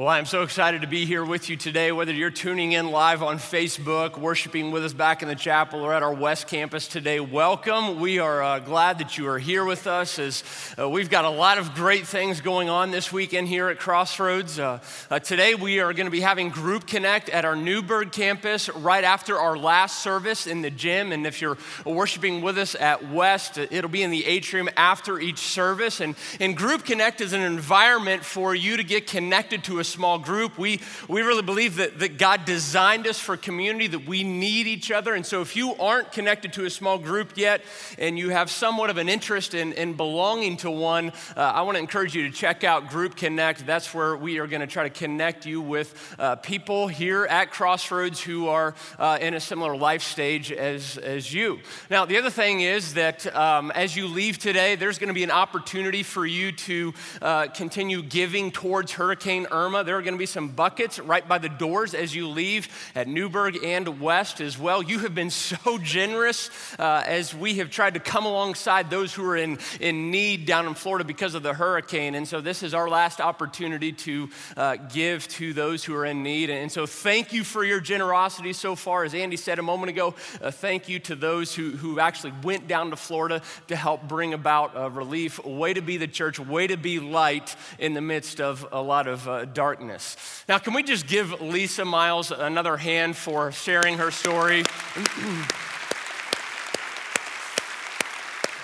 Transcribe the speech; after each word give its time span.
Well, 0.00 0.08
I'm 0.08 0.24
so 0.24 0.44
excited 0.44 0.80
to 0.80 0.86
be 0.86 1.04
here 1.04 1.22
with 1.22 1.50
you 1.50 1.58
today, 1.58 1.92
whether 1.92 2.10
you're 2.10 2.30
tuning 2.30 2.72
in 2.72 2.90
live 2.90 3.22
on 3.22 3.36
Facebook, 3.36 4.16
worshiping 4.16 4.70
with 4.70 4.82
us 4.82 4.94
back 4.94 5.20
in 5.20 5.28
the 5.28 5.34
chapel, 5.34 5.82
or 5.82 5.92
at 5.92 6.02
our 6.02 6.14
West 6.14 6.46
Campus 6.46 6.88
today. 6.88 7.20
Welcome. 7.20 8.00
We 8.00 8.18
are 8.18 8.42
uh, 8.42 8.58
glad 8.60 8.96
that 9.00 9.18
you 9.18 9.28
are 9.28 9.38
here 9.38 9.62
with 9.62 9.86
us 9.86 10.18
as 10.18 10.42
uh, 10.78 10.88
we've 10.88 11.10
got 11.10 11.26
a 11.26 11.28
lot 11.28 11.58
of 11.58 11.74
great 11.74 12.06
things 12.06 12.40
going 12.40 12.70
on 12.70 12.90
this 12.90 13.12
weekend 13.12 13.48
here 13.48 13.68
at 13.68 13.78
Crossroads. 13.78 14.58
Uh, 14.58 14.78
uh 15.10 15.18
today, 15.18 15.54
we 15.54 15.80
are 15.80 15.92
going 15.92 16.06
to 16.06 16.10
be 16.10 16.22
having 16.22 16.48
Group 16.48 16.86
Connect 16.86 17.28
at 17.28 17.44
our 17.44 17.54
Newburgh 17.54 18.10
campus 18.10 18.70
right 18.70 19.04
after 19.04 19.38
our 19.38 19.58
last 19.58 20.02
service 20.02 20.46
in 20.46 20.62
the 20.62 20.70
gym. 20.70 21.12
And 21.12 21.26
if 21.26 21.42
you're 21.42 21.58
worshiping 21.84 22.40
with 22.40 22.56
us 22.56 22.74
at 22.74 23.10
West, 23.10 23.58
it'll 23.58 23.90
be 23.90 24.02
in 24.02 24.10
the 24.10 24.24
atrium 24.24 24.70
after 24.78 25.20
each 25.20 25.40
service. 25.40 26.00
And, 26.00 26.14
and 26.40 26.56
Group 26.56 26.86
Connect 26.86 27.20
is 27.20 27.34
an 27.34 27.42
environment 27.42 28.24
for 28.24 28.54
you 28.54 28.78
to 28.78 28.82
get 28.82 29.06
connected 29.06 29.62
to 29.64 29.78
a 29.78 29.89
small 29.90 30.18
group. 30.18 30.58
We, 30.58 30.80
we 31.08 31.22
really 31.22 31.42
believe 31.42 31.76
that, 31.76 31.98
that 31.98 32.18
God 32.18 32.44
designed 32.44 33.06
us 33.06 33.18
for 33.18 33.36
community, 33.36 33.88
that 33.88 34.06
we 34.06 34.24
need 34.24 34.66
each 34.66 34.90
other. 34.90 35.14
And 35.14 35.26
so 35.26 35.40
if 35.40 35.56
you 35.56 35.74
aren't 35.74 36.12
connected 36.12 36.52
to 36.54 36.64
a 36.64 36.70
small 36.70 36.98
group 36.98 37.32
yet 37.36 37.62
and 37.98 38.18
you 38.18 38.30
have 38.30 38.50
somewhat 38.50 38.90
of 38.90 38.96
an 38.96 39.08
interest 39.08 39.54
in, 39.54 39.72
in 39.72 39.94
belonging 39.94 40.56
to 40.58 40.70
one, 40.70 41.12
uh, 41.36 41.40
I 41.40 41.62
want 41.62 41.76
to 41.76 41.80
encourage 41.80 42.14
you 42.14 42.28
to 42.28 42.34
check 42.34 42.64
out 42.64 42.90
Group 42.90 43.16
Connect. 43.16 43.66
That's 43.66 43.92
where 43.94 44.16
we 44.16 44.38
are 44.38 44.46
going 44.46 44.60
to 44.60 44.66
try 44.66 44.84
to 44.84 44.90
connect 44.90 45.46
you 45.46 45.60
with 45.60 46.16
uh, 46.18 46.36
people 46.36 46.88
here 46.88 47.24
at 47.26 47.50
Crossroads 47.50 48.20
who 48.20 48.48
are 48.48 48.74
uh, 48.98 49.18
in 49.20 49.34
a 49.34 49.40
similar 49.40 49.76
life 49.76 50.02
stage 50.02 50.52
as, 50.52 50.98
as 50.98 51.32
you. 51.32 51.60
Now, 51.90 52.04
the 52.04 52.18
other 52.18 52.30
thing 52.30 52.60
is 52.60 52.94
that 52.94 53.26
um, 53.34 53.70
as 53.72 53.96
you 53.96 54.06
leave 54.06 54.38
today, 54.38 54.76
there's 54.76 54.98
going 54.98 55.08
to 55.08 55.14
be 55.14 55.24
an 55.24 55.30
opportunity 55.30 56.02
for 56.02 56.24
you 56.26 56.52
to 56.52 56.94
uh, 57.22 57.46
continue 57.48 58.02
giving 58.02 58.50
towards 58.50 58.92
Hurricane 58.92 59.46
Irma. 59.50 59.79
There 59.82 59.96
are 59.96 60.02
going 60.02 60.14
to 60.14 60.18
be 60.18 60.26
some 60.26 60.48
buckets 60.48 60.98
right 60.98 61.26
by 61.26 61.38
the 61.38 61.48
doors 61.48 61.94
as 61.94 62.14
you 62.14 62.28
leave 62.28 62.68
at 62.94 63.08
Newburgh 63.08 63.58
and 63.64 64.00
West 64.00 64.40
as 64.40 64.58
well. 64.58 64.82
You 64.82 65.00
have 65.00 65.14
been 65.14 65.30
so 65.30 65.78
generous 65.82 66.50
uh, 66.78 67.02
as 67.06 67.34
we 67.34 67.54
have 67.56 67.70
tried 67.70 67.94
to 67.94 68.00
come 68.00 68.26
alongside 68.26 68.90
those 68.90 69.14
who 69.14 69.24
are 69.24 69.36
in, 69.36 69.58
in 69.80 70.10
need 70.10 70.46
down 70.46 70.66
in 70.66 70.74
Florida 70.74 71.04
because 71.04 71.34
of 71.34 71.42
the 71.42 71.54
hurricane. 71.54 72.14
And 72.14 72.26
so 72.26 72.40
this 72.40 72.62
is 72.62 72.74
our 72.74 72.88
last 72.88 73.20
opportunity 73.20 73.92
to 73.92 74.30
uh, 74.56 74.76
give 74.76 75.28
to 75.28 75.52
those 75.52 75.84
who 75.84 75.94
are 75.94 76.04
in 76.04 76.22
need. 76.22 76.50
And 76.50 76.70
so 76.70 76.86
thank 76.86 77.32
you 77.32 77.44
for 77.44 77.64
your 77.64 77.80
generosity 77.80 78.52
so 78.52 78.74
far. 78.74 79.04
As 79.04 79.14
Andy 79.14 79.36
said 79.36 79.58
a 79.58 79.62
moment 79.62 79.90
ago, 79.90 80.14
uh, 80.42 80.50
thank 80.50 80.88
you 80.88 80.98
to 81.00 81.14
those 81.14 81.54
who, 81.54 81.70
who 81.70 82.00
actually 82.00 82.32
went 82.42 82.66
down 82.66 82.90
to 82.90 82.96
Florida 82.96 83.42
to 83.68 83.76
help 83.76 84.08
bring 84.08 84.34
about 84.34 84.76
uh, 84.76 84.90
relief. 84.90 85.44
Way 85.44 85.74
to 85.74 85.80
be 85.80 85.96
the 85.96 86.08
church, 86.08 86.40
way 86.40 86.66
to 86.66 86.76
be 86.76 86.98
light 86.98 87.54
in 87.78 87.94
the 87.94 88.00
midst 88.00 88.40
of 88.40 88.66
a 88.72 88.82
lot 88.82 89.06
of 89.06 89.28
uh, 89.28 89.44
dark 89.44 89.69
darkness. 89.70 90.16
Now, 90.48 90.58
can 90.58 90.74
we 90.74 90.82
just 90.82 91.06
give 91.06 91.40
Lisa 91.40 91.84
Miles 91.84 92.32
another 92.32 92.76
hand 92.76 93.16
for 93.16 93.52
sharing 93.52 93.98
her 93.98 94.10
story? 94.10 94.64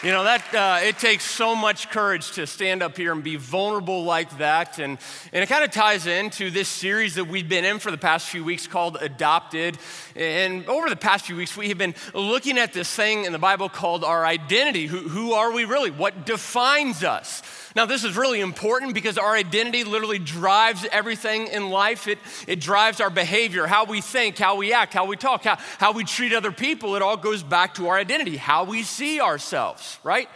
You 0.03 0.13
know, 0.13 0.25
that 0.25 0.55
uh, 0.55 0.87
it 0.87 0.99
takes 0.99 1.25
so 1.25 1.57
much 1.57 1.91
courage 1.91 2.33
to 2.33 2.47
stand 2.47 2.81
up 2.81 2.97
here 2.97 3.13
and 3.13 3.25
be 3.25 3.35
vulnerable 3.35 4.05
like 4.05 4.39
that. 4.39 4.79
And, 4.79 4.99
and 5.33 5.43
it 5.43 5.49
kind 5.49 5.65
of 5.65 5.73
ties 5.73 6.07
into 6.07 6.51
this 6.51 6.69
series 6.69 7.17
that 7.17 7.25
we've 7.25 7.49
been 7.49 7.65
in 7.65 7.81
for 7.81 7.91
the 7.91 7.99
past 7.99 8.29
few 8.29 8.45
weeks 8.45 8.69
called 8.69 8.99
Adopted. 9.01 9.79
And 10.15 10.69
over 10.69 10.89
the 10.91 10.97
past 10.97 11.27
few 11.27 11.35
weeks, 11.35 11.57
we 11.57 11.71
have 11.71 11.79
been 11.79 11.95
looking 12.15 12.57
at 12.57 12.73
this 12.73 12.95
thing 12.95 13.25
in 13.25 13.33
the 13.33 13.39
Bible 13.39 13.69
called 13.69 14.05
our 14.05 14.25
identity. 14.25 14.87
Who, 14.87 14.99
who 14.99 15.33
are 15.33 15.51
we 15.51 15.65
really? 15.65 15.91
What 15.91 16.25
defines 16.25 17.03
us? 17.03 17.43
Now, 17.77 17.85
this 17.85 18.05
is 18.05 18.17
really 18.17 18.41
important 18.41 18.95
because 18.95 19.19
our 19.19 19.35
identity 19.35 19.85
literally 19.85 20.19
drives 20.19 20.87
everything 20.91 21.49
in 21.49 21.69
life. 21.69 22.09
It, 22.09 22.19
it 22.47 22.59
drives 22.59 23.03
our 23.03 23.11
behavior, 23.11 23.67
how 23.67 23.85
we 23.85 24.01
think, 24.01 24.39
how 24.39 24.57
we 24.57 24.73
act, 24.73 24.95
how 24.95 25.05
we 25.05 25.15
talk, 25.19 25.45
how, 25.45 25.59
how 25.77 25.93
we 25.93 26.03
treat 26.03 26.33
other 26.33 26.51
people. 26.51 26.97
It 26.97 27.03
all 27.03 27.19
goes 27.19 27.43
back 27.43 27.75
to 27.75 27.89
our 27.89 27.99
identity, 27.99 28.39
how 28.39 28.65
we 28.65 28.83
see 28.83 29.21
ourselves, 29.21 29.99
right? 30.03 30.27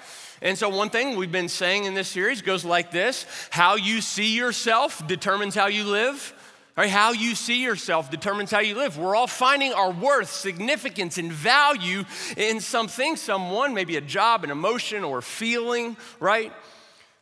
And 0.43 0.59
so, 0.59 0.69
one 0.69 0.91
thing 0.91 1.17
we've 1.17 1.33
been 1.33 1.49
saying 1.49 1.85
in 1.85 1.95
this 1.95 2.09
series 2.09 2.43
goes 2.43 2.63
like 2.63 2.91
this 2.91 3.25
How 3.49 3.77
you 3.77 4.03
see 4.03 4.37
yourself 4.37 5.07
determines 5.07 5.55
how 5.55 5.69
you 5.69 5.85
live. 5.85 6.35
Right? 6.77 6.91
How 6.91 7.13
you 7.13 7.35
see 7.35 7.63
yourself 7.63 8.11
determines 8.11 8.51
how 8.51 8.61
you 8.61 8.75
live. 8.75 8.97
We're 8.97 9.17
all 9.17 9.27
finding 9.27 9.73
our 9.73 9.91
worth, 9.91 10.31
significance, 10.31 11.19
and 11.19 11.33
value 11.33 12.05
in 12.37 12.61
something, 12.61 13.17
someone, 13.17 13.75
maybe 13.75 13.97
a 13.97 14.01
job, 14.01 14.45
an 14.45 14.51
emotion, 14.51 15.05
or 15.05 15.21
feeling, 15.21 15.97
right? 16.21 16.53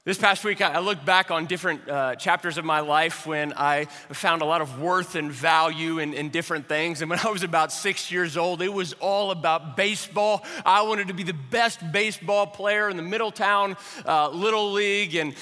This 0.09 0.17
past 0.17 0.43
week, 0.43 0.63
I 0.63 0.79
looked 0.79 1.05
back 1.05 1.31
on 1.31 1.45
different 1.45 1.87
uh, 1.87 2.17
chapters 2.17 2.57
of 2.57 2.65
my 2.65 2.81
life 2.81 3.27
when 3.27 3.53
I 3.53 3.85
found 3.85 4.41
a 4.41 4.47
lot 4.47 4.63
of 4.63 4.81
worth 4.81 5.17
and 5.17 5.31
value 5.31 5.99
in, 5.99 6.15
in, 6.15 6.31
different 6.31 6.67
things. 6.67 7.03
And 7.03 7.11
when 7.11 7.19
I 7.27 7.29
was 7.29 7.43
about 7.43 7.73
six 7.73 8.11
years 8.11 8.39
old, 8.39 8.63
it 8.63 8.73
was 8.73 8.95
all 9.01 9.33
about 9.33 9.77
baseball. 9.77 10.47
I 10.65 10.81
wanted 10.81 11.09
to 11.09 11.13
be 11.13 11.25
the 11.25 11.35
best 11.35 11.81
baseball 11.93 12.47
player 12.47 12.89
in 12.89 12.97
the 12.97 13.03
Middletown 13.03 13.77
uh, 14.07 14.31
Little 14.31 14.73
League. 14.73 15.15
And 15.15 15.35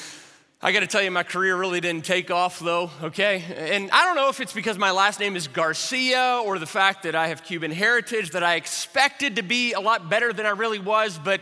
I 0.60 0.72
got 0.72 0.80
to 0.80 0.88
tell 0.88 1.00
you, 1.00 1.12
my 1.12 1.22
career 1.22 1.56
really 1.56 1.80
didn't 1.80 2.04
take 2.04 2.32
off, 2.32 2.58
though, 2.58 2.90
okay? 3.04 3.44
And 3.56 3.88
I 3.92 4.04
don't 4.04 4.16
know 4.16 4.30
if 4.30 4.40
it's 4.40 4.52
because 4.52 4.76
my 4.78 4.90
last 4.90 5.20
name 5.20 5.36
is 5.36 5.46
Garcia 5.46 6.42
or 6.44 6.58
the 6.58 6.66
fact 6.66 7.04
that 7.04 7.14
I 7.14 7.28
have 7.28 7.44
Cuban 7.44 7.70
heritage 7.70 8.30
that 8.30 8.42
I 8.42 8.56
expected 8.56 9.36
to 9.36 9.42
be 9.42 9.74
a 9.74 9.80
lot 9.80 10.10
better 10.10 10.32
than 10.32 10.44
I 10.44 10.50
really 10.50 10.80
was, 10.80 11.20
but 11.22 11.40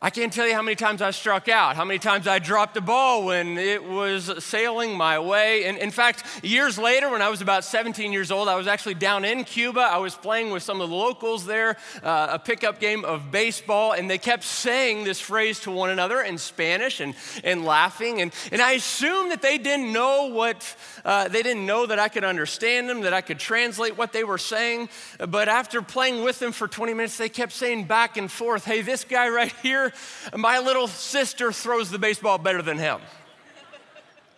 I 0.00 0.10
can't 0.10 0.32
tell 0.32 0.46
you 0.46 0.54
how 0.54 0.62
many 0.62 0.76
times 0.76 1.02
I 1.02 1.10
struck 1.10 1.48
out, 1.48 1.74
how 1.74 1.84
many 1.84 1.98
times 1.98 2.28
I 2.28 2.38
dropped 2.38 2.74
the 2.74 2.80
ball 2.80 3.24
when 3.24 3.58
it 3.58 3.82
was 3.82 4.44
sailing 4.44 4.96
my 4.96 5.18
way. 5.18 5.64
And 5.64 5.76
in 5.76 5.90
fact, 5.90 6.24
years 6.44 6.78
later, 6.78 7.10
when 7.10 7.20
I 7.20 7.28
was 7.30 7.40
about 7.40 7.64
17 7.64 8.12
years 8.12 8.30
old, 8.30 8.48
I 8.48 8.54
was 8.54 8.68
actually 8.68 8.94
down 8.94 9.24
in 9.24 9.42
Cuba. 9.42 9.80
I 9.80 9.98
was 9.98 10.14
playing 10.14 10.52
with 10.52 10.62
some 10.62 10.80
of 10.80 10.88
the 10.88 10.94
locals 10.94 11.46
there, 11.46 11.76
uh, 12.04 12.28
a 12.30 12.38
pickup 12.38 12.78
game 12.78 13.04
of 13.04 13.32
baseball, 13.32 13.90
and 13.90 14.08
they 14.08 14.18
kept 14.18 14.44
saying 14.44 15.02
this 15.02 15.18
phrase 15.18 15.58
to 15.60 15.72
one 15.72 15.90
another 15.90 16.20
in 16.20 16.38
Spanish 16.38 17.00
and, 17.00 17.16
and 17.42 17.64
laughing. 17.64 18.20
And, 18.20 18.32
and 18.52 18.62
I 18.62 18.72
assumed 18.74 19.32
that 19.32 19.42
they 19.42 19.58
didn't 19.58 19.92
know 19.92 20.26
what, 20.26 20.76
uh, 21.04 21.26
they 21.26 21.42
didn't 21.42 21.66
know 21.66 21.86
that 21.86 21.98
I 21.98 22.06
could 22.06 22.24
understand 22.24 22.88
them, 22.88 23.00
that 23.00 23.14
I 23.14 23.20
could 23.20 23.40
translate 23.40 23.98
what 23.98 24.12
they 24.12 24.22
were 24.22 24.38
saying. 24.38 24.90
But 25.28 25.48
after 25.48 25.82
playing 25.82 26.22
with 26.22 26.38
them 26.38 26.52
for 26.52 26.68
20 26.68 26.94
minutes, 26.94 27.16
they 27.18 27.28
kept 27.28 27.50
saying 27.50 27.86
back 27.86 28.16
and 28.16 28.30
forth, 28.30 28.64
hey, 28.64 28.82
this 28.82 29.02
guy 29.02 29.28
right 29.28 29.52
here, 29.60 29.87
my 30.36 30.58
little 30.58 30.88
sister 30.88 31.52
throws 31.52 31.90
the 31.90 31.98
baseball 31.98 32.38
better 32.38 32.62
than 32.62 32.78
him. 32.78 33.00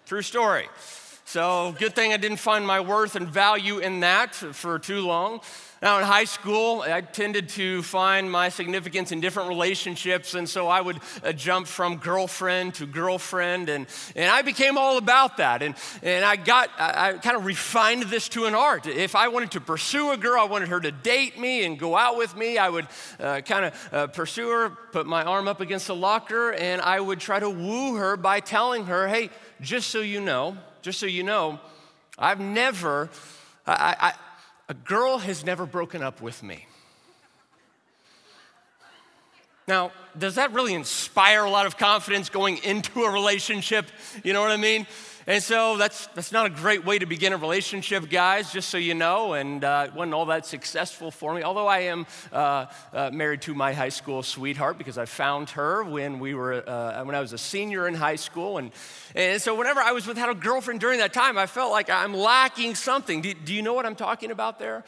True 0.06 0.22
story. 0.22 0.68
So, 1.24 1.76
good 1.78 1.94
thing 1.94 2.12
I 2.12 2.16
didn't 2.16 2.38
find 2.38 2.66
my 2.66 2.80
worth 2.80 3.14
and 3.14 3.28
value 3.28 3.78
in 3.78 4.00
that 4.00 4.34
for 4.34 4.78
too 4.80 5.06
long. 5.06 5.40
Now, 5.82 5.98
in 5.98 6.04
high 6.04 6.24
school, 6.24 6.82
I 6.82 7.00
tended 7.00 7.48
to 7.50 7.82
find 7.82 8.30
my 8.30 8.50
significance 8.50 9.12
in 9.12 9.20
different 9.20 9.48
relationships, 9.48 10.34
and 10.34 10.46
so 10.46 10.68
I 10.68 10.82
would 10.82 10.98
uh, 11.24 11.32
jump 11.32 11.66
from 11.66 11.96
girlfriend 11.96 12.74
to 12.74 12.86
girlfriend, 12.86 13.70
and, 13.70 13.86
and 14.14 14.30
I 14.30 14.42
became 14.42 14.76
all 14.76 14.98
about 14.98 15.38
that. 15.38 15.62
And, 15.62 15.74
and 16.02 16.22
I 16.22 16.36
got, 16.36 16.68
I, 16.78 17.12
I 17.12 17.12
kind 17.14 17.34
of 17.34 17.46
refined 17.46 18.02
this 18.02 18.28
to 18.30 18.44
an 18.44 18.54
art. 18.54 18.86
If 18.86 19.16
I 19.16 19.28
wanted 19.28 19.52
to 19.52 19.60
pursue 19.62 20.10
a 20.10 20.18
girl, 20.18 20.42
I 20.42 20.44
wanted 20.44 20.68
her 20.68 20.80
to 20.80 20.92
date 20.92 21.38
me 21.38 21.64
and 21.64 21.78
go 21.78 21.96
out 21.96 22.18
with 22.18 22.36
me, 22.36 22.58
I 22.58 22.68
would 22.68 22.86
uh, 23.18 23.40
kind 23.40 23.64
of 23.64 23.88
uh, 23.90 24.06
pursue 24.08 24.50
her, 24.50 24.68
put 24.68 25.06
my 25.06 25.24
arm 25.24 25.48
up 25.48 25.62
against 25.62 25.86
the 25.86 25.96
locker, 25.96 26.52
and 26.52 26.82
I 26.82 27.00
would 27.00 27.20
try 27.20 27.40
to 27.40 27.48
woo 27.48 27.96
her 27.96 28.18
by 28.18 28.40
telling 28.40 28.84
her, 28.84 29.08
hey, 29.08 29.30
just 29.62 29.88
so 29.88 30.00
you 30.00 30.20
know, 30.20 30.58
just 30.82 31.00
so 31.00 31.06
you 31.06 31.22
know, 31.22 31.58
I've 32.18 32.38
never, 32.38 33.08
I, 33.66 33.96
I, 33.98 34.12
a 34.70 34.74
girl 34.74 35.18
has 35.18 35.44
never 35.44 35.66
broken 35.66 36.00
up 36.00 36.22
with 36.22 36.44
me. 36.44 36.64
Now, 39.66 39.90
does 40.16 40.36
that 40.36 40.52
really 40.52 40.74
inspire 40.74 41.44
a 41.44 41.50
lot 41.50 41.66
of 41.66 41.76
confidence 41.76 42.28
going 42.28 42.58
into 42.58 43.02
a 43.02 43.10
relationship? 43.10 43.86
You 44.22 44.32
know 44.32 44.40
what 44.40 44.52
I 44.52 44.56
mean? 44.56 44.86
And 45.26 45.42
so 45.42 45.76
that's, 45.76 46.06
that's 46.08 46.32
not 46.32 46.46
a 46.46 46.50
great 46.50 46.84
way 46.84 46.98
to 46.98 47.06
begin 47.06 47.32
a 47.32 47.36
relationship, 47.36 48.08
guys, 48.08 48.52
just 48.52 48.70
so 48.70 48.78
you 48.78 48.94
know. 48.94 49.34
And 49.34 49.62
uh, 49.62 49.86
it 49.88 49.94
wasn't 49.94 50.14
all 50.14 50.26
that 50.26 50.46
successful 50.46 51.10
for 51.10 51.34
me, 51.34 51.42
although 51.42 51.66
I 51.66 51.80
am 51.80 52.06
uh, 52.32 52.66
uh, 52.92 53.10
married 53.12 53.42
to 53.42 53.54
my 53.54 53.72
high 53.72 53.90
school 53.90 54.22
sweetheart 54.22 54.78
because 54.78 54.96
I 54.96 55.04
found 55.04 55.50
her 55.50 55.84
when, 55.84 56.20
we 56.20 56.34
were, 56.34 56.68
uh, 56.68 57.04
when 57.04 57.14
I 57.14 57.20
was 57.20 57.32
a 57.32 57.38
senior 57.38 57.86
in 57.86 57.94
high 57.94 58.16
school. 58.16 58.58
And, 58.58 58.72
and 59.14 59.40
so 59.42 59.54
whenever 59.54 59.80
I 59.80 59.92
was 59.92 60.06
without 60.06 60.30
a 60.30 60.34
girlfriend 60.34 60.80
during 60.80 61.00
that 61.00 61.12
time, 61.12 61.36
I 61.36 61.46
felt 61.46 61.70
like 61.70 61.90
I'm 61.90 62.14
lacking 62.14 62.74
something. 62.74 63.20
Do, 63.20 63.34
do 63.34 63.52
you 63.52 63.62
know 63.62 63.74
what 63.74 63.84
I'm 63.84 63.96
talking 63.96 64.30
about 64.30 64.58
there? 64.58 64.84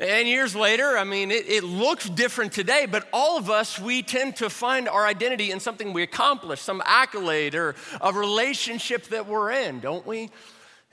And 0.00 0.26
years 0.26 0.56
later, 0.56 0.96
I 0.96 1.04
mean, 1.04 1.30
it, 1.30 1.46
it, 1.46 1.62
looks 1.62 2.08
different 2.08 2.52
today, 2.52 2.86
but 2.86 3.06
all 3.12 3.36
of 3.36 3.50
us, 3.50 3.78
we 3.78 4.02
tend 4.02 4.36
to 4.36 4.48
find 4.48 4.88
our 4.88 5.06
identity 5.06 5.50
in 5.50 5.60
something 5.60 5.92
we 5.92 6.02
accomplish, 6.02 6.58
some 6.62 6.82
accolade 6.86 7.54
or 7.54 7.74
a 8.00 8.10
relationship 8.10 9.04
that 9.08 9.26
we're 9.26 9.50
in, 9.50 9.80
don't 9.80 10.06
we? 10.06 10.30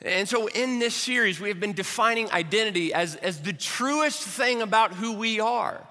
And 0.02 0.28
so 0.28 0.48
in 0.48 0.80
this 0.80 0.94
series, 0.94 1.40
we 1.40 1.48
have 1.48 1.62
been 1.62 1.72
defining 1.72 2.30
identity 2.32 2.94
as, 2.94 3.16
as 3.16 3.42
the 3.42 3.54
truest 3.54 4.24
thing 4.24 4.62
about 4.62 4.94
who 4.94 5.14
we 5.14 5.40
are. 5.40 5.82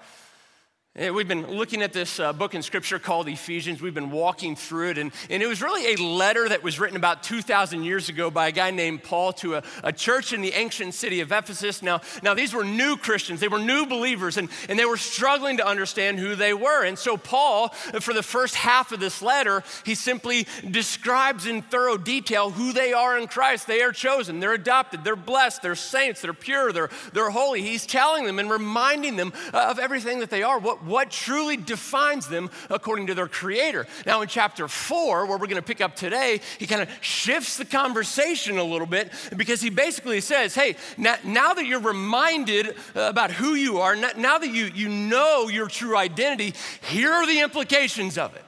We've 0.97 1.27
been 1.27 1.45
looking 1.45 1.83
at 1.83 1.93
this 1.93 2.19
uh, 2.19 2.33
book 2.33 2.55
in 2.55 2.63
scripture 2.63 2.97
called 2.97 3.27
Ephesians. 3.27 3.83
We've 3.83 3.93
been 3.93 4.09
walking 4.09 4.55
through 4.55 4.89
it, 4.89 4.97
and, 4.97 5.11
and 5.29 5.43
it 5.43 5.45
was 5.45 5.61
really 5.61 5.93
a 5.93 6.03
letter 6.03 6.49
that 6.49 6.63
was 6.63 6.79
written 6.79 6.97
about 6.97 7.21
2,000 7.21 7.83
years 7.83 8.09
ago 8.09 8.31
by 8.31 8.47
a 8.47 8.51
guy 8.51 8.71
named 8.71 9.03
Paul 9.03 9.31
to 9.33 9.57
a, 9.57 9.63
a, 9.83 9.93
church 9.93 10.33
in 10.33 10.41
the 10.41 10.53
ancient 10.53 10.95
city 10.95 11.19
of 11.19 11.31
Ephesus. 11.31 11.83
Now, 11.83 12.01
now, 12.23 12.33
these 12.33 12.51
were 12.51 12.63
new 12.63 12.97
Christians, 12.97 13.39
they 13.39 13.47
were 13.47 13.59
new 13.59 13.85
believers, 13.85 14.37
and, 14.37 14.49
and 14.69 14.79
they 14.79 14.85
were 14.85 14.97
struggling 14.97 15.57
to 15.57 15.67
understand 15.67 16.17
who 16.17 16.33
they 16.33 16.51
were. 16.51 16.83
And 16.83 16.97
so, 16.97 17.15
Paul, 17.15 17.67
for 18.01 18.15
the 18.15 18.23
first 18.23 18.55
half 18.55 18.91
of 18.91 18.99
this 18.99 19.21
letter, 19.21 19.61
he 19.85 19.93
simply 19.93 20.47
describes 20.67 21.45
in 21.45 21.61
thorough 21.61 21.97
detail 21.97 22.49
who 22.49 22.73
they 22.73 22.93
are 22.93 23.19
in 23.19 23.27
Christ. 23.27 23.67
They 23.67 23.83
are 23.83 23.91
chosen, 23.91 24.39
they're 24.39 24.53
adopted, 24.53 25.03
they're 25.03 25.15
blessed, 25.15 25.61
they're 25.61 25.75
saints, 25.75 26.21
they're 26.21 26.33
pure, 26.33 26.71
they're, 26.71 26.89
they're 27.13 27.29
holy. 27.29 27.61
He's 27.61 27.85
telling 27.85 28.25
them 28.25 28.39
and 28.39 28.49
reminding 28.49 29.15
them 29.15 29.31
of 29.53 29.77
everything 29.77 30.21
that 30.21 30.31
they 30.31 30.41
are. 30.41 30.57
What, 30.57 30.86
what 30.87 31.11
truly 31.11 31.57
defines 31.57 32.27
them 32.27 32.49
according 32.69 33.07
to 33.07 33.15
their 33.15 33.27
creator. 33.27 33.87
Now, 34.05 34.21
in 34.21 34.27
chapter 34.27 34.67
four, 34.67 35.25
where 35.25 35.37
we're 35.37 35.47
going 35.47 35.55
to 35.55 35.61
pick 35.61 35.81
up 35.81 35.95
today, 35.95 36.41
he 36.59 36.67
kind 36.67 36.81
of 36.81 36.89
shifts 37.01 37.57
the 37.57 37.65
conversation 37.65 38.57
a 38.57 38.63
little 38.63 38.87
bit 38.87 39.11
because 39.35 39.61
he 39.61 39.69
basically 39.69 40.21
says, 40.21 40.55
Hey, 40.55 40.75
now, 40.97 41.15
now 41.23 41.53
that 41.53 41.65
you're 41.65 41.79
reminded 41.79 42.75
about 42.95 43.31
who 43.31 43.55
you 43.55 43.79
are, 43.79 43.95
now 43.95 44.37
that 44.37 44.51
you, 44.51 44.65
you 44.65 44.89
know 44.89 45.47
your 45.47 45.67
true 45.67 45.97
identity, 45.97 46.53
here 46.81 47.11
are 47.11 47.25
the 47.25 47.41
implications 47.41 48.17
of 48.17 48.35
it. 48.35 48.43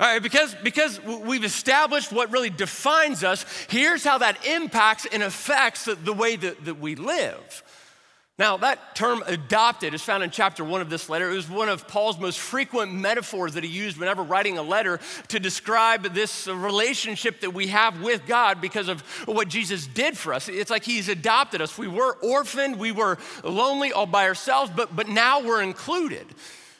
All 0.00 0.08
right, 0.08 0.22
because, 0.22 0.56
because 0.64 1.00
we've 1.04 1.44
established 1.44 2.10
what 2.10 2.32
really 2.32 2.50
defines 2.50 3.22
us, 3.22 3.46
here's 3.68 4.02
how 4.02 4.18
that 4.18 4.44
impacts 4.44 5.06
and 5.06 5.22
affects 5.22 5.84
the, 5.84 5.94
the 5.94 6.12
way 6.12 6.34
that, 6.34 6.64
that 6.64 6.80
we 6.80 6.96
live. 6.96 7.62
Now, 8.38 8.56
that 8.56 8.96
term 8.96 9.22
adopted 9.26 9.92
is 9.92 10.00
found 10.00 10.22
in 10.22 10.30
chapter 10.30 10.64
one 10.64 10.80
of 10.80 10.88
this 10.88 11.10
letter. 11.10 11.30
It 11.30 11.34
was 11.34 11.50
one 11.50 11.68
of 11.68 11.86
Paul's 11.86 12.18
most 12.18 12.38
frequent 12.38 12.90
metaphors 12.90 13.52
that 13.54 13.62
he 13.62 13.68
used 13.68 13.98
whenever 13.98 14.22
writing 14.22 14.56
a 14.56 14.62
letter 14.62 15.00
to 15.28 15.38
describe 15.38 16.14
this 16.14 16.46
relationship 16.46 17.42
that 17.42 17.52
we 17.52 17.66
have 17.66 18.00
with 18.00 18.26
God 18.26 18.62
because 18.62 18.88
of 18.88 19.02
what 19.26 19.48
Jesus 19.48 19.86
did 19.86 20.16
for 20.16 20.32
us. 20.32 20.48
It's 20.48 20.70
like 20.70 20.82
he's 20.82 21.10
adopted 21.10 21.60
us. 21.60 21.76
We 21.76 21.88
were 21.88 22.14
orphaned, 22.22 22.78
we 22.78 22.90
were 22.90 23.18
lonely 23.44 23.92
all 23.92 24.06
by 24.06 24.26
ourselves, 24.26 24.72
but, 24.74 24.96
but 24.96 25.08
now 25.08 25.42
we're 25.42 25.62
included. 25.62 26.26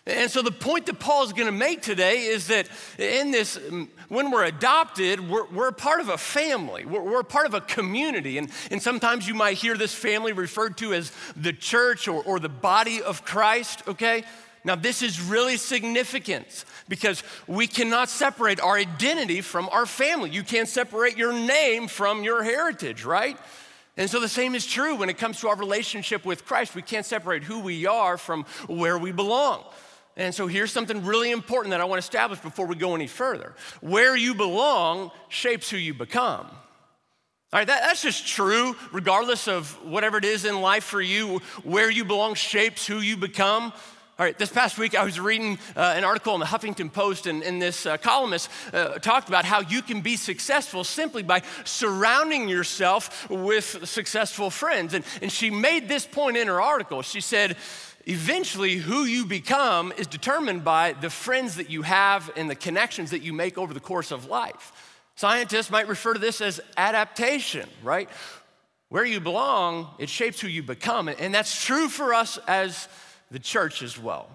And 0.04 0.28
so, 0.28 0.42
the 0.42 0.50
point 0.50 0.86
that 0.86 0.98
Paul 0.98 1.22
is 1.22 1.32
going 1.32 1.46
to 1.46 1.52
make 1.52 1.80
today 1.80 2.24
is 2.24 2.48
that 2.48 2.68
in 2.98 3.30
this, 3.30 3.56
mm, 3.56 3.88
when 4.08 4.32
we're 4.32 4.44
adopted, 4.44 5.20
we're, 5.30 5.46
we're 5.46 5.70
part 5.70 6.00
of 6.00 6.08
a 6.08 6.18
family, 6.18 6.84
we're, 6.84 7.02
we're, 7.02 7.22
part 7.22 7.46
of 7.46 7.54
a 7.54 7.60
community. 7.60 8.36
And, 8.36 8.50
and 8.72 8.82
sometimes 8.82 9.28
you 9.28 9.34
might 9.34 9.58
hear 9.58 9.76
this 9.76 9.94
family 9.94 10.32
referred 10.32 10.76
to 10.78 10.92
as 10.92 11.12
the 11.36 11.52
church 11.52 12.08
or, 12.08 12.20
or 12.24 12.40
the 12.40 12.48
body 12.48 13.00
of 13.00 13.24
Christ, 13.24 13.84
okay? 13.86 14.24
Now, 14.64 14.74
this 14.74 15.02
is 15.02 15.20
really 15.20 15.56
significant 15.56 16.64
because 16.88 17.22
we 17.46 17.68
cannot 17.68 18.08
separate 18.08 18.60
our 18.60 18.76
identity 18.76 19.40
from 19.40 19.68
our 19.70 19.86
family. 19.86 20.30
You 20.30 20.42
can't 20.42 20.68
separate 20.68 21.16
your 21.16 21.32
name 21.32 21.86
from 21.86 22.24
your 22.24 22.42
heritage, 22.42 23.04
right? 23.04 23.36
And 23.96 24.10
so 24.10 24.18
the 24.18 24.28
same 24.28 24.56
is 24.56 24.66
true 24.66 24.96
when 24.96 25.10
it 25.10 25.18
comes 25.18 25.40
to 25.40 25.48
our 25.48 25.56
relationship 25.56 26.24
with 26.24 26.44
Christ. 26.44 26.74
We 26.74 26.82
can't 26.82 27.06
separate 27.06 27.44
who 27.44 27.60
we 27.60 27.86
are 27.86 28.16
from 28.16 28.44
where 28.66 28.98
we 28.98 29.12
belong. 29.12 29.64
And 30.16 30.34
so 30.34 30.46
here's 30.46 30.70
something 30.70 31.04
really 31.04 31.30
important 31.30 31.70
that 31.70 31.80
I 31.80 31.84
want 31.84 32.02
to 32.02 32.04
establish 32.04 32.40
before 32.40 32.66
we 32.66 32.76
go 32.76 32.94
any 32.94 33.06
further. 33.06 33.54
Where 33.80 34.14
you 34.16 34.34
belong 34.34 35.10
shapes 35.28 35.70
who 35.70 35.78
you 35.78 35.94
become. 35.94 36.46
All 36.46 37.58
right, 37.58 37.66
that, 37.66 37.82
that's 37.82 38.02
just 38.02 38.26
true, 38.26 38.76
regardless 38.92 39.48
of 39.48 39.72
whatever 39.84 40.18
it 40.18 40.24
is 40.24 40.44
in 40.44 40.60
life 40.60 40.84
for 40.84 41.00
you. 41.00 41.38
Where 41.64 41.90
you 41.90 42.04
belong 42.04 42.34
shapes 42.34 42.86
who 42.86 42.98
you 42.98 43.16
become. 43.16 43.72
All 44.18 44.26
right, 44.26 44.38
this 44.38 44.52
past 44.52 44.76
week 44.76 44.94
I 44.94 45.04
was 45.04 45.18
reading 45.18 45.58
uh, 45.74 45.94
an 45.96 46.04
article 46.04 46.34
in 46.34 46.40
the 46.40 46.46
Huffington 46.46 46.92
Post, 46.92 47.26
and, 47.26 47.42
and 47.42 47.60
this 47.60 47.86
uh, 47.86 47.96
columnist 47.96 48.50
uh, 48.72 48.98
talked 48.98 49.28
about 49.28 49.46
how 49.46 49.60
you 49.62 49.80
can 49.80 50.02
be 50.02 50.16
successful 50.16 50.84
simply 50.84 51.22
by 51.22 51.42
surrounding 51.64 52.46
yourself 52.46 53.28
with 53.30 53.88
successful 53.88 54.50
friends. 54.50 54.92
And, 54.92 55.04
and 55.22 55.32
she 55.32 55.50
made 55.50 55.88
this 55.88 56.06
point 56.06 56.36
in 56.36 56.48
her 56.48 56.60
article. 56.60 57.00
She 57.00 57.22
said, 57.22 57.56
Eventually, 58.04 58.76
who 58.76 59.04
you 59.04 59.24
become 59.24 59.92
is 59.96 60.06
determined 60.06 60.64
by 60.64 60.92
the 60.94 61.10
friends 61.10 61.56
that 61.56 61.70
you 61.70 61.82
have 61.82 62.30
and 62.36 62.50
the 62.50 62.54
connections 62.54 63.10
that 63.10 63.22
you 63.22 63.32
make 63.32 63.56
over 63.56 63.72
the 63.72 63.80
course 63.80 64.10
of 64.10 64.26
life. 64.26 64.72
Scientists 65.14 65.70
might 65.70 65.86
refer 65.86 66.14
to 66.14 66.18
this 66.18 66.40
as 66.40 66.60
adaptation, 66.76 67.68
right? 67.82 68.08
Where 68.88 69.04
you 69.04 69.20
belong, 69.20 69.88
it 69.98 70.08
shapes 70.08 70.40
who 70.40 70.48
you 70.48 70.62
become. 70.62 71.08
And 71.08 71.34
that's 71.34 71.64
true 71.64 71.88
for 71.88 72.12
us 72.12 72.38
as 72.48 72.88
the 73.30 73.38
church 73.38 73.82
as 73.82 73.98
well. 73.98 74.28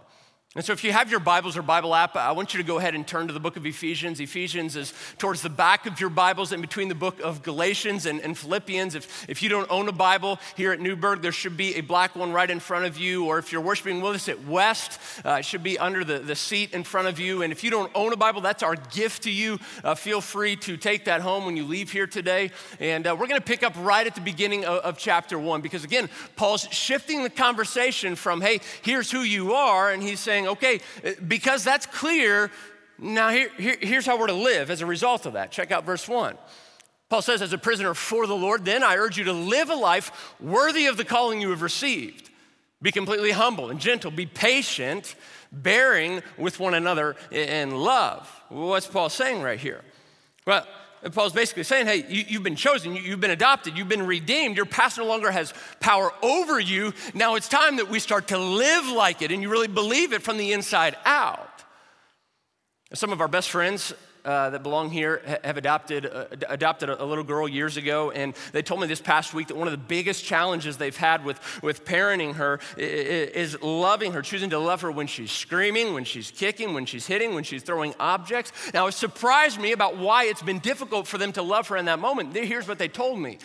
And 0.58 0.66
so, 0.66 0.74
if 0.74 0.84
you 0.84 0.92
have 0.92 1.12
your 1.12 1.20
Bibles 1.20 1.56
or 1.56 1.62
Bible 1.62 1.94
app, 1.94 2.16
I 2.16 2.32
want 2.32 2.56
you 2.56 2.58
to 2.58 2.66
go 2.66 2.80
ahead 2.80 2.96
and 2.96 3.06
turn 3.06 3.28
to 3.28 3.34
the 3.34 3.40
book 3.40 3.58
of 3.58 3.66
Ephesians. 3.68 4.20
Ephesians 4.20 4.76
is 4.76 4.92
towards 5.20 5.44
the 5.44 5.52
back 5.52 5.86
of 5.86 6.00
your 6.00 6.10
Bibles 6.10 6.52
in 6.52 6.62
between 6.62 6.88
the 6.88 6.96
book 6.96 7.20
of 7.20 7.44
Galatians 7.44 8.08
and, 8.08 8.20
and, 8.22 8.36
Philippians. 8.36 8.96
If, 8.96 9.30
if 9.30 9.44
you 9.44 9.50
don't 9.50 9.70
own 9.70 9.88
a 9.88 9.92
Bible 9.92 10.40
here 10.56 10.72
at 10.72 10.80
Newburgh, 10.80 11.22
there 11.22 11.32
should 11.32 11.58
be 11.58 11.76
a 11.76 11.82
black 11.82 12.16
one 12.16 12.34
right 12.34 12.50
in 12.50 12.60
front 12.60 12.86
of 12.86 12.98
you. 12.98 13.26
Or 13.26 13.38
if 13.38 13.52
you're 13.52 13.62
worshiping 13.62 14.02
with 14.02 14.16
us 14.16 14.30
at 14.30 14.46
West, 14.46 15.00
uh, 15.24 15.34
it 15.34 15.46
should 15.46 15.62
be 15.62 15.78
under 15.78 16.04
the, 16.04 16.18
the 16.18 16.36
seat 16.36 16.74
in 16.74 16.84
front 16.84 17.08
of 17.08 17.20
you. 17.20 17.44
And 17.44 17.54
if 17.54 17.64
you 17.64 17.70
don't 17.70 17.92
own 17.94 18.12
a 18.12 18.18
Bible, 18.18 18.42
that's 18.42 18.64
our 18.64 18.76
gift 18.76 19.24
to 19.24 19.32
you. 19.32 19.60
Uh, 19.84 19.94
feel 19.94 20.22
free 20.22 20.56
to 20.56 20.76
take 20.76 21.06
that 21.06 21.22
home 21.22 21.46
when 21.46 21.56
you 21.56 21.66
leave 21.66 21.92
here 21.92 22.08
today. 22.08 22.50
And 22.80 23.06
uh, 23.06 23.16
we're 23.16 23.28
going 23.28 23.40
to 23.40 23.46
pick 23.46 23.62
up 23.62 23.74
right 23.78 24.08
at 24.08 24.16
the 24.16 24.22
beginning 24.22 24.66
of, 24.66 24.80
of 24.80 24.98
chapter 24.98 25.38
one 25.38 25.62
because, 25.62 25.84
again, 25.84 26.10
Paul's 26.36 26.68
shifting 26.72 27.22
the 27.22 27.30
conversation 27.30 28.16
from, 28.16 28.42
hey, 28.42 28.60
here's 28.82 29.12
who 29.12 29.22
you 29.22 29.54
are, 29.54 29.92
and 29.92 30.02
he's 30.02 30.20
saying, 30.20 30.47
okay, 30.48 30.80
eh, 31.04 31.14
because 31.28 31.64
that's 31.64 31.86
clear, 31.86 32.52
now 32.98 33.30
here, 33.30 33.50
here, 33.58 33.78
here's 33.80 34.06
how 34.06 34.18
we're 34.18 34.28
to 34.28 34.34
live 34.34 34.72
as 34.72 34.82
a 34.82 34.86
result 34.86 35.26
of 35.26 35.34
that. 35.34 35.52
Check 35.52 35.72
out 35.72 35.86
verse 35.86 36.08
1. 36.08 36.38
Paul 37.10 37.22
says, 37.22 37.42
as 37.42 37.54
a 37.54 37.58
prisoner 37.58 37.94
for 37.94 38.28
the 38.28 38.36
Lord, 38.36 38.66
then 38.66 38.84
I 38.84 38.98
urge 38.98 39.18
you 39.18 39.24
to 39.26 39.34
live 39.34 39.70
a 39.70 39.76
life 39.76 40.36
worthy 40.42 40.88
of 40.88 40.98
the 40.98 41.06
calling 41.06 41.40
you 41.40 41.52
have 41.52 41.62
received. 41.62 42.30
Be 42.82 42.92
completely 42.92 43.32
humble 43.32 43.70
and 43.70 43.80
gentle, 43.80 44.12
be 44.12 44.26
patient, 44.26 45.16
bearing 45.52 46.22
with 46.38 46.60
one 46.60 46.74
another 46.74 47.16
in 47.32 47.72
love. 47.72 48.30
What's 48.50 48.88
Paul 48.88 49.10
saying 49.10 49.42
right 49.42 49.60
here? 49.60 49.82
Well, 50.46 50.68
Paul's 51.12 51.34
basically 51.34 51.64
saying, 51.64 51.86
hey, 51.86 52.06
you, 52.10 52.36
have 52.36 52.44
been 52.44 52.56
chosen, 52.56 52.96
you, 52.96 53.12
have 53.12 53.20
been 53.20 53.32
adopted, 53.32 53.78
you've 53.78 53.90
been 53.90 54.06
redeemed. 54.06 54.58
Your 54.58 54.66
past 54.66 54.98
no 54.98 55.06
longer 55.06 55.30
has 55.32 55.54
power 55.80 56.12
over 56.24 56.60
you. 56.60 56.94
Now 57.14 57.36
it's 57.36 57.48
time 57.48 57.78
that 57.78 57.90
we 57.90 58.00
start 58.00 58.30
to 58.30 58.38
live 58.38 58.88
like 58.88 59.22
it 59.22 59.32
and 59.32 59.42
you 59.42 59.50
really 59.50 59.68
believe 59.68 60.12
it 60.14 60.24
from 60.24 60.38
the 60.38 60.54
inside 60.54 60.98
out. 61.06 61.64
Some 62.94 63.12
of 63.12 63.22
our 63.22 63.28
best 63.28 63.50
friends 63.50 63.94
uh, 64.28 64.50
that 64.50 64.62
belong 64.62 64.90
here 64.90 65.22
have 65.44 65.56
adopted, 65.56 66.06
uh, 66.06 66.26
adopted 66.50 66.90
a, 66.90 67.06
little 67.06 67.24
girl 67.24 67.48
years 67.48 67.78
ago, 67.78 68.12
and 68.12 68.36
they 68.52 68.62
told 68.62 68.82
me 68.82 68.88
this 68.88 69.00
past 69.00 69.34
week 69.34 69.48
that 69.48 69.56
one 69.56 69.68
of 69.68 69.72
the 69.72 69.78
biggest 69.78 70.26
challenges 70.26 70.76
they've 70.76 70.98
had 70.98 71.24
with, 71.24 71.40
with 71.64 71.86
parenting 71.86 72.36
her 72.36 72.60
is 72.76 73.60
loving 73.62 74.12
her, 74.12 74.22
choosing 74.22 74.50
to 74.50 74.60
love 74.60 74.82
her 74.82 74.92
when 74.92 75.08
she's 75.08 75.32
screaming, 75.32 75.94
when 75.94 76.04
she's 76.04 76.30
kicking, 76.30 76.74
when 76.74 76.86
she's 76.86 77.08
hitting, 77.08 77.34
when 77.34 77.46
she's 77.46 77.64
throwing 77.64 77.96
objects. 78.02 78.52
Now, 78.74 78.88
it 78.88 78.92
surprised 78.92 79.62
me 79.62 79.72
about 79.72 79.98
why 79.98 80.26
it's 80.26 80.42
been 80.42 80.60
difficult 80.60 81.08
for 81.08 81.18
them 81.18 81.32
to 81.34 81.42
love 81.42 81.70
her 81.70 81.78
in 81.78 81.86
that 81.86 82.00
moment. 82.00 82.36
Here's 82.36 82.68
what 82.68 82.80
they 82.80 82.90
told 82.90 83.20
me. 83.20 83.38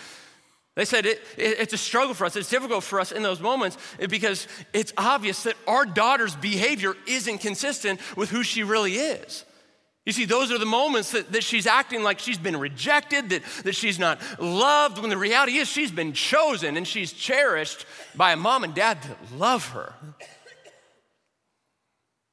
They 0.75 0.85
said 0.85 1.07
it, 1.07 1.21
it, 1.37 1.61
it's 1.61 1.75
a 1.75 1.79
struggle 1.79 2.15
for 2.15 2.25
us. 2.25 2.35
It's 2.35 2.51
difficult 2.51 2.83
for 2.83 2.99
us 2.99 3.13
in 3.13 3.23
those 3.23 3.41
moments 3.41 3.79
because 4.09 4.49
it's 4.73 4.93
obvious 4.97 5.45
that 5.45 5.55
our 5.69 5.87
daughter's 5.87 6.35
behavior 6.35 6.97
isn't 7.07 7.39
consistent 7.39 8.01
with 8.17 8.31
who 8.31 8.43
she 8.43 8.65
really 8.65 8.95
is. 8.95 9.45
You 10.05 10.13
see, 10.13 10.25
those 10.25 10.51
are 10.51 10.59
the 10.59 10.67
moments 10.67 11.13
that, 11.13 11.31
that 11.33 11.45
she's 11.45 11.67
acting 11.67 12.03
like 12.03 12.19
she's 12.19 12.39
been 12.39 12.57
rejected, 12.57 13.29
that, 13.31 13.43
that 13.63 13.75
she's 13.77 14.01
not 14.01 14.21
loved, 14.41 14.99
when 14.99 15.11
the 15.11 15.17
reality 15.17 15.59
is 15.59 15.69
she's 15.69 15.93
been 15.93 16.13
chosen 16.13 16.77
and 16.77 16.87
she's 16.87 17.13
cherished 17.13 17.87
by 18.17 18.33
a 18.33 18.37
mom 18.37 18.65
and 18.65 18.75
dad 18.75 19.01
that 19.03 19.39
love 19.39 19.69
her. 19.69 19.93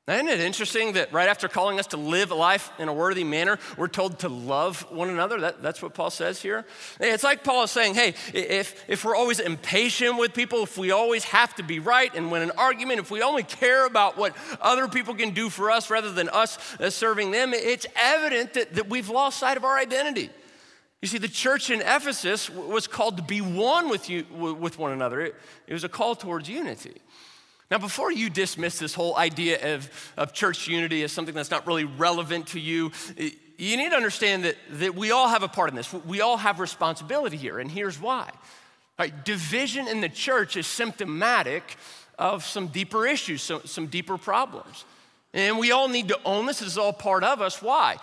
Isn't 0.09 0.27
it 0.27 0.39
interesting 0.39 0.93
that 0.93 1.13
right 1.13 1.29
after 1.29 1.47
calling 1.47 1.77
us 1.77 1.85
to 1.87 1.97
live 1.97 2.31
life 2.31 2.71
in 2.79 2.87
a 2.87 2.93
worthy 2.93 3.23
manner, 3.23 3.59
we're 3.77 3.87
told 3.87 4.19
to 4.19 4.29
love 4.29 4.81
one 4.89 5.09
another? 5.09 5.39
That, 5.41 5.61
that's 5.61 5.83
what 5.83 5.93
Paul 5.93 6.09
says 6.09 6.41
here. 6.41 6.65
It's 6.99 7.23
like 7.23 7.43
Paul 7.43 7.63
is 7.63 7.71
saying, 7.71 7.93
hey, 7.93 8.15
if, 8.33 8.83
if 8.89 9.05
we're 9.05 9.15
always 9.15 9.39
impatient 9.39 10.17
with 10.17 10.33
people, 10.33 10.63
if 10.63 10.79
we 10.79 10.89
always 10.89 11.25
have 11.25 11.53
to 11.55 11.63
be 11.63 11.77
right 11.77 12.11
and 12.15 12.31
win 12.31 12.41
an 12.41 12.51
argument, 12.57 12.99
if 12.99 13.11
we 13.11 13.21
only 13.21 13.43
care 13.43 13.85
about 13.85 14.17
what 14.17 14.35
other 14.59 14.87
people 14.87 15.13
can 15.13 15.29
do 15.29 15.47
for 15.47 15.69
us 15.69 15.91
rather 15.91 16.11
than 16.11 16.27
us 16.29 16.57
uh, 16.79 16.89
serving 16.89 17.29
them, 17.29 17.53
it's 17.53 17.85
evident 17.95 18.53
that, 18.55 18.73
that 18.73 18.89
we've 18.89 19.09
lost 19.09 19.37
sight 19.37 19.57
of 19.57 19.63
our 19.63 19.77
identity. 19.77 20.31
You 21.03 21.07
see, 21.07 21.19
the 21.19 21.27
church 21.27 21.69
in 21.69 21.81
Ephesus 21.81 22.49
was 22.49 22.87
called 22.87 23.17
to 23.17 23.23
be 23.23 23.41
one 23.41 23.89
with, 23.89 24.09
you, 24.09 24.25
with 24.31 24.79
one 24.79 24.91
another, 24.91 25.21
it, 25.21 25.35
it 25.67 25.73
was 25.73 25.83
a 25.83 25.89
call 25.89 26.15
towards 26.15 26.49
unity. 26.49 26.95
Now, 27.71 27.77
before 27.77 28.11
you 28.11 28.29
dismiss 28.29 28.79
this 28.79 28.95
whole 28.95 29.15
idea 29.15 29.75
of, 29.75 30.13
of 30.17 30.33
church 30.33 30.67
unity 30.67 31.03
as 31.03 31.11
something 31.11 31.35
that's 31.35 31.51
not 31.51 31.67
really 31.67 31.85
relevant 31.85 32.47
to 32.47 32.59
you, 32.59 32.91
you 33.15 33.77
need 33.77 33.89
to 33.89 33.95
understand 33.95 34.45
that, 34.45 34.55
that 34.71 34.95
we 34.95 35.11
all 35.11 35.27
have 35.27 35.43
a 35.43 35.47
part 35.47 35.69
in 35.69 35.75
this. 35.75 35.93
We 35.93 36.21
all 36.21 36.37
have 36.37 36.59
responsibility 36.59 37.37
here, 37.37 37.59
and 37.59 37.69
here's 37.69 37.99
why. 37.99 38.31
Right, 38.97 39.23
division 39.23 39.87
in 39.87 40.01
the 40.01 40.09
church 40.09 40.57
is 40.57 40.65
symptomatic 40.67 41.77
of 42.17 42.43
some 42.43 42.67
deeper 42.67 43.05
issues, 43.05 43.41
some, 43.41 43.61
some 43.65 43.87
deeper 43.87 44.17
problems. 44.17 44.83
And 45.33 45.59
we 45.59 45.71
all 45.71 45.87
need 45.87 46.07
to 46.07 46.19
own 46.25 46.47
this. 46.47 46.59
This 46.59 46.69
is 46.69 46.77
all 46.77 46.93
part 46.93 47.23
of 47.23 47.39
us. 47.39 47.61
Why? 47.61 47.97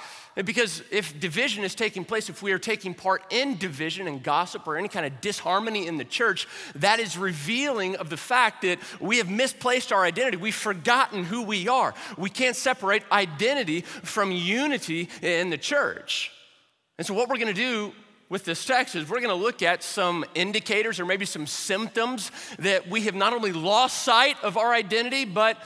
Because 0.44 0.82
if 0.90 1.18
division 1.18 1.64
is 1.64 1.74
taking 1.74 2.04
place, 2.04 2.28
if 2.28 2.42
we 2.42 2.52
are 2.52 2.58
taking 2.58 2.94
part 2.94 3.22
in 3.30 3.56
division 3.56 4.06
and 4.06 4.22
gossip 4.22 4.66
or 4.66 4.76
any 4.76 4.86
kind 4.86 5.06
of 5.06 5.20
disharmony 5.20 5.88
in 5.88 5.96
the 5.96 6.04
church, 6.04 6.46
that 6.76 7.00
is 7.00 7.16
revealing 7.16 7.96
of 7.96 8.10
the 8.10 8.16
fact 8.16 8.62
that 8.62 8.78
we 9.00 9.16
have 9.18 9.30
misplaced 9.30 9.92
our 9.92 10.04
identity. 10.04 10.36
We've 10.36 10.54
forgotten 10.54 11.24
who 11.24 11.42
we 11.42 11.68
are. 11.68 11.94
We 12.16 12.30
can't 12.30 12.54
separate 12.54 13.02
identity 13.10 13.80
from 13.80 14.30
unity 14.30 15.08
in 15.22 15.50
the 15.50 15.58
church. 15.58 16.30
And 16.98 17.06
so, 17.06 17.14
what 17.14 17.28
we're 17.28 17.38
going 17.38 17.48
to 17.48 17.54
do 17.54 17.92
with 18.28 18.44
this 18.44 18.64
text 18.64 18.94
is 18.94 19.08
we're 19.08 19.20
going 19.20 19.28
to 19.28 19.34
look 19.34 19.62
at 19.62 19.82
some 19.82 20.24
indicators 20.34 21.00
or 21.00 21.06
maybe 21.06 21.24
some 21.24 21.46
symptoms 21.46 22.30
that 22.58 22.88
we 22.88 23.02
have 23.02 23.14
not 23.14 23.32
only 23.32 23.52
lost 23.52 24.02
sight 24.02 24.36
of 24.42 24.56
our 24.56 24.74
identity, 24.74 25.24
but 25.24 25.56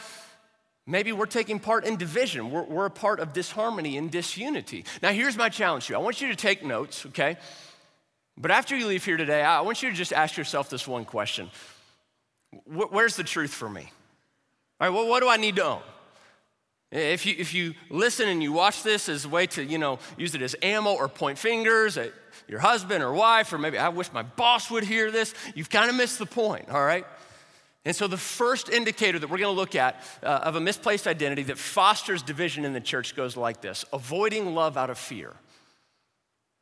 Maybe 0.91 1.13
we're 1.13 1.27
taking 1.27 1.61
part 1.61 1.85
in 1.85 1.97
division. 1.97 2.51
We're, 2.51 2.65
we're, 2.65 2.87
a 2.87 2.91
part 2.91 3.21
of 3.21 3.33
disharmony 3.33 3.97
and 3.97 4.11
disunity. 4.11 4.85
Now, 5.01 5.13
here's 5.13 5.37
my 5.37 5.49
challenge 5.49 5.87
to 5.87 5.93
you 5.93 5.97
I 5.97 6.03
want 6.03 6.21
you 6.21 6.27
to 6.29 6.35
take 6.35 6.65
notes, 6.65 7.07
okay? 7.07 7.37
But 8.37 8.51
after 8.51 8.77
you 8.77 8.89
leave 8.89 9.05
here 9.05 9.17
today, 9.17 9.43
I 9.43 9.61
want 9.61 9.85
you 9.85 9.91
to 9.91 9.95
just 9.95 10.13
ask 10.13 10.37
yourself 10.37 10.69
this 10.69 10.89
one 10.89 11.05
question 11.05 11.49
Where's 12.67 13.15
the 13.15 13.23
truth 13.23 13.55
for 13.55 13.69
me? 13.69 13.93
All 14.81 14.89
right, 14.89 14.95
well, 14.95 15.07
what 15.07 15.21
do 15.21 15.29
I 15.29 15.37
need 15.37 15.57
to 15.57 15.65
own? 15.65 15.83
If 16.91 17.25
you, 17.25 17.37
if 17.39 17.55
you 17.55 17.75
listen 17.89 18.29
and 18.29 18.43
you 18.43 18.53
watch 18.53 18.83
this 18.83 19.09
as 19.09 19.27
a 19.27 19.29
way 19.29 19.47
to, 19.49 19.63
you 19.63 19.79
know, 19.79 20.01
use 20.17 20.35
it 20.35 20.43
as 20.43 20.57
ammo 20.61 20.93
or 20.93 21.09
point 21.09 21.39
fingers 21.39 21.97
at 21.99 22.13
your 22.49 22.59
husband 22.59 23.05
or 23.05 23.13
wife, 23.13 23.53
or 23.53 23.59
maybe 23.59 23.79
I 23.79 23.91
wish 23.91 24.13
my 24.13 24.25
boss 24.25 24.73
would 24.73 24.83
hear 24.83 25.13
this, 25.13 25.35
you've 25.55 25.71
kind 25.71 25.89
of 25.89 25.95
missed 25.95 26.19
the 26.19 26.27
point, 26.27 26.69
all 26.69 26.85
right? 26.85 27.07
And 27.85 27.97
so, 27.97 28.07
the 28.07 28.19
first 28.19 28.69
indicator 28.69 29.19
that 29.19 29.31
we're 29.31 29.39
going 29.39 29.55
to 29.55 29.59
look 29.59 29.75
at 29.75 30.03
uh, 30.23 30.27
of 30.27 30.57
a 30.57 30.61
misplaced 30.61 31.07
identity 31.07 31.45
that 31.45 31.57
fosters 31.57 32.23
division 32.23 32.65
in 32.65 32.75
the 32.75 32.81
church 32.81 33.17
goes 33.17 33.37
like 33.37 33.63
this 33.63 33.85
avoiding 33.93 34.55
love 34.55 34.77
out 34.77 34.91
of 34.91 34.99
fear. 34.99 35.35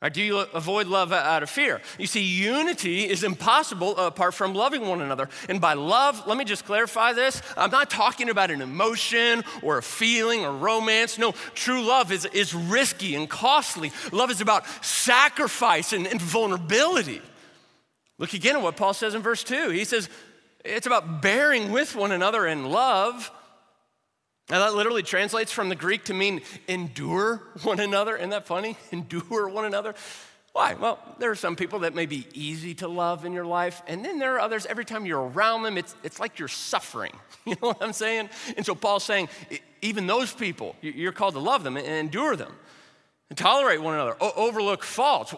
Right, 0.01 0.15
do 0.15 0.23
you 0.23 0.39
avoid 0.39 0.87
love 0.87 1.13
out 1.13 1.43
of 1.43 1.51
fear? 1.51 1.81
You 1.99 2.07
see, 2.07 2.23
unity 2.23 3.09
is 3.09 3.25
impossible 3.25 3.97
apart 3.97 4.33
from 4.33 4.55
loving 4.55 4.87
one 4.87 5.01
another. 5.01 5.29
And 5.49 5.61
by 5.61 5.73
love, 5.73 6.25
let 6.29 6.39
me 6.39 6.45
just 6.45 6.65
clarify 6.65 7.15
this. 7.15 7.43
I'm 7.57 7.73
not 7.73 7.91
talking 7.91 8.31
about 8.31 8.53
an 8.53 8.63
emotion 8.63 9.43
or 9.61 9.79
a 9.79 9.83
feeling 9.83 10.45
or 10.45 10.53
romance. 10.53 11.19
No, 11.19 11.33
true 11.55 11.83
love 11.83 12.13
is, 12.13 12.27
is 12.27 12.55
risky 12.55 13.17
and 13.17 13.29
costly. 13.29 13.91
Love 14.13 14.31
is 14.31 14.41
about 14.41 14.65
sacrifice 14.85 15.93
and, 15.93 16.07
and 16.07 16.23
vulnerability. 16.23 17.21
Look 18.19 18.35
again 18.35 18.55
at 18.55 18.63
what 18.63 18.77
Paul 18.77 18.95
says 18.95 19.17
in 19.17 19.23
verse 19.23 19.43
2. 19.43 19.71
He 19.71 19.83
says, 19.83 20.09
it's 20.65 20.87
about 20.87 21.23
bearing 21.23 21.71
with 21.71 21.95
one 21.95 22.13
another 22.13 22.47
in 22.47 22.65
love. 22.65 23.31
Now, 24.51 24.61
that 24.61 24.75
literally 24.75 25.03
translates 25.03 25.53
from 25.53 25.69
the 25.69 25.75
Greek 25.75 26.05
to 26.05 26.15
mean 26.15 26.41
endure 26.67 27.43
one 27.63 27.81
another. 27.81 28.17
Isn't 28.17 28.31
that 28.31 28.47
funny? 28.47 28.77
Endure 28.93 29.49
one 29.49 29.67
another. 29.67 29.95
Why? 30.55 30.75
Well, 30.75 30.99
there 31.19 31.31
are 31.31 31.37
some 31.37 31.55
people 31.55 31.81
that 31.81 31.95
may 31.95 32.07
be 32.07 32.27
easy 32.33 32.75
to 32.77 32.89
love 32.89 33.25
in 33.25 33.33
your 33.33 33.45
life, 33.45 33.83
and 33.87 34.05
then 34.05 34.19
there 34.19 34.35
are 34.35 34.41
others, 34.41 34.67
every 34.67 34.85
time 34.85 35.05
you're 35.05 35.23
around 35.23 35.63
them, 35.63 35.77
it's, 35.77 35.95
it's 36.03 36.19
like 36.19 36.39
you're 36.39 36.49
suffering. 36.49 37.13
You 37.45 37.57
know 37.63 37.69
what 37.69 37.83
I'm 37.83 37.95
saying? 37.95 38.29
And 38.59 38.67
so 38.67 38.75
Paul's 38.75 39.05
saying, 39.05 39.31
even 39.81 40.07
those 40.07 40.35
people, 40.35 40.77
you're 40.83 41.13
called 41.13 41.33
to 41.33 41.41
love 41.41 41.65
them 41.65 41.79
and 41.79 41.87
endure 41.87 42.37
them, 42.37 42.53
and 43.31 43.39
tolerate 43.39 43.81
one 43.81 43.95
another, 43.95 44.17
overlook 44.21 44.85
faults. 44.85 45.35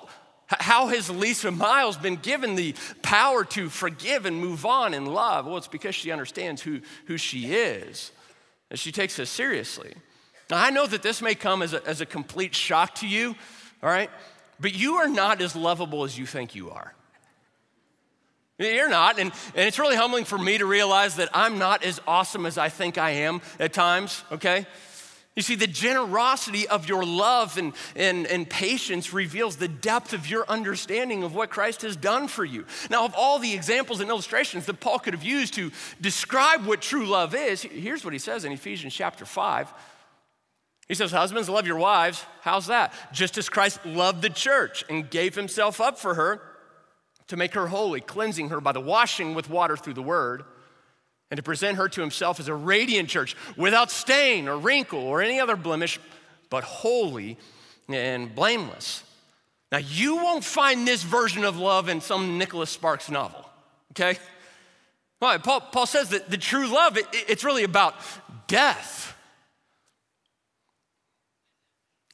How 0.58 0.88
has 0.88 1.08
Lisa 1.08 1.50
Miles 1.50 1.96
been 1.96 2.16
given 2.16 2.56
the 2.56 2.74
power 3.02 3.44
to 3.46 3.68
forgive 3.68 4.26
and 4.26 4.36
move 4.36 4.66
on 4.66 4.94
in 4.94 5.06
love? 5.06 5.46
Well, 5.46 5.56
it's 5.56 5.68
because 5.68 5.94
she 5.94 6.10
understands 6.10 6.60
who, 6.60 6.80
who 7.06 7.16
she 7.16 7.52
is, 7.52 8.10
and 8.68 8.78
she 8.78 8.90
takes 8.90 9.16
this 9.16 9.30
seriously. 9.30 9.94
Now, 10.50 10.58
I 10.62 10.70
know 10.70 10.86
that 10.86 11.02
this 11.02 11.22
may 11.22 11.36
come 11.36 11.62
as 11.62 11.72
a, 11.72 11.86
as 11.86 12.00
a 12.00 12.06
complete 12.06 12.54
shock 12.54 12.96
to 12.96 13.06
you, 13.06 13.36
all 13.82 13.90
right? 13.90 14.10
But 14.58 14.74
you 14.74 14.96
are 14.96 15.08
not 15.08 15.40
as 15.40 15.54
lovable 15.54 16.02
as 16.02 16.18
you 16.18 16.26
think 16.26 16.56
you 16.56 16.70
are. 16.70 16.94
You're 18.58 18.90
not, 18.90 19.18
and, 19.18 19.32
and 19.54 19.68
it's 19.68 19.78
really 19.78 19.96
humbling 19.96 20.24
for 20.24 20.36
me 20.36 20.58
to 20.58 20.66
realize 20.66 21.16
that 21.16 21.30
I'm 21.32 21.58
not 21.58 21.82
as 21.84 22.00
awesome 22.06 22.44
as 22.44 22.58
I 22.58 22.68
think 22.68 22.98
I 22.98 23.10
am 23.10 23.40
at 23.58 23.72
times, 23.72 24.22
okay? 24.32 24.66
You 25.36 25.42
see, 25.42 25.54
the 25.54 25.68
generosity 25.68 26.66
of 26.66 26.88
your 26.88 27.04
love 27.04 27.56
and, 27.56 27.72
and, 27.94 28.26
and 28.26 28.50
patience 28.50 29.12
reveals 29.12 29.56
the 29.56 29.68
depth 29.68 30.12
of 30.12 30.28
your 30.28 30.44
understanding 30.48 31.22
of 31.22 31.34
what 31.34 31.50
Christ 31.50 31.82
has 31.82 31.94
done 31.94 32.26
for 32.26 32.44
you. 32.44 32.66
Now, 32.90 33.04
of 33.04 33.14
all 33.16 33.38
the 33.38 33.54
examples 33.54 34.00
and 34.00 34.10
illustrations 34.10 34.66
that 34.66 34.80
Paul 34.80 34.98
could 34.98 35.14
have 35.14 35.22
used 35.22 35.54
to 35.54 35.70
describe 36.00 36.66
what 36.66 36.80
true 36.80 37.06
love 37.06 37.34
is, 37.34 37.62
here's 37.62 38.04
what 38.04 38.12
he 38.12 38.18
says 38.18 38.44
in 38.44 38.50
Ephesians 38.50 38.92
chapter 38.92 39.24
5. 39.24 39.72
He 40.88 40.94
says, 40.94 41.12
Husbands, 41.12 41.48
love 41.48 41.68
your 41.68 41.78
wives. 41.78 42.24
How's 42.40 42.66
that? 42.66 42.92
Just 43.12 43.38
as 43.38 43.48
Christ 43.48 43.86
loved 43.86 44.22
the 44.22 44.30
church 44.30 44.84
and 44.90 45.08
gave 45.08 45.36
himself 45.36 45.80
up 45.80 45.96
for 45.96 46.14
her 46.14 46.42
to 47.28 47.36
make 47.36 47.54
her 47.54 47.68
holy, 47.68 48.00
cleansing 48.00 48.48
her 48.48 48.60
by 48.60 48.72
the 48.72 48.80
washing 48.80 49.36
with 49.36 49.48
water 49.48 49.76
through 49.76 49.94
the 49.94 50.02
word 50.02 50.44
and 51.30 51.36
to 51.36 51.42
present 51.42 51.76
her 51.76 51.88
to 51.88 52.00
himself 52.00 52.40
as 52.40 52.48
a 52.48 52.54
radiant 52.54 53.08
church 53.08 53.36
without 53.56 53.90
stain 53.90 54.48
or 54.48 54.58
wrinkle 54.58 55.00
or 55.00 55.22
any 55.22 55.38
other 55.38 55.56
blemish, 55.56 55.98
but 56.48 56.64
holy 56.64 57.36
and 57.88 58.34
blameless. 58.34 59.04
Now, 59.70 59.78
you 59.78 60.16
won't 60.16 60.44
find 60.44 60.86
this 60.86 61.02
version 61.02 61.44
of 61.44 61.56
love 61.56 61.88
in 61.88 62.00
some 62.00 62.38
Nicholas 62.38 62.70
Sparks 62.70 63.08
novel, 63.08 63.48
okay? 63.92 64.18
Well, 65.20 65.38
Paul, 65.38 65.60
Paul 65.60 65.86
says 65.86 66.08
that 66.10 66.30
the 66.30 66.38
true 66.38 66.66
love, 66.66 66.96
it, 66.96 67.06
it's 67.12 67.44
really 67.44 67.62
about 67.62 67.94
death. 68.48 69.14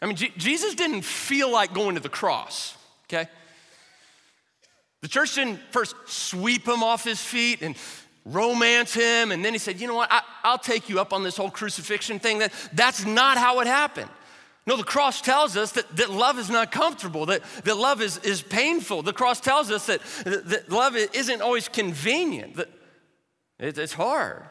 I 0.03 0.07
mean, 0.07 0.17
Jesus 0.17 0.75
didn't 0.75 1.03
feel 1.03 1.51
like 1.51 1.73
going 1.73 1.95
to 1.95 2.03
the 2.03 2.11
cross, 2.11 2.77
okay? 3.05 3.31
The 5.01 5.09
church 5.09 5.35
didn't 5.37 5.61
first 5.71 5.95
sweep 6.07 6.67
him 6.67 6.83
off 6.83 7.05
his 7.05 7.21
feet 7.21 7.63
and 7.63 7.77
romance 8.27 8.93
him. 8.93 9.33
And 9.33 9.45
then 9.45 9.53
he 9.53 9.59
said, 9.59 9.81
You 9.81 9.87
know 9.87 9.95
what? 9.95 10.11
I, 10.11 10.51
will 10.51 10.59
take 10.59 10.89
you 10.89 11.01
up 11.01 11.13
on 11.13 11.23
this 11.23 11.37
whole 11.37 11.51
crucifixion 11.51 12.19
thing. 12.19 12.39
That, 12.39 12.53
that's 12.73 13.07
not 13.07 13.39
how 13.39 13.61
it 13.61 13.67
happened. 13.67 14.11
No, 14.67 14.77
the 14.77 14.85
cross 14.85 15.21
tells 15.21 15.57
us 15.57 15.73
that, 15.73 15.97
that 15.97 16.11
love 16.11 16.39
is 16.41 16.51
not 16.51 16.73
comfortable, 16.73 17.27
that, 17.27 17.43
that 17.65 17.77
love 17.77 18.03
is, 18.03 18.19
is 18.19 18.43
painful. 18.43 19.03
The 19.03 19.13
cross 19.13 19.41
tells 19.41 19.71
us 19.71 19.87
that, 19.87 20.03
that 20.25 20.69
love 20.69 20.97
isn't 20.97 21.41
always 21.41 21.69
convenient, 21.69 22.57
that 22.57 22.69
it, 23.61 23.79
it's 23.79 23.93
hard. 23.93 24.43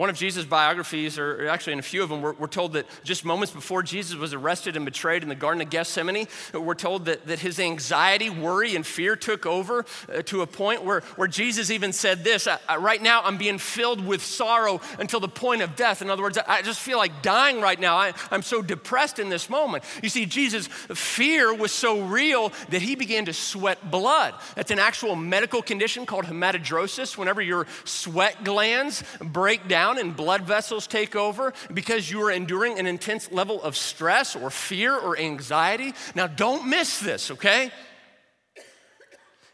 One 0.00 0.08
of 0.08 0.16
Jesus' 0.16 0.46
biographies, 0.46 1.18
or 1.18 1.46
actually 1.48 1.74
in 1.74 1.78
a 1.78 1.82
few 1.82 2.02
of 2.02 2.08
them, 2.08 2.22
we're, 2.22 2.32
we're, 2.32 2.46
told 2.46 2.72
that 2.72 2.86
just 3.04 3.22
moments 3.22 3.52
before 3.52 3.82
Jesus 3.82 4.16
was 4.16 4.32
arrested 4.32 4.74
and 4.74 4.86
betrayed 4.86 5.22
in 5.22 5.28
the 5.28 5.34
Garden 5.34 5.60
of 5.60 5.68
Gethsemane, 5.68 6.26
we're 6.54 6.74
told 6.74 7.04
that, 7.04 7.26
that 7.26 7.40
his 7.40 7.60
anxiety, 7.60 8.30
worry, 8.30 8.74
and 8.74 8.86
fear 8.86 9.14
took 9.14 9.44
over 9.44 9.84
uh, 10.08 10.22
to 10.22 10.40
a 10.40 10.46
point 10.46 10.86
where, 10.86 11.02
where 11.16 11.28
Jesus 11.28 11.70
even 11.70 11.92
said 11.92 12.24
this 12.24 12.48
Right 12.78 13.02
now, 13.02 13.20
I'm 13.24 13.36
being 13.36 13.58
filled 13.58 14.02
with 14.02 14.22
sorrow 14.22 14.80
until 14.98 15.20
the 15.20 15.28
point 15.28 15.60
of 15.60 15.76
death. 15.76 16.00
In 16.00 16.08
other 16.08 16.22
words, 16.22 16.38
I 16.48 16.62
just 16.62 16.80
feel 16.80 16.96
like 16.96 17.20
dying 17.20 17.60
right 17.60 17.78
now. 17.78 17.98
I, 17.98 18.14
I'm 18.30 18.40
so 18.40 18.62
depressed 18.62 19.18
in 19.18 19.28
this 19.28 19.50
moment. 19.50 19.84
You 20.02 20.08
see, 20.08 20.24
Jesus' 20.24 20.66
fear 20.66 21.52
was 21.52 21.72
so 21.72 22.00
real 22.00 22.54
that 22.70 22.80
he 22.80 22.94
began 22.94 23.26
to 23.26 23.34
sweat 23.34 23.90
blood. 23.90 24.32
That's 24.54 24.70
an 24.70 24.78
actual 24.78 25.14
medical 25.14 25.60
condition 25.60 26.06
called 26.06 26.24
hematidrosis, 26.24 27.18
whenever 27.18 27.42
your 27.42 27.66
sweat 27.84 28.44
glands 28.44 29.04
break 29.20 29.68
down 29.68 29.89
down 29.90 30.04
and 30.04 30.16
blood 30.16 30.42
vessels 30.42 30.86
take 30.86 31.16
over 31.16 31.52
because 31.72 32.10
you 32.10 32.22
are 32.22 32.30
enduring 32.30 32.78
an 32.78 32.86
intense 32.86 33.30
level 33.32 33.62
of 33.62 33.76
stress 33.76 34.36
or 34.36 34.50
fear 34.50 34.96
or 34.96 35.18
anxiety. 35.18 35.94
Now, 36.14 36.26
don't 36.26 36.68
miss 36.68 37.00
this, 37.00 37.30
okay? 37.32 37.70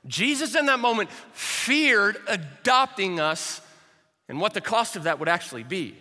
Jesus, 0.07 0.55
in 0.55 0.67
that 0.67 0.79
moment, 0.79 1.11
feared 1.33 2.17
adopting 2.29 3.19
us 3.19 3.61
and 4.29 4.41
what 4.41 4.55
the 4.55 4.61
cost 4.61 4.97
of 4.97 5.05
that 5.05 5.19
would 5.19 5.29
actually 5.29 5.63
be. 5.63 5.97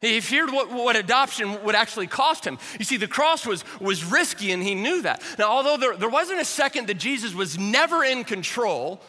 He 0.00 0.20
feared 0.20 0.50
what, 0.50 0.70
what, 0.70 0.96
adoption 0.96 1.64
would 1.64 1.74
actually 1.74 2.08
cost 2.08 2.44
him. 2.44 2.58
You 2.78 2.84
see, 2.84 2.98
the 2.98 3.08
cross 3.08 3.46
was, 3.46 3.64
was 3.80 4.04
risky, 4.04 4.52
and 4.52 4.62
he 4.62 4.74
knew 4.74 5.00
that. 5.00 5.22
Now, 5.38 5.48
although 5.48 5.78
there, 5.78 5.96
there 5.96 6.10
wasn't 6.10 6.42
a 6.42 6.44
second 6.44 6.88
that 6.88 6.98
Jesus 6.98 7.32
was 7.32 7.58
never 7.58 8.04
in 8.04 8.24
control, 8.24 9.00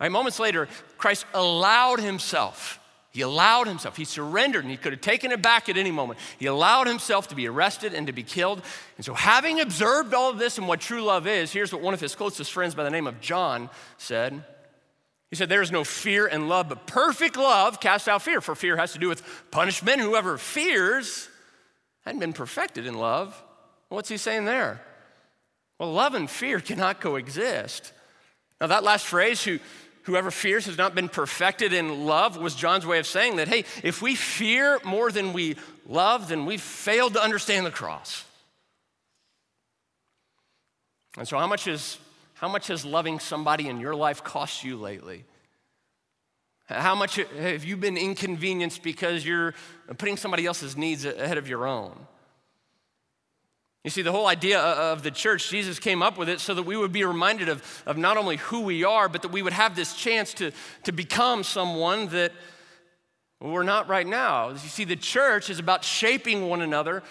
right, 0.00 0.10
moments 0.10 0.38
later, 0.38 0.68
Christ 0.96 1.26
allowed 1.34 2.00
himself 2.00 2.79
he 3.12 3.22
allowed 3.22 3.66
himself, 3.66 3.96
he 3.96 4.04
surrendered, 4.04 4.62
and 4.62 4.70
he 4.70 4.76
could 4.76 4.92
have 4.92 5.00
taken 5.00 5.32
it 5.32 5.42
back 5.42 5.68
at 5.68 5.76
any 5.76 5.90
moment. 5.90 6.20
He 6.38 6.46
allowed 6.46 6.86
himself 6.86 7.26
to 7.28 7.34
be 7.34 7.48
arrested 7.48 7.92
and 7.92 8.06
to 8.06 8.12
be 8.12 8.22
killed. 8.22 8.62
And 8.96 9.04
so, 9.04 9.14
having 9.14 9.60
observed 9.60 10.14
all 10.14 10.30
of 10.30 10.38
this 10.38 10.58
and 10.58 10.68
what 10.68 10.80
true 10.80 11.02
love 11.02 11.26
is, 11.26 11.52
here's 11.52 11.72
what 11.72 11.82
one 11.82 11.92
of 11.92 12.00
his 12.00 12.14
closest 12.14 12.52
friends 12.52 12.76
by 12.76 12.84
the 12.84 12.90
name 12.90 13.08
of 13.08 13.20
John 13.20 13.68
said. 13.98 14.44
He 15.28 15.36
said, 15.36 15.48
There 15.48 15.62
is 15.62 15.72
no 15.72 15.82
fear 15.82 16.28
in 16.28 16.48
love, 16.48 16.68
but 16.68 16.86
perfect 16.86 17.36
love 17.36 17.80
casts 17.80 18.06
out 18.06 18.22
fear, 18.22 18.40
for 18.40 18.54
fear 18.54 18.76
has 18.76 18.92
to 18.92 19.00
do 19.00 19.08
with 19.08 19.24
punishment. 19.50 20.00
Whoever 20.00 20.38
fears 20.38 21.28
hadn't 22.04 22.20
been 22.20 22.32
perfected 22.32 22.86
in 22.86 22.94
love. 22.94 23.40
What's 23.88 24.08
he 24.08 24.18
saying 24.18 24.44
there? 24.44 24.80
Well, 25.80 25.92
love 25.92 26.14
and 26.14 26.30
fear 26.30 26.60
cannot 26.60 27.00
coexist. 27.00 27.92
Now, 28.60 28.68
that 28.68 28.84
last 28.84 29.06
phrase, 29.06 29.42
who 29.42 29.58
Whoever 30.10 30.32
fears 30.32 30.66
has 30.66 30.76
not 30.76 30.96
been 30.96 31.08
perfected 31.08 31.72
in 31.72 32.04
love, 32.04 32.36
was 32.36 32.56
John's 32.56 32.84
way 32.84 32.98
of 32.98 33.06
saying 33.06 33.36
that, 33.36 33.46
hey, 33.46 33.64
if 33.84 34.02
we 34.02 34.16
fear 34.16 34.80
more 34.84 35.12
than 35.12 35.32
we 35.32 35.54
love, 35.86 36.26
then 36.26 36.46
we've 36.46 36.60
failed 36.60 37.14
to 37.14 37.22
understand 37.22 37.64
the 37.64 37.70
cross. 37.70 38.24
And 41.16 41.28
so, 41.28 41.38
how 41.38 41.46
much, 41.46 41.68
is, 41.68 41.96
how 42.34 42.48
much 42.48 42.66
has 42.66 42.84
loving 42.84 43.20
somebody 43.20 43.68
in 43.68 43.78
your 43.78 43.94
life 43.94 44.24
cost 44.24 44.64
you 44.64 44.76
lately? 44.76 45.22
How 46.64 46.96
much 46.96 47.14
have 47.14 47.62
you 47.62 47.76
been 47.76 47.96
inconvenienced 47.96 48.82
because 48.82 49.24
you're 49.24 49.54
putting 49.96 50.16
somebody 50.16 50.44
else's 50.44 50.76
needs 50.76 51.04
ahead 51.04 51.38
of 51.38 51.48
your 51.48 51.68
own? 51.68 51.96
You 53.84 53.90
see, 53.90 54.02
the 54.02 54.12
whole 54.12 54.26
idea 54.26 54.60
of 54.60 55.02
the 55.02 55.10
church, 55.10 55.48
Jesus 55.48 55.78
came 55.78 56.02
up 56.02 56.18
with 56.18 56.28
it 56.28 56.40
so 56.40 56.52
that 56.54 56.64
we 56.64 56.76
would 56.76 56.92
be 56.92 57.02
reminded 57.04 57.48
of, 57.48 57.82
of 57.86 57.96
not 57.96 58.18
only 58.18 58.36
who 58.36 58.60
we 58.60 58.84
are, 58.84 59.08
but 59.08 59.22
that 59.22 59.32
we 59.32 59.40
would 59.40 59.54
have 59.54 59.74
this 59.74 59.94
chance 59.94 60.34
to, 60.34 60.52
to 60.84 60.92
become 60.92 61.42
someone 61.42 62.08
that 62.08 62.32
we're 63.40 63.62
not 63.62 63.88
right 63.88 64.06
now. 64.06 64.50
You 64.50 64.58
see, 64.58 64.84
the 64.84 64.96
church 64.96 65.48
is 65.48 65.58
about 65.58 65.82
shaping 65.82 66.48
one 66.48 66.60
another 66.60 67.02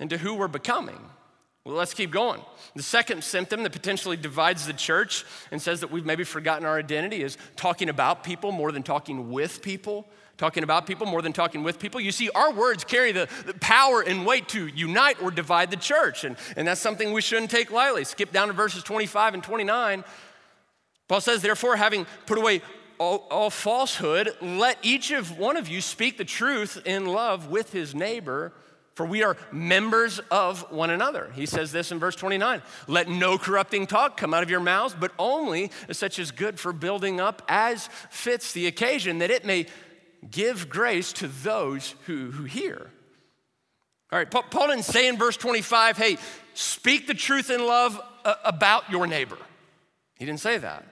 into 0.00 0.18
who 0.18 0.34
we're 0.34 0.48
becoming. 0.48 0.98
Well, 1.64 1.76
let's 1.76 1.94
keep 1.94 2.10
going. 2.10 2.40
The 2.74 2.82
second 2.82 3.22
symptom 3.22 3.62
that 3.62 3.72
potentially 3.72 4.16
divides 4.16 4.66
the 4.66 4.72
church 4.72 5.24
and 5.52 5.62
says 5.62 5.80
that 5.80 5.92
we've 5.92 6.06
maybe 6.06 6.24
forgotten 6.24 6.66
our 6.66 6.78
identity 6.78 7.22
is 7.22 7.38
talking 7.54 7.88
about 7.88 8.24
people 8.24 8.50
more 8.50 8.72
than 8.72 8.82
talking 8.82 9.30
with 9.30 9.62
people. 9.62 10.08
Talking 10.38 10.62
about 10.62 10.86
people 10.86 11.04
more 11.04 11.20
than 11.20 11.32
talking 11.32 11.64
with 11.64 11.80
people. 11.80 12.00
You 12.00 12.12
see, 12.12 12.30
our 12.30 12.52
words 12.52 12.84
carry 12.84 13.10
the, 13.10 13.28
the 13.44 13.54
power 13.54 14.02
and 14.02 14.24
weight 14.24 14.48
to 14.50 14.68
unite 14.68 15.20
or 15.20 15.32
divide 15.32 15.72
the 15.72 15.76
church, 15.76 16.22
and, 16.22 16.36
and 16.56 16.66
that's 16.66 16.80
something 16.80 17.12
we 17.12 17.20
shouldn't 17.20 17.50
take 17.50 17.72
lightly. 17.72 18.04
Skip 18.04 18.32
down 18.32 18.46
to 18.46 18.54
verses 18.54 18.84
25 18.84 19.34
and 19.34 19.42
29. 19.42 20.04
Paul 21.08 21.20
says, 21.20 21.42
Therefore, 21.42 21.74
having 21.74 22.06
put 22.26 22.38
away 22.38 22.62
all, 22.98 23.26
all, 23.32 23.50
falsehood, 23.50 24.30
let 24.40 24.78
each 24.82 25.10
of 25.10 25.38
one 25.38 25.56
of 25.56 25.66
you 25.66 25.80
speak 25.80 26.18
the 26.18 26.24
truth 26.24 26.80
in 26.84 27.06
love 27.06 27.48
with 27.48 27.72
his 27.72 27.92
neighbor, 27.92 28.52
for 28.94 29.06
we 29.06 29.24
are 29.24 29.36
members 29.50 30.20
of 30.30 30.70
one 30.70 30.90
another. 30.90 31.32
He 31.34 31.46
says 31.46 31.72
this 31.72 31.90
in 31.90 31.98
verse 31.98 32.14
29 32.14 32.62
Let 32.86 33.08
no 33.08 33.38
corrupting 33.38 33.88
talk 33.88 34.16
come 34.16 34.34
out 34.34 34.44
of 34.44 34.50
your 34.50 34.60
mouths, 34.60 34.94
but 34.98 35.12
only 35.18 35.72
such 35.90 36.20
as 36.20 36.30
good 36.30 36.60
for 36.60 36.72
building 36.72 37.20
up 37.20 37.42
as 37.48 37.88
fits 38.10 38.52
the 38.52 38.68
occasion, 38.68 39.18
that 39.18 39.32
it 39.32 39.44
may 39.44 39.66
give 40.30 40.68
grace 40.68 41.12
to 41.14 41.28
those 41.28 41.94
who, 42.06 42.30
who 42.30 42.44
hear. 42.44 42.90
All 44.10 44.18
right, 44.18 44.30
Paul 44.30 44.68
didn't 44.68 44.84
say 44.84 45.06
in 45.08 45.18
verse 45.18 45.36
25, 45.36 45.98
hey, 45.98 46.16
speak 46.54 47.06
the 47.06 47.14
truth 47.14 47.50
in 47.50 47.66
love 47.66 48.00
uh, 48.24 48.34
about 48.44 48.90
your 48.90 49.06
neighbor. 49.06 49.36
He 50.18 50.24
didn't 50.24 50.40
say 50.40 50.58
that. 50.58 50.84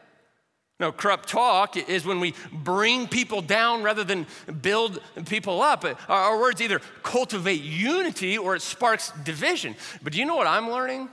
No, 0.79 0.93
corrupt 0.93 1.29
talk 1.29 1.79
is 1.79 2.05
when 2.05 2.21
we 2.21 2.35
bring 2.53 3.09
people 3.09 3.41
down 3.41 3.83
rather 3.83 4.05
than 4.05 4.27
build 4.61 5.01
people 5.25 5.63
up. 5.63 5.87
Our 6.09 6.39
words 6.39 6.61
either 6.61 6.81
cultivate 7.03 7.63
unity 7.63 8.37
or 8.37 8.55
it 8.55 8.61
sparks 8.61 9.11
division. 9.25 9.75
But 10.03 10.13
do 10.13 10.19
you 10.19 10.27
know 10.27 10.37
what 10.37 10.47
I'm 10.47 10.71
learning? 10.71 11.09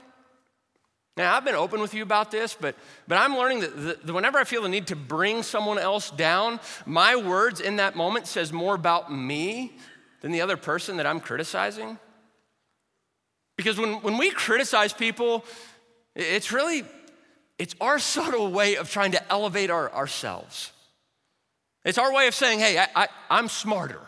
Now, 1.15 1.35
I've 1.35 1.45
been 1.45 1.55
open 1.55 1.79
with 1.79 1.93
you 1.93 2.01
about 2.01 2.31
this, 2.31 2.57
but, 2.59 2.75
but 3.07 3.17
I'm 3.17 3.37
learning 3.37 3.59
that, 3.59 4.05
that 4.05 4.13
whenever 4.13 4.39
I 4.39 4.45
feel 4.45 4.63
the 4.63 4.69
need 4.69 4.87
to 4.87 4.95
bring 4.95 5.43
someone 5.43 5.77
else 5.77 6.09
down, 6.09 6.59
my 6.85 7.15
words 7.15 7.59
in 7.59 7.75
that 7.75 7.95
moment 7.95 8.25
says 8.25 8.51
more 8.51 8.73
about 8.73 9.13
me 9.13 9.73
than 10.21 10.31
the 10.31 10.41
other 10.41 10.57
person 10.57 10.97
that 10.97 11.05
I'm 11.05 11.19
criticizing. 11.19 11.99
Because 13.57 13.77
when, 13.77 14.01
when 14.01 14.17
we 14.17 14.31
criticize 14.31 14.91
people, 14.91 15.45
it's 16.15 16.51
really 16.51 16.83
it's 17.59 17.75
our 17.79 17.99
subtle 17.99 18.51
way 18.51 18.77
of 18.77 18.89
trying 18.89 19.11
to 19.11 19.31
elevate 19.31 19.69
our, 19.69 19.91
ourselves. 19.93 20.71
It's 21.85 21.97
our 21.97 22.13
way 22.13 22.27
of 22.27 22.33
saying, 22.33 22.59
hey, 22.59 22.77
I, 22.77 23.07
I, 23.29 23.39
am 23.39 23.47
smarter, 23.47 24.01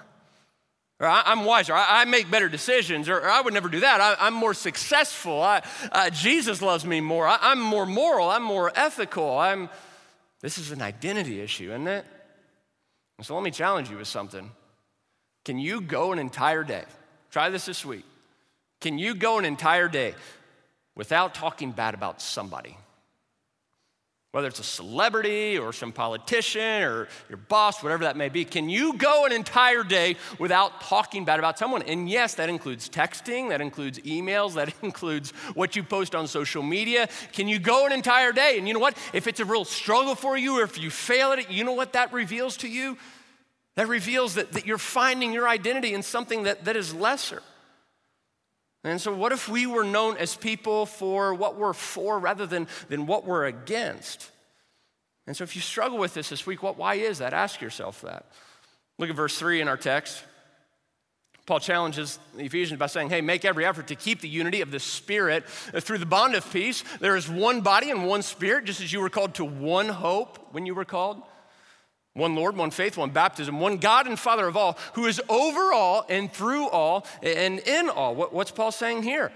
or 1.05 1.09
I, 1.09 1.31
am 1.31 1.45
wiser, 1.45 1.73
I, 1.73 2.01
I, 2.01 2.05
make 2.05 2.29
better 2.29 2.49
decisions, 2.49 3.07
or, 3.07 3.17
or, 3.17 3.29
I 3.29 3.41
would 3.41 3.53
never 3.53 3.69
do 3.69 3.81
that. 3.81 4.01
I, 4.01 4.27
am 4.27 4.33
more 4.33 4.53
successful. 4.53 5.41
I, 5.41 5.61
uh, 5.91 6.09
Jesus 6.09 6.61
loves 6.61 6.85
me 6.85 6.99
more. 6.99 7.27
I, 7.27 7.37
I'm 7.41 7.61
more 7.61 7.85
moral. 7.85 8.29
I'm 8.29 8.43
more 8.43 8.71
ethical. 8.75 9.37
I'm, 9.37 9.69
this 10.41 10.57
is 10.57 10.71
an 10.71 10.81
identity 10.81 11.39
issue, 11.39 11.69
isn't 11.69 11.87
it? 11.87 12.05
So 13.21 13.35
let 13.35 13.43
me 13.43 13.51
challenge 13.51 13.89
you 13.89 13.97
with 13.97 14.07
something. 14.07 14.51
Can 15.45 15.59
you 15.59 15.79
go 15.79 16.11
an 16.11 16.19
entire 16.19 16.63
day? 16.63 16.83
Try 17.31 17.49
this 17.49 17.65
this 17.65 17.85
week. 17.85 18.03
Can 18.81 18.97
you 18.97 19.15
go 19.15 19.37
an 19.37 19.45
entire 19.45 19.87
day 19.87 20.15
without 20.95 21.33
talking 21.33 21.71
bad 21.71 21.93
about 21.93 22.21
somebody? 22.21 22.77
Whether 24.35 24.49
it's 24.49 24.59
a 24.59 24.63
celebrity 24.63 25.57
or 25.57 25.71
some 25.71 25.93
politician 25.93 26.83
or 26.83 27.07
your 27.29 27.37
boss, 27.47 27.81
whatever 27.81 28.03
that 28.03 28.17
may 28.17 28.27
be, 28.27 28.43
can 28.43 28.67
you 28.67 28.91
go 28.97 29.25
an 29.25 29.31
entire 29.31 29.81
day 29.81 30.17
without 30.39 30.81
talking 30.81 31.23
bad 31.23 31.39
about 31.39 31.57
someone? 31.57 31.81
And 31.83 32.09
yes, 32.09 32.33
that 32.33 32.49
includes 32.49 32.89
texting, 32.89 33.47
that 33.47 33.61
includes 33.61 33.97
emails, 33.99 34.55
that 34.55 34.73
includes 34.81 35.31
what 35.53 35.77
you 35.77 35.83
post 35.83 36.15
on 36.15 36.27
social 36.27 36.63
media. 36.63 37.07
Can 37.31 37.47
you 37.47 37.59
go 37.59 37.85
an 37.85 37.93
entire 37.93 38.33
day? 38.33 38.57
And 38.57 38.67
you 38.67 38.73
know 38.73 38.81
what? 38.81 38.97
If 39.13 39.27
it's 39.27 39.39
a 39.39 39.45
real 39.45 39.63
struggle 39.63 40.15
for 40.15 40.35
you 40.35 40.59
or 40.59 40.63
if 40.63 40.77
you 40.77 40.89
fail 40.89 41.31
at 41.31 41.39
it, 41.39 41.49
you 41.49 41.63
know 41.63 41.71
what 41.71 41.93
that 41.93 42.11
reveals 42.11 42.57
to 42.57 42.67
you? 42.67 42.97
That 43.75 43.87
reveals 43.87 44.35
that, 44.35 44.51
that 44.51 44.65
you're 44.65 44.77
finding 44.77 45.31
your 45.31 45.47
identity 45.47 45.93
in 45.93 46.03
something 46.03 46.43
that, 46.43 46.65
that 46.65 46.75
is 46.75 46.93
lesser. 46.93 47.41
And 48.85 49.01
so, 49.01 49.11
what 49.11 49.31
if 49.31 49.49
we 49.49 49.65
were 49.65 49.83
known 49.83 50.15
as 50.17 50.35
people 50.35 50.85
for 50.85 51.33
what 51.33 51.57
we're 51.57 51.73
for 51.73 52.19
rather 52.19 52.45
than, 52.45 52.67
than 52.87 53.07
what 53.07 53.25
we're 53.25 53.45
against? 53.45 54.29
And 55.25 55.35
so, 55.35 55.43
if 55.43 55.55
you 55.55 55.61
struggle 55.61 55.97
with 55.97 56.13
this 56.13 56.29
this 56.29 56.45
week, 56.45 56.61
what, 56.61 56.77
why 56.77 56.95
is 56.95 57.17
that? 57.17 57.33
Ask 57.33 57.61
yourself 57.61 58.01
that. 58.01 58.27
Look 58.99 59.09
at 59.09 59.15
verse 59.15 59.37
3 59.39 59.61
in 59.61 59.67
our 59.67 59.75
text. 59.75 60.23
Paul 61.47 61.59
challenges 61.59 62.19
the 62.35 62.45
Ephesians 62.45 62.79
by 62.79 62.85
saying, 62.85 63.09
Hey, 63.09 63.21
make 63.21 63.43
every 63.43 63.65
effort 63.65 63.87
to 63.87 63.95
keep 63.95 64.21
the 64.21 64.29
unity 64.29 64.61
of 64.61 64.69
the 64.69 64.79
Spirit 64.79 65.47
through 65.47 65.97
the 65.97 66.05
bond 66.05 66.35
of 66.35 66.51
peace. 66.53 66.83
There 66.99 67.15
is 67.15 67.27
one 67.27 67.61
body 67.61 67.89
and 67.89 68.05
one 68.05 68.21
Spirit, 68.21 68.65
just 68.65 68.81
as 68.81 68.93
you 68.93 68.99
were 68.99 69.09
called 69.09 69.33
to 69.35 69.45
one 69.45 69.89
hope 69.89 70.53
when 70.53 70.67
you 70.67 70.75
were 70.75 70.85
called. 70.85 71.23
One 72.15 72.33
Lord, 72.33 72.55
one 72.55 72.71
faith, 72.71 72.95
one 72.95 73.09
baptism, 73.09 73.59
one 73.59 73.77
God 73.77 74.07
and 74.07 74.17
Father 74.17 74.47
of 74.47 74.55
all, 74.55 74.77
who 74.93 75.05
is 75.05 75.21
over 75.27 75.73
all 75.73 76.05
and 76.09 76.31
through 76.31 76.69
all 76.69 77.05
and 77.21 77.59
in 77.59 77.89
all. 77.89 78.15
what's 78.15 78.51
Paul 78.51 78.71
saying 78.71 79.03
here? 79.03 79.33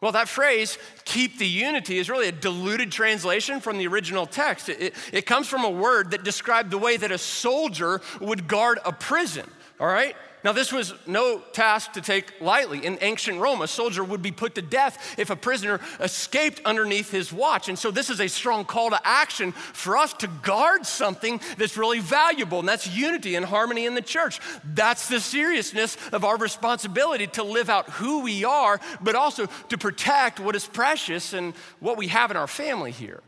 Well, 0.00 0.12
that 0.12 0.28
phrase, 0.28 0.76
keep 1.04 1.38
the 1.38 1.46
unity, 1.46 1.98
is 1.98 2.10
really 2.10 2.28
a 2.28 2.32
diluted 2.32 2.90
translation 2.90 3.60
from 3.60 3.78
the 3.78 3.86
original 3.86 4.26
text. 4.26 4.68
It, 4.68 4.92
it, 5.12 5.24
comes 5.24 5.46
from 5.46 5.64
a 5.64 5.70
word 5.70 6.10
that 6.10 6.22
described 6.24 6.70
the 6.70 6.78
way 6.78 6.96
that 6.96 7.12
a 7.12 7.16
soldier 7.16 8.02
would 8.20 8.46
guard 8.46 8.78
a 8.84 8.92
prison, 8.92 9.48
all 9.80 9.86
right? 9.86 10.14
Now, 10.46 10.52
this 10.52 10.70
was 10.70 10.94
no 11.08 11.40
task 11.40 11.94
to 11.94 12.00
take 12.00 12.40
lightly. 12.40 12.86
In 12.86 12.98
ancient 13.00 13.40
Rome, 13.40 13.62
a 13.62 13.66
soldier 13.66 14.04
would 14.04 14.22
be 14.22 14.30
put 14.30 14.54
to 14.54 14.62
death 14.62 15.16
if 15.18 15.28
a 15.30 15.34
prisoner 15.34 15.80
escaped 15.98 16.60
underneath 16.64 17.10
his 17.10 17.32
watch. 17.32 17.68
And 17.68 17.76
so, 17.76 17.90
this 17.90 18.10
is 18.10 18.20
a 18.20 18.28
strong 18.28 18.64
call 18.64 18.90
to 18.90 19.00
action 19.02 19.50
for 19.50 19.96
us 19.96 20.12
to 20.12 20.28
guard 20.28 20.86
something 20.86 21.40
that's 21.58 21.76
really 21.76 21.98
valuable, 21.98 22.60
and 22.60 22.68
that's 22.68 22.86
unity 22.86 23.34
and 23.34 23.44
harmony 23.44 23.86
in 23.86 23.96
the 23.96 24.00
church. 24.00 24.38
That's 24.62 25.08
the 25.08 25.18
seriousness 25.18 25.96
of 26.12 26.24
our 26.24 26.36
responsibility 26.36 27.26
to 27.26 27.42
live 27.42 27.68
out 27.68 27.90
who 27.90 28.22
we 28.22 28.44
are, 28.44 28.80
but 29.00 29.16
also 29.16 29.46
to 29.70 29.76
protect 29.76 30.38
what 30.38 30.54
is 30.54 30.64
precious 30.64 31.32
and 31.32 31.54
what 31.80 31.96
we 31.96 32.06
have 32.06 32.30
in 32.30 32.36
our 32.36 32.46
family 32.46 32.92
here. 32.92 33.20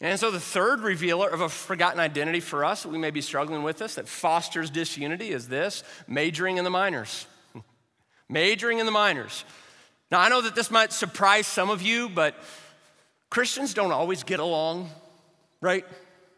And 0.00 0.20
so, 0.20 0.30
the 0.30 0.40
third 0.40 0.80
revealer 0.80 1.28
of 1.28 1.40
a 1.40 1.48
forgotten 1.48 2.00
identity 2.00 2.40
for 2.40 2.64
us 2.64 2.82
that 2.82 2.90
we 2.90 2.98
may 2.98 3.10
be 3.10 3.22
struggling 3.22 3.62
with 3.62 3.78
this, 3.78 3.94
that 3.94 4.08
fosters 4.08 4.68
disunity, 4.68 5.30
is 5.30 5.48
this 5.48 5.82
majoring 6.06 6.58
in 6.58 6.64
the 6.64 6.70
minors. 6.70 7.26
majoring 8.28 8.78
in 8.78 8.86
the 8.86 8.92
minors. 8.92 9.44
Now, 10.10 10.20
I 10.20 10.28
know 10.28 10.42
that 10.42 10.54
this 10.54 10.70
might 10.70 10.92
surprise 10.92 11.46
some 11.46 11.70
of 11.70 11.80
you, 11.80 12.10
but 12.10 12.34
Christians 13.30 13.72
don't 13.74 13.90
always 13.90 14.22
get 14.22 14.38
along, 14.38 14.90
right? 15.60 15.84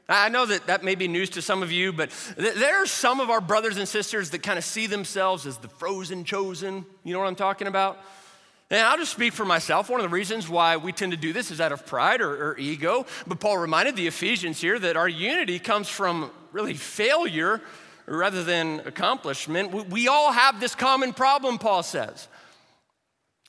I 0.09 0.31
know 0.31 0.47
that 0.47 0.68
that 0.68 0.83
may 0.83 0.94
be 0.94 1.07
news 1.07 1.29
to 1.31 1.42
some 1.42 1.62
of 1.62 1.71
you, 1.71 1.92
but 1.92 2.11
there 2.37 2.83
are 2.83 2.87
some 2.87 3.21
of 3.21 3.29
our 3.29 3.42
brothers 3.42 3.77
and 3.77 3.87
sisters 3.87 4.31
that 4.31 4.42
kind 4.42 4.57
of 4.57 4.64
see 4.64 4.87
themselves 4.87 5.47
as 5.47 5.59
the 5.59 5.68
frozen 5.68 6.25
chosen. 6.25 6.87
You 7.05 7.12
know 7.12 7.18
what 7.18 7.27
I'm 7.27 7.35
talking 7.35 7.66
about? 7.66 7.99
And 8.70 8.81
I'll 8.81 8.98
just 8.98 9.12
speak 9.12 9.33
for 9.33 9.46
myself. 9.46 9.88
One 9.88 10.00
of 10.00 10.04
the 10.04 10.14
reasons 10.14 10.48
why 10.48 10.76
we 10.76 10.92
tend 10.92 11.12
to 11.12 11.18
do 11.18 11.33
this 11.33 11.50
is 11.50 11.61
out 11.61 11.72
of 11.72 11.87
pride 11.87 12.20
or, 12.20 12.50
or, 12.50 12.59
ego. 12.59 13.07
But 13.26 13.40
Paul 13.40 13.57
reminded 13.57 13.96
the 13.96 14.07
Ephesians 14.07 14.61
here 14.61 14.78
that 14.78 14.96
our 14.96 15.09
unity 15.09 15.59
comes 15.59 15.88
from 15.88 16.31
really 16.52 16.74
failure 16.74 17.62
rather 18.07 18.44
than 18.44 18.81
accomplishment. 18.81 19.72
We, 19.72 19.83
we 19.83 20.09
all 20.09 20.33
have 20.33 20.61
this 20.61 20.74
common 20.74 21.14
problem, 21.14 21.57
Paul 21.57 21.83
says. 21.83 22.28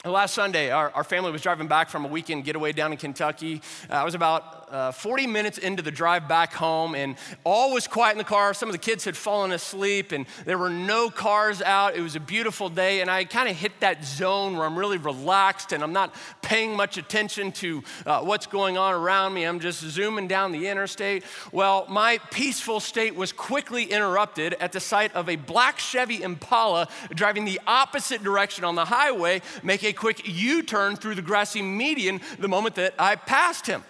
Last 0.05 0.33
Sunday, 0.33 0.71
our, 0.71 0.91
our, 0.91 1.03
family 1.03 1.29
was 1.29 1.41
driving 1.41 1.67
back 1.67 1.89
from 1.89 2.05
a 2.05 2.07
weekend 2.07 2.45
getaway 2.45 2.71
down 2.71 2.93
in 2.93 2.97
Kentucky. 2.97 3.62
Uh, 3.89 3.95
I 3.95 4.05
was 4.05 4.15
about 4.15 4.59
uh, 4.71 4.91
40 4.93 5.27
minutes 5.27 5.57
into 5.57 5.81
the 5.81 5.91
drive 5.91 6.25
back 6.25 6.53
home, 6.53 6.95
and 6.95 7.17
all 7.43 7.73
was 7.73 7.85
quiet 7.85 8.13
in 8.13 8.17
the 8.17 8.23
car. 8.23 8.53
Some 8.53 8.69
of 8.69 8.73
the 8.73 8.79
kids 8.79 9.03
had 9.03 9.17
fallen 9.17 9.51
asleep, 9.51 10.13
and 10.13 10.25
there 10.45 10.57
were 10.57 10.69
no 10.69 11.09
cars 11.09 11.62
out. 11.62 11.97
It 11.97 12.01
was 12.01 12.15
a 12.15 12.19
beautiful 12.21 12.69
day, 12.69 13.01
and 13.01 13.12
I 13.12 13.25
kind 13.25 13.49
of 13.49 13.57
hit 13.57 13.77
that 13.81 14.05
zone 14.05 14.55
where 14.55 14.65
I'm 14.65 14.79
really 14.79 14.97
relaxed 14.97 15.73
and 15.73 15.83
I'm 15.83 15.91
not 15.91 16.15
paying 16.41 16.77
much 16.77 16.97
attention 16.97 17.51
to 17.53 17.83
uh, 18.05 18.21
what's 18.21 18.45
going 18.45 18.77
on 18.77 18.93
around 18.93 19.33
me. 19.33 19.43
I'm 19.43 19.59
just 19.59 19.81
zooming 19.81 20.29
down 20.29 20.53
the 20.53 20.67
interstate. 20.67 21.25
Well, 21.51 21.85
my 21.89 22.19
peaceful 22.31 22.79
state 22.79 23.15
was 23.15 23.33
quickly 23.33 23.83
interrupted 23.83 24.53
at 24.62 24.71
the 24.71 24.79
sight 24.79 25.13
of 25.13 25.27
a 25.27 25.35
black 25.35 25.77
Chevy 25.77 26.23
Impala 26.23 26.88
driving 27.13 27.43
the 27.43 27.59
opposite 27.67 28.23
direction 28.23 28.63
on 28.63 28.75
the 28.75 28.85
highway 28.85 29.41
make 29.62 29.83
a 29.89 29.93
quick 29.93 30.28
U 30.28 30.63
turn 30.63 30.95
through 30.95 31.15
the 31.15 31.21
grassy 31.21 31.62
median 31.62 32.21
the 32.38 32.47
moment 32.47 32.75
that 32.75 32.93
I 32.97 33.15
passed 33.15 33.67
him. 33.67 33.84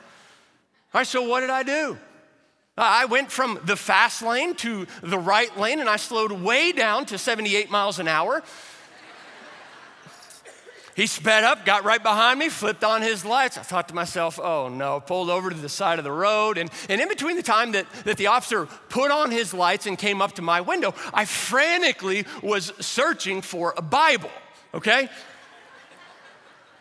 All 0.93 0.99
right, 0.99 1.07
so 1.07 1.21
what 1.21 1.41
did 1.41 1.49
I 1.49 1.63
do? 1.63 1.97
Uh, 2.77 2.81
I 2.81 3.05
went 3.05 3.29
from 3.29 3.59
the 3.65 3.75
fast 3.75 4.21
lane 4.21 4.55
to 4.55 4.87
the 5.03 5.19
right 5.19 5.55
lane 5.57 5.79
and 5.79 5.89
I 5.89 5.97
slowed 5.97 6.31
way 6.31 6.71
down 6.71 7.05
to 7.07 7.17
78 7.17 7.69
miles 7.69 7.99
an 7.99 8.07
hour. 8.07 8.41
He 10.95 11.07
sped 11.07 11.45
up, 11.45 11.65
got 11.65 11.85
right 11.85 12.03
behind 12.03 12.39
me, 12.39 12.49
flipped 12.49 12.83
on 12.83 13.01
his 13.01 13.23
lights. 13.23 13.57
I 13.57 13.61
thought 13.61 13.87
to 13.87 13.95
myself, 13.95 14.37
oh 14.37 14.67
no, 14.67 14.99
pulled 14.99 15.29
over 15.29 15.49
to 15.49 15.55
the 15.55 15.69
side 15.69 15.97
of 15.97 16.03
the 16.03 16.11
road. 16.11 16.57
And, 16.57 16.69
and 16.89 16.99
in 16.99 17.07
between 17.07 17.37
the 17.37 17.41
time 17.41 17.71
that, 17.71 17.89
that 18.03 18.17
the 18.17 18.27
officer 18.27 18.65
put 18.89 19.09
on 19.09 19.31
his 19.31 19.53
lights 19.53 19.85
and 19.85 19.97
came 19.97 20.21
up 20.21 20.33
to 20.33 20.41
my 20.41 20.59
window, 20.59 20.93
I 21.13 21.23
frantically 21.23 22.25
was 22.43 22.73
searching 22.81 23.41
for 23.41 23.73
a 23.77 23.81
Bible, 23.81 24.31
okay? 24.73 25.09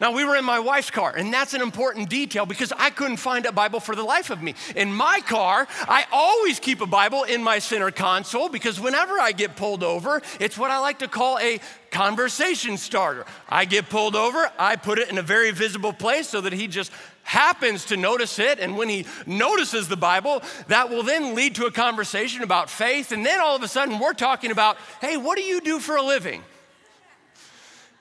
Now, 0.00 0.12
we 0.12 0.24
were 0.24 0.36
in 0.36 0.44
my 0.44 0.60
wife's 0.60 0.90
car, 0.90 1.14
and 1.16 1.32
that's 1.32 1.54
an 1.54 1.60
important 1.60 2.08
detail 2.08 2.46
because 2.46 2.72
I 2.72 2.90
couldn't 2.90 3.16
find 3.16 3.46
a 3.46 3.52
Bible 3.52 3.80
for 3.80 3.96
the 3.96 4.04
life 4.04 4.30
of 4.30 4.40
me. 4.42 4.54
In 4.76 4.92
my 4.92 5.20
car, 5.26 5.66
I 5.88 6.04
always 6.12 6.60
keep 6.60 6.80
a 6.80 6.86
Bible 6.86 7.24
in 7.24 7.42
my 7.42 7.58
center 7.58 7.90
console 7.90 8.48
because 8.48 8.78
whenever 8.78 9.14
I 9.14 9.32
get 9.32 9.56
pulled 9.56 9.82
over, 9.82 10.22
it's 10.38 10.56
what 10.56 10.70
I 10.70 10.78
like 10.78 11.00
to 11.00 11.08
call 11.08 11.38
a 11.40 11.58
conversation 11.90 12.76
starter. 12.76 13.24
I 13.48 13.64
get 13.64 13.88
pulled 13.88 14.14
over, 14.14 14.50
I 14.58 14.76
put 14.76 15.00
it 15.00 15.10
in 15.10 15.18
a 15.18 15.22
very 15.22 15.50
visible 15.50 15.92
place 15.92 16.28
so 16.28 16.40
that 16.42 16.52
he 16.52 16.68
just 16.68 16.92
happens 17.24 17.86
to 17.86 17.96
notice 17.96 18.38
it. 18.38 18.60
And 18.60 18.76
when 18.76 18.88
he 18.88 19.04
notices 19.26 19.88
the 19.88 19.96
Bible, 19.96 20.42
that 20.68 20.90
will 20.90 21.02
then 21.02 21.34
lead 21.34 21.56
to 21.56 21.66
a 21.66 21.72
conversation 21.72 22.42
about 22.42 22.70
faith. 22.70 23.10
And 23.10 23.26
then 23.26 23.40
all 23.40 23.56
of 23.56 23.62
a 23.62 23.68
sudden, 23.68 23.98
we're 23.98 24.14
talking 24.14 24.50
about, 24.50 24.76
hey, 25.00 25.16
what 25.16 25.36
do 25.36 25.42
you 25.42 25.60
do 25.60 25.80
for 25.80 25.96
a 25.96 26.02
living? 26.02 26.42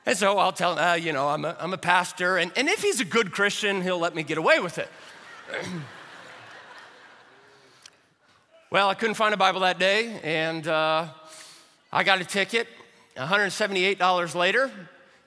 And 0.07 0.17
so 0.17 0.37
I'll 0.37 0.53
tell 0.53 0.71
him, 0.71 0.79
uh, 0.79 0.93
you 0.93 1.11
know, 1.11 1.27
I'm 1.27 1.43
a, 1.43 1.57
I'm 1.59 1.73
a 1.73 1.77
pastor. 1.77 2.37
And, 2.37 2.53
and 2.55 2.69
if 2.69 2.81
he's 2.81 3.01
a 3.01 3.05
good 3.05 3.33
Christian, 3.33 3.81
he'll 3.81 3.99
let 3.99 4.15
me 4.15 4.23
get 4.23 4.37
away 4.37 4.57
with 4.59 4.77
it. 4.77 4.87
well, 8.71 8.87
I 8.87 8.93
couldn't 8.93 9.15
find 9.15 9.33
a 9.33 9.37
Bible 9.37 9.59
that 9.59 9.79
day, 9.79 10.17
and 10.23 10.65
uh, 10.65 11.07
I 11.91 12.05
got 12.05 12.21
a 12.21 12.23
ticket. 12.23 12.69
$178 13.17 14.33
later, 14.33 14.71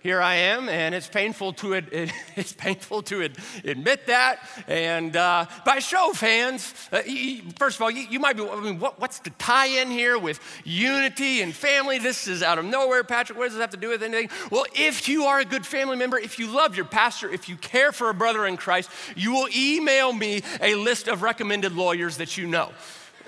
here 0.00 0.22
I 0.22 0.36
am, 0.36 0.70
and 0.70 0.94
it's 0.94 1.08
painful 1.08 1.52
to 1.54 1.74
ad- 1.74 1.88
it's 2.36 2.54
painful 2.54 3.02
to 3.02 3.22
ad- 3.22 3.36
admit 3.64 4.06
that. 4.06 4.38
And 4.66 5.14
uh, 5.14 5.44
by 5.66 5.78
show 5.78 6.10
of 6.10 6.20
hands, 6.20 6.72
uh, 6.90 7.02
you, 7.06 7.42
first 7.58 7.76
of 7.76 7.82
all, 7.82 7.90
you, 7.90 8.06
you, 8.08 8.18
might 8.18 8.36
be, 8.36 8.48
I 8.48 8.60
mean, 8.60 8.78
what, 8.78 8.98
what's 8.98 9.18
the 9.18 9.28
tie-in 9.30 9.90
here 9.90 10.18
with 10.18 10.40
unity 10.64 11.42
and 11.42 11.54
family? 11.54 11.98
This 11.98 12.26
is 12.26 12.42
out 12.42 12.58
of 12.58 12.64
nowhere, 12.64 13.04
Patrick. 13.04 13.38
What 13.38 13.44
does 13.44 13.54
this 13.54 13.60
have 13.60 13.70
to 13.70 13.76
do 13.76 13.90
with 13.90 14.02
anything? 14.02 14.30
Well, 14.50 14.64
if 14.74 15.06
you 15.06 15.24
are 15.24 15.40
a 15.40 15.44
good 15.44 15.66
family 15.66 15.96
member, 15.96 16.18
if 16.18 16.38
you 16.38 16.46
love 16.46 16.76
your 16.76 16.86
pastor, 16.86 17.28
if 17.30 17.50
you 17.50 17.56
care 17.56 17.92
for 17.92 18.08
a 18.08 18.14
brother 18.14 18.46
in 18.46 18.56
Christ, 18.56 18.90
you 19.16 19.32
will 19.32 19.48
email 19.54 20.14
me 20.14 20.42
a 20.62 20.76
list 20.76 21.08
of 21.08 21.20
recommended 21.20 21.76
lawyers 21.76 22.16
that 22.16 22.38
you 22.38 22.46
know. 22.46 22.72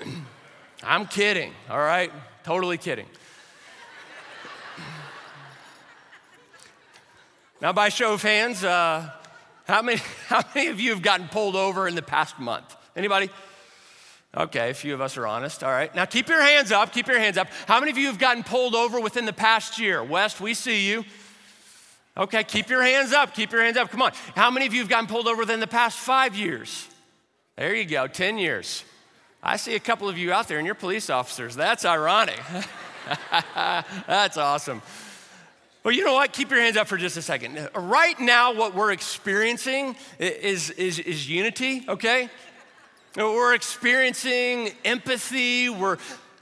I'm 0.83 1.05
kidding, 1.05 1.53
all 1.69 1.77
right? 1.77 2.11
Totally 2.43 2.79
kidding. 2.79 3.05
Now, 7.63 7.71
by 7.71 7.87
show 7.87 8.11
of 8.11 8.21
hands, 8.21 8.61
uh, 8.61 9.09
how, 9.65 9.81
many, 9.81 10.01
how 10.27 10.41
many 10.53 10.67
of 10.67 10.81
you 10.81 10.89
have 10.89 11.01
gotten 11.01 11.29
pulled 11.29 11.55
over 11.55 11.87
in 11.87 11.95
the 11.95 12.01
past 12.01 12.37
month? 12.37 12.75
Anybody? 12.93 13.29
Okay, 14.35 14.71
a 14.71 14.73
few 14.73 14.93
of 14.93 14.99
us 14.99 15.15
are 15.15 15.25
honest. 15.25 15.63
All 15.63 15.71
right. 15.71 15.93
Now 15.95 16.03
keep 16.03 16.27
your 16.27 16.41
hands 16.41 16.73
up. 16.73 16.91
Keep 16.91 17.07
your 17.07 17.19
hands 17.19 17.37
up. 17.37 17.47
How 17.65 17.79
many 17.79 17.89
of 17.89 17.97
you 17.97 18.07
have 18.07 18.19
gotten 18.19 18.43
pulled 18.43 18.75
over 18.75 18.99
within 18.99 19.23
the 19.23 19.31
past 19.31 19.79
year? 19.79 20.03
West, 20.03 20.41
we 20.41 20.53
see 20.53 20.89
you. 20.89 21.05
Okay, 22.17 22.43
keep 22.43 22.69
your 22.69 22.83
hands 22.83 23.13
up. 23.13 23.33
Keep 23.33 23.53
your 23.53 23.61
hands 23.61 23.77
up. 23.77 23.89
Come 23.89 24.01
on. 24.01 24.11
How 24.35 24.51
many 24.51 24.65
of 24.65 24.73
you 24.73 24.81
have 24.81 24.89
gotten 24.89 25.07
pulled 25.07 25.27
over 25.29 25.39
within 25.39 25.61
the 25.61 25.67
past 25.67 25.97
five 25.97 26.35
years? 26.35 26.89
There 27.55 27.73
you 27.73 27.85
go, 27.85 28.07
10 28.07 28.39
years. 28.39 28.83
I 29.41 29.55
see 29.55 29.75
a 29.75 29.79
couple 29.79 30.09
of 30.09 30.17
you 30.17 30.33
out 30.33 30.49
there 30.49 30.57
and 30.57 30.65
you're 30.65 30.75
police 30.75 31.09
officers. 31.09 31.55
That's 31.55 31.85
ironic. 31.85 32.41
That's 34.05 34.35
awesome. 34.35 34.81
Well, 35.83 35.93
you 35.93 36.05
know 36.05 36.13
what? 36.13 36.31
Keep 36.31 36.51
your 36.51 36.61
hands 36.61 36.77
up 36.77 36.87
for 36.87 36.95
just 36.95 37.17
a 37.17 37.21
second. 37.21 37.69
Right 37.75 38.17
now, 38.17 38.53
what 38.53 38.73
we're 38.73 38.93
experiencing 38.93 39.97
is, 40.17 40.69
is, 40.69 40.97
is 40.99 41.29
unity, 41.29 41.83
okay? 41.89 42.29
We're 43.17 43.53
experiencing 43.53 44.71
empathy, 44.85 45.67
we're 45.69 45.97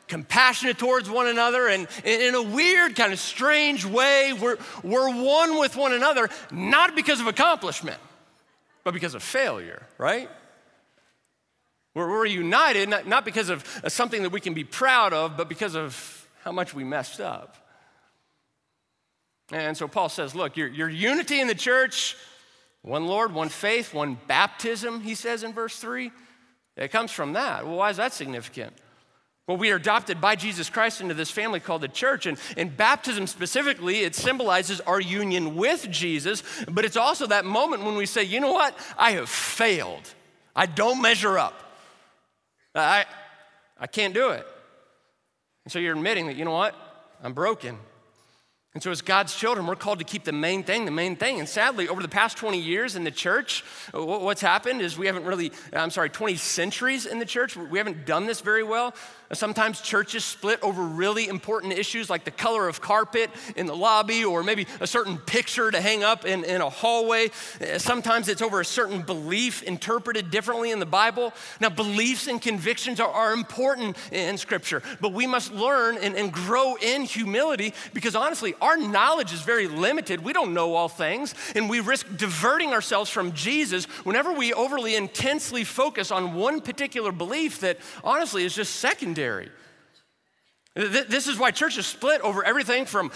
compassionate 0.07 0.77
towards 0.77 1.09
one 1.09 1.27
another, 1.27 1.67
and 1.67 1.87
in 2.03 2.35
a 2.35 2.41
weird, 2.41 2.95
kind 2.95 3.11
of 3.11 3.19
strange 3.19 3.83
way, 3.83 4.31
we're, 4.31 4.57
we're 4.83 5.09
one 5.09 5.57
with 5.57 5.75
one 5.75 5.93
another, 5.93 6.29
not 6.51 6.95
because 6.95 7.19
of 7.19 7.25
accomplishment, 7.25 7.97
but 8.83 8.93
because 8.93 9.15
of 9.15 9.23
failure, 9.23 9.87
right? 9.97 10.29
We're, 11.95 12.09
we're 12.09 12.25
united, 12.25 12.89
not, 12.89 13.07
not 13.07 13.25
because 13.25 13.49
of 13.49 13.65
uh, 13.83 13.89
something 13.89 14.21
that 14.23 14.31
we 14.31 14.39
can 14.39 14.53
be 14.53 14.63
proud 14.63 15.13
of, 15.13 15.35
but 15.35 15.49
because 15.49 15.75
of 15.75 16.27
how 16.43 16.51
much 16.51 16.73
we 16.73 16.83
messed 16.83 17.19
up. 17.19 17.60
And 19.51 19.75
so 19.75 19.87
Paul 19.87 20.09
says, 20.09 20.33
look, 20.33 20.55
your, 20.55 20.67
your 20.67 20.89
unity 20.89 21.39
in 21.41 21.47
the 21.47 21.55
church, 21.55 22.15
one 22.81 23.05
Lord, 23.05 23.33
one 23.33 23.49
faith, 23.49 23.93
one 23.93 24.17
baptism, 24.27 25.01
he 25.01 25.13
says 25.13 25.43
in 25.43 25.53
verse 25.53 25.77
3, 25.77 26.11
it 26.77 26.91
comes 26.91 27.11
from 27.11 27.33
that. 27.33 27.65
Well, 27.65 27.75
why 27.75 27.89
is 27.89 27.97
that 27.97 28.13
significant? 28.13 28.73
Well, 29.47 29.57
we 29.57 29.71
are 29.71 29.75
adopted 29.75 30.21
by 30.21 30.35
Jesus 30.35 30.69
Christ 30.69 31.01
into 31.01 31.13
this 31.13 31.29
family 31.29 31.59
called 31.59 31.81
the 31.81 31.89
church. 31.89 32.25
And 32.25 32.39
in 32.55 32.69
baptism 32.69 33.27
specifically, 33.27 33.99
it 33.99 34.15
symbolizes 34.15 34.79
our 34.81 35.01
union 35.01 35.55
with 35.55 35.89
Jesus, 35.91 36.43
but 36.69 36.85
it's 36.85 36.95
also 36.95 37.27
that 37.27 37.43
moment 37.43 37.83
when 37.83 37.95
we 37.95 38.05
say, 38.05 38.23
you 38.23 38.39
know 38.39 38.53
what? 38.53 38.77
I 38.97 39.11
have 39.11 39.29
failed. 39.29 40.13
I 40.55 40.65
don't 40.67 41.01
measure 41.01 41.37
up. 41.37 41.53
I, 42.73 43.05
I 43.77 43.87
can't 43.87 44.13
do 44.13 44.29
it. 44.29 44.47
And 45.65 45.71
so 45.71 45.79
you're 45.79 45.95
admitting 45.95 46.27
that, 46.27 46.37
you 46.37 46.45
know 46.45 46.51
what? 46.51 46.75
I'm 47.21 47.33
broken. 47.33 47.77
And 48.73 48.81
so, 48.81 48.89
as 48.89 49.01
God's 49.01 49.35
children, 49.35 49.67
we're 49.67 49.75
called 49.75 49.99
to 49.99 50.05
keep 50.05 50.23
the 50.23 50.31
main 50.31 50.63
thing 50.63 50.85
the 50.85 50.91
main 50.91 51.17
thing. 51.17 51.39
And 51.39 51.49
sadly, 51.49 51.89
over 51.89 52.01
the 52.01 52.07
past 52.07 52.37
20 52.37 52.57
years 52.57 52.95
in 52.95 53.03
the 53.03 53.11
church, 53.11 53.65
what's 53.93 54.39
happened 54.39 54.81
is 54.81 54.97
we 54.97 55.07
haven't 55.07 55.25
really, 55.25 55.51
I'm 55.73 55.91
sorry, 55.91 56.09
20 56.09 56.37
centuries 56.37 57.05
in 57.05 57.19
the 57.19 57.25
church, 57.25 57.57
we 57.57 57.77
haven't 57.77 58.05
done 58.05 58.27
this 58.27 58.39
very 58.39 58.63
well. 58.63 58.95
Sometimes 59.33 59.79
churches 59.79 60.25
split 60.25 60.59
over 60.61 60.81
really 60.83 61.27
important 61.27 61.73
issues 61.73 62.09
like 62.09 62.25
the 62.25 62.31
color 62.31 62.67
of 62.67 62.81
carpet 62.81 63.29
in 63.55 63.65
the 63.65 63.75
lobby 63.75 64.25
or 64.25 64.43
maybe 64.43 64.67
a 64.81 64.87
certain 64.87 65.17
picture 65.17 65.71
to 65.71 65.79
hang 65.79 66.03
up 66.03 66.25
in, 66.25 66.43
in 66.43 66.59
a 66.59 66.69
hallway. 66.69 67.29
Eh, 67.61 67.77
sometimes 67.77 68.27
it's 68.27 68.41
over 68.41 68.59
a 68.59 68.65
certain 68.65 69.01
belief 69.01 69.63
interpreted 69.63 70.31
differently 70.31 70.71
in 70.71 70.79
the 70.79 70.85
Bible. 70.85 71.33
Now, 71.61 71.69
beliefs 71.69 72.27
and 72.27 72.41
convictions 72.41 72.99
are, 72.99 73.09
are 73.09 73.33
important 73.33 73.95
in 74.11 74.37
Scripture, 74.37 74.83
but 74.99 75.13
we 75.13 75.27
must 75.27 75.53
learn 75.53 75.97
and, 75.97 76.15
and 76.15 76.33
grow 76.33 76.75
in 76.75 77.03
humility 77.03 77.73
because 77.93 78.15
honestly, 78.15 78.53
our 78.61 78.75
knowledge 78.75 79.31
is 79.31 79.41
very 79.41 79.67
limited. 79.67 80.23
We 80.23 80.33
don't 80.33 80.53
know 80.53 80.75
all 80.75 80.89
things, 80.89 81.35
and 81.55 81.69
we 81.69 81.79
risk 81.79 82.05
diverting 82.17 82.73
ourselves 82.73 83.09
from 83.09 83.31
Jesus 83.31 83.85
whenever 84.03 84.33
we 84.33 84.53
overly 84.53 84.95
intensely 84.95 85.63
focus 85.63 86.11
on 86.11 86.33
one 86.33 86.59
particular 86.59 87.13
belief 87.13 87.61
that 87.61 87.77
honestly 88.03 88.43
is 88.43 88.53
just 88.53 88.75
secondary 88.75 89.20
secondary. 89.21 89.49
This 90.75 91.27
is 91.27 91.37
why 91.37 91.51
churches 91.51 91.85
split 91.85 92.21
over 92.21 92.43
everything 92.45 92.85
from 92.85 93.11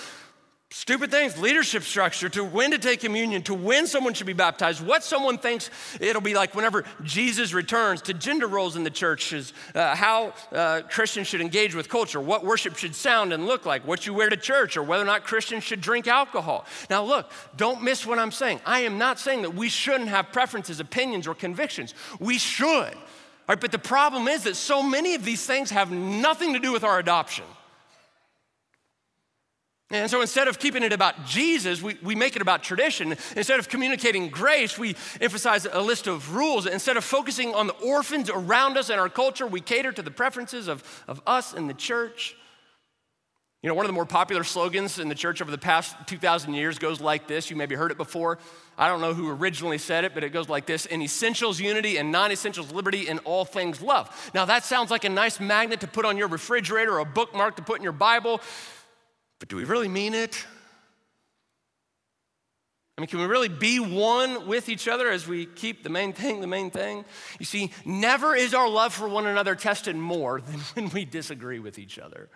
stupid 0.72 1.10
things, 1.10 1.38
leadership 1.38 1.84
structure, 1.84 2.28
to 2.28 2.44
when 2.44 2.72
to 2.72 2.78
take 2.78 3.00
communion, 3.00 3.41
to 3.44 3.54
when 3.54 3.88
someone 3.88 4.13
should 4.13 4.28
be 4.28 4.34
baptized, 4.34 4.86
what 4.86 5.06
someone 5.06 5.38
thinks 5.38 5.70
it'll 6.02 6.22
be 6.22 6.34
like 6.34 6.54
whenever 6.54 6.84
Jesus 7.02 7.54
returns, 7.54 8.02
to 8.02 8.13
gender 8.13 8.48
roles 8.48 8.76
in 8.76 8.84
the 8.84 8.89
churches, 8.89 9.54
uh, 9.74 9.96
how 9.96 10.34
uh, 10.52 10.82
Christians 10.89 11.28
should 11.28 11.39
engage 11.39 11.76
with 11.76 11.88
culture, 11.88 12.20
what 12.20 12.44
worship 12.44 12.76
should 12.76 12.94
sound 12.94 13.32
and 13.32 13.46
look 13.46 13.65
like, 13.65 13.88
what 13.88 14.06
you 14.06 14.13
wear 14.13 14.30
to 14.30 14.36
church, 14.36 14.76
or 14.76 14.84
whether 14.84 15.04
or 15.04 15.08
not 15.08 15.24
Christians 15.24 15.63
should 15.63 15.80
drink 15.80 16.08
alcohol. 16.08 16.65
Now, 16.89 17.06
look, 17.06 17.32
don't 17.56 17.82
miss 17.82 18.06
what 18.06 18.20
I'm 18.20 18.32
saying. 18.32 18.60
I 18.65 18.82
am 18.82 18.98
not 18.98 19.18
saying 19.18 19.44
that 19.44 19.56
we 19.56 19.70
shouldn't 19.70 20.10
have 20.10 20.34
preferences, 20.34 20.82
opinions, 20.82 21.26
or 21.26 21.36
convictions. 21.36 21.94
We 22.20 22.38
should. 22.38 22.96
But 23.48 23.72
the 23.72 23.80
problem 23.80 24.28
is 24.28 24.44
that 24.44 24.56
so 24.56 24.82
many 24.82 25.16
of 25.16 25.24
these 25.24 25.46
things 25.46 25.70
have 25.70 25.92
nothing 25.92 26.54
to 26.54 26.60
do 26.60 26.72
with 26.72 26.84
our 26.84 27.00
adoption. 27.00 27.46
And 29.92 30.10
so 30.10 30.22
instead 30.22 30.48
of 30.48 30.58
keeping 30.58 30.82
it 30.82 30.94
about 30.94 31.28
Jesus, 31.28 31.80
we, 31.80 31.96
we 32.02 32.16
make 32.16 32.36
it 32.36 32.42
about 32.42 32.64
tradition. 32.64 33.16
Instead 33.36 33.60
of 33.60 33.70
communicating 33.70 34.30
grace, 34.30 34.80
we 34.80 34.96
emphasize 35.22 35.68
a 35.72 35.80
list 35.80 36.08
of 36.08 36.36
rules. 36.36 36.66
Instead 36.66 36.98
of 36.98 37.04
focusing 37.04 37.54
on 37.54 37.68
the 37.68 37.74
orphans 37.74 38.32
around 38.32 38.78
us 38.78 38.90
and 38.90 39.00
our 39.00 39.10
culture, 39.10 39.46
we 39.46 39.62
cater 39.62 39.92
to 39.92 40.02
the 40.02 40.10
preferences 40.10 40.68
of, 40.68 41.04
of 41.08 41.22
us 41.28 41.54
and 41.54 41.70
the 41.70 41.74
church. 41.76 42.36
You 43.65 43.69
know, 43.69 43.73
one 43.73 43.86
of 43.86 43.89
the 43.89 43.93
more 43.93 44.06
popular 44.06 44.43
slogans 44.43 44.99
in 44.99 45.10
the 45.10 45.15
church 45.15 45.41
over 45.41 45.49
the 45.49 45.58
past 45.58 45.95
2,000 46.06 46.54
years 46.54 46.78
goes 46.78 47.01
like 47.01 47.25
this. 47.25 47.49
You 47.49 47.56
maybe 47.56 47.73
heard 47.73 47.89
it 47.89 47.97
before. 47.97 48.38
I 48.78 48.88
don't 48.88 49.01
know 49.01 49.15
who 49.15 49.28
originally 49.28 49.80
said 49.80 50.04
it, 50.04 50.13
but 50.13 50.23
it 50.23 50.30
goes 50.30 50.47
like 50.47 50.67
this 50.67 50.86
In 50.86 51.01
essentials, 51.01 51.60
unity, 51.60 51.97
and 51.97 52.12
non 52.12 52.32
essentials, 52.32 52.71
liberty, 52.71 53.08
in 53.08 53.17
all 53.25 53.43
things, 53.43 53.82
love. 53.82 54.32
Now, 54.36 54.45
that 54.45 54.65
sounds 54.65 54.91
like 54.91 55.04
a 55.04 55.10
nice 55.10 55.39
magnet 55.39 55.80
to 55.80 55.88
put 55.88 56.06
on 56.06 56.15
your 56.15 56.28
refrigerator 56.28 56.93
or 56.93 56.99
a 56.99 57.06
bookmark 57.06 57.56
to 57.56 57.63
put 57.63 57.78
in 57.78 57.84
your 57.84 57.91
Bible, 57.91 58.39
but 59.39 59.49
do 59.49 59.56
we 59.56 59.63
really 59.63 59.88
mean 59.88 60.13
it? 60.13 60.45
I 62.99 63.01
mean, 63.01 63.08
can 63.08 63.17
we 63.17 63.25
really 63.25 63.49
be 63.49 63.80
one 63.80 64.45
with 64.45 64.69
each 64.69 64.88
other 64.88 65.10
as 65.10 65.28
we 65.28 65.47
keep 65.47 65.82
the 65.82 65.89
main 65.89 66.13
thing 66.13 66.39
the 66.39 66.45
main 66.45 66.69
thing? 66.69 67.04
You 67.39 67.47
see, 67.47 67.71
never 67.84 68.36
is 68.36 68.54
our 68.54 68.69
love 68.69 68.93
for 68.93 69.10
one 69.10 69.25
another 69.25 69.56
tested 69.56 69.95
more 69.95 70.39
than 70.45 70.60
when 70.75 70.89
we 70.91 71.04
disagree 71.04 71.58
with 71.58 71.80
each 71.80 71.97
other. 71.97 72.30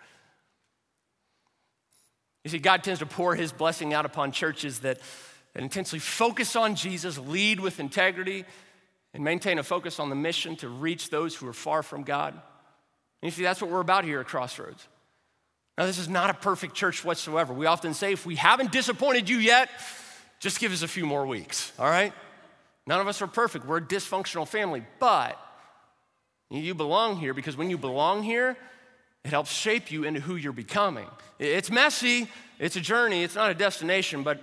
You 2.44 2.50
see, 2.50 2.58
God 2.58 2.82
tends 2.82 3.00
to 3.00 3.06
pour 3.06 3.34
his 3.34 3.52
blessing 3.52 3.92
out 3.92 4.06
upon 4.06 4.32
churches 4.32 4.80
that, 4.80 4.98
that 5.54 5.62
intensely 5.62 5.98
focus 5.98 6.56
on 6.56 6.74
Jesus, 6.74 7.18
lead 7.18 7.60
with 7.60 7.80
integrity, 7.80 8.44
and 9.12 9.22
maintain 9.24 9.58
a 9.58 9.62
focus 9.62 10.00
on 10.00 10.08
the 10.08 10.16
mission 10.16 10.56
to 10.56 10.68
reach 10.68 11.10
those 11.10 11.34
who 11.34 11.46
are 11.48 11.52
far 11.52 11.82
from 11.82 12.02
God. 12.02 12.32
And 12.32 13.30
you 13.30 13.30
see, 13.30 13.42
that's 13.42 13.60
what 13.60 13.70
we're 13.70 13.80
about 13.80 14.04
here 14.04 14.20
at 14.20 14.26
Crossroads. 14.26 14.86
Now, 15.76 15.86
this 15.86 15.98
is 15.98 16.08
not 16.08 16.30
a 16.30 16.34
perfect 16.34 16.74
church 16.74 17.04
whatsoever. 17.04 17.52
We 17.52 17.66
often 17.66 17.94
say, 17.94 18.12
if 18.12 18.24
we 18.24 18.36
haven't 18.36 18.72
disappointed 18.72 19.28
you 19.28 19.38
yet, 19.38 19.68
just 20.38 20.60
give 20.60 20.72
us 20.72 20.82
a 20.82 20.88
few 20.88 21.06
more 21.06 21.26
weeks, 21.26 21.72
all 21.78 21.88
right? 21.88 22.12
None 22.86 23.00
of 23.00 23.08
us 23.08 23.20
are 23.22 23.26
perfect. 23.26 23.66
We're 23.66 23.78
a 23.78 23.82
dysfunctional 23.82 24.48
family, 24.48 24.84
but 24.98 25.38
you 26.50 26.74
belong 26.74 27.16
here 27.16 27.34
because 27.34 27.56
when 27.56 27.70
you 27.70 27.78
belong 27.78 28.22
here, 28.22 28.56
it 29.24 29.30
helps 29.30 29.52
shape 29.52 29.90
you 29.90 30.04
into 30.04 30.20
who 30.20 30.36
you're 30.36 30.52
becoming. 30.52 31.06
It's 31.38 31.70
messy, 31.70 32.28
it's 32.58 32.76
a 32.76 32.80
journey, 32.80 33.22
it's 33.22 33.34
not 33.34 33.50
a 33.50 33.54
destination, 33.54 34.22
but 34.22 34.42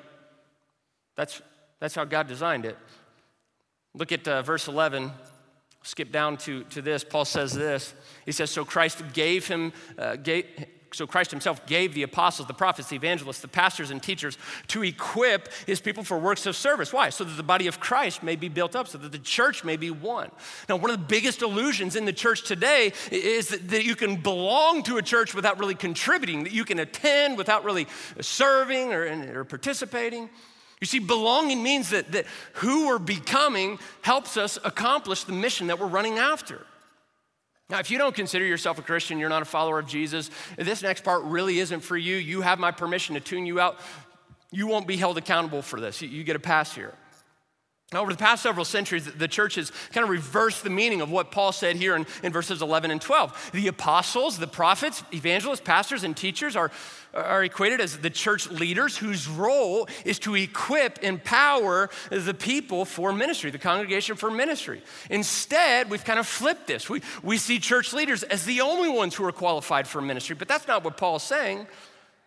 that's, 1.15 1.41
that's 1.79 1.95
how 1.95 2.05
God 2.05 2.27
designed 2.27 2.65
it. 2.65 2.77
Look 3.93 4.11
at 4.11 4.27
uh, 4.27 4.41
verse 4.43 4.67
11. 4.67 5.11
Skip 5.81 6.11
down 6.11 6.37
to, 6.37 6.63
to 6.65 6.81
this. 6.81 7.03
Paul 7.03 7.25
says 7.25 7.53
this. 7.53 7.93
He 8.25 8.31
says, 8.31 8.51
So 8.51 8.65
Christ 8.65 9.01
gave 9.13 9.47
him, 9.47 9.73
uh, 9.97 10.17
gave, 10.17 10.45
so 10.97 11.05
Christ 11.05 11.29
himself 11.29 11.63
gave 11.67 11.93
the 11.93 12.01
apostles, 12.01 12.47
the 12.47 12.55
prophets, 12.55 12.89
the 12.89 12.95
evangelists, 12.95 13.41
the 13.41 13.47
pastors, 13.47 13.91
and 13.91 14.01
teachers 14.01 14.35
to 14.69 14.83
equip 14.83 15.53
his 15.67 15.79
people 15.79 16.03
for 16.03 16.17
works 16.17 16.47
of 16.47 16.55
service. 16.55 16.91
Why? 16.91 17.09
So 17.09 17.23
that 17.23 17.37
the 17.37 17.43
body 17.43 17.67
of 17.67 17.79
Christ 17.79 18.23
may 18.23 18.35
be 18.35 18.49
built 18.49 18.75
up, 18.75 18.87
so 18.87 18.97
that 18.97 19.11
the 19.11 19.19
church 19.19 19.63
may 19.63 19.77
be 19.77 19.91
one. 19.91 20.31
Now, 20.67 20.77
one 20.77 20.89
of 20.89 20.99
the 20.99 21.05
biggest 21.05 21.43
illusions 21.43 21.95
in 21.95 22.05
the 22.05 22.13
church 22.13 22.43
today 22.43 22.93
is 23.11 23.49
that, 23.49 23.69
that 23.69 23.85
you 23.85 23.95
can 23.95 24.15
belong 24.15 24.81
to 24.83 24.97
a 24.97 25.03
church 25.03 25.35
without 25.35 25.59
really 25.59 25.75
contributing, 25.75 26.43
that 26.45 26.53
you 26.53 26.65
can 26.65 26.79
attend 26.79 27.37
without 27.37 27.63
really 27.63 27.85
serving 28.19 28.91
or, 28.91 29.39
or 29.39 29.45
participating. 29.45 30.29
You 30.81 30.87
see, 30.87 30.99
belonging 30.99 31.61
means 31.61 31.91
that, 31.91 32.11
that 32.11 32.25
who 32.53 32.87
we're 32.87 32.97
becoming 32.97 33.77
helps 34.01 34.35
us 34.35 34.57
accomplish 34.63 35.25
the 35.25 35.31
mission 35.31 35.67
that 35.67 35.79
we're 35.79 35.87
running 35.87 36.17
after. 36.17 36.65
Now, 37.69 37.79
if 37.79 37.91
you 37.91 37.97
don't 37.97 38.15
consider 38.15 38.45
yourself 38.45 38.79
a 38.79 38.81
Christian, 38.81 39.19
you're 39.19 39.29
not 39.29 39.41
a 39.41 39.45
follower 39.45 39.79
of 39.79 39.87
Jesus, 39.87 40.31
this 40.57 40.81
next 40.81 41.03
part 41.03 41.23
really 41.23 41.59
isn't 41.59 41.81
for 41.81 41.97
you. 41.97 42.15
You 42.15 42.41
have 42.41 42.59
my 42.59 42.71
permission 42.71 43.15
to 43.15 43.21
tune 43.21 43.45
you 43.45 43.59
out. 43.59 43.79
You 44.51 44.67
won't 44.67 44.87
be 44.87 44.95
held 44.95 45.17
accountable 45.17 45.61
for 45.61 45.81
this. 45.81 46.01
You 46.01 46.23
get 46.23 46.37
a 46.37 46.39
pass 46.39 46.73
here. 46.73 46.93
Now, 47.93 48.01
over 48.01 48.11
the 48.11 48.17
past 48.17 48.43
several 48.43 48.65
centuries, 48.65 49.05
the 49.05 49.29
church 49.29 49.55
has 49.55 49.71
kind 49.93 50.03
of 50.03 50.09
reversed 50.09 50.65
the 50.65 50.69
meaning 50.69 50.99
of 50.99 51.09
what 51.09 51.31
Paul 51.31 51.53
said 51.53 51.77
here 51.77 51.95
in, 51.95 52.05
in 52.21 52.33
verses 52.33 52.61
11 52.61 52.91
and 52.91 52.99
12. 52.99 53.51
The 53.53 53.69
apostles, 53.69 54.37
the 54.37 54.45
prophets, 54.45 55.03
evangelists, 55.13 55.61
pastors, 55.61 56.03
and 56.03 56.15
teachers 56.15 56.57
are, 56.57 56.69
are 57.13 57.45
equated 57.45 57.79
as 57.79 57.97
the 57.99 58.09
church 58.09 58.49
leaders 58.51 58.97
whose 58.97 59.29
role 59.29 59.87
is 60.03 60.19
to 60.19 60.35
equip, 60.35 60.97
and 60.97 61.17
empower 61.17 61.89
the 62.09 62.33
people 62.33 62.83
for 62.83 63.13
ministry, 63.13 63.51
the 63.51 63.57
congregation 63.57 64.17
for 64.17 64.29
ministry. 64.29 64.81
Instead, 65.09 65.89
we've 65.89 66.03
kind 66.03 66.19
of 66.19 66.27
flipped 66.27 66.67
this. 66.67 66.89
We, 66.89 67.01
we 67.23 67.37
see 67.37 67.57
church 67.57 67.93
leaders 67.93 68.23
as 68.23 68.43
the 68.43 68.59
only 68.59 68.89
ones 68.89 69.15
who 69.15 69.23
are 69.23 69.31
qualified 69.31 69.87
for 69.87 70.01
ministry, 70.01 70.35
but 70.35 70.49
that's 70.49 70.67
not 70.67 70.83
what 70.83 70.97
Paul's 70.97 71.23
saying. 71.23 71.67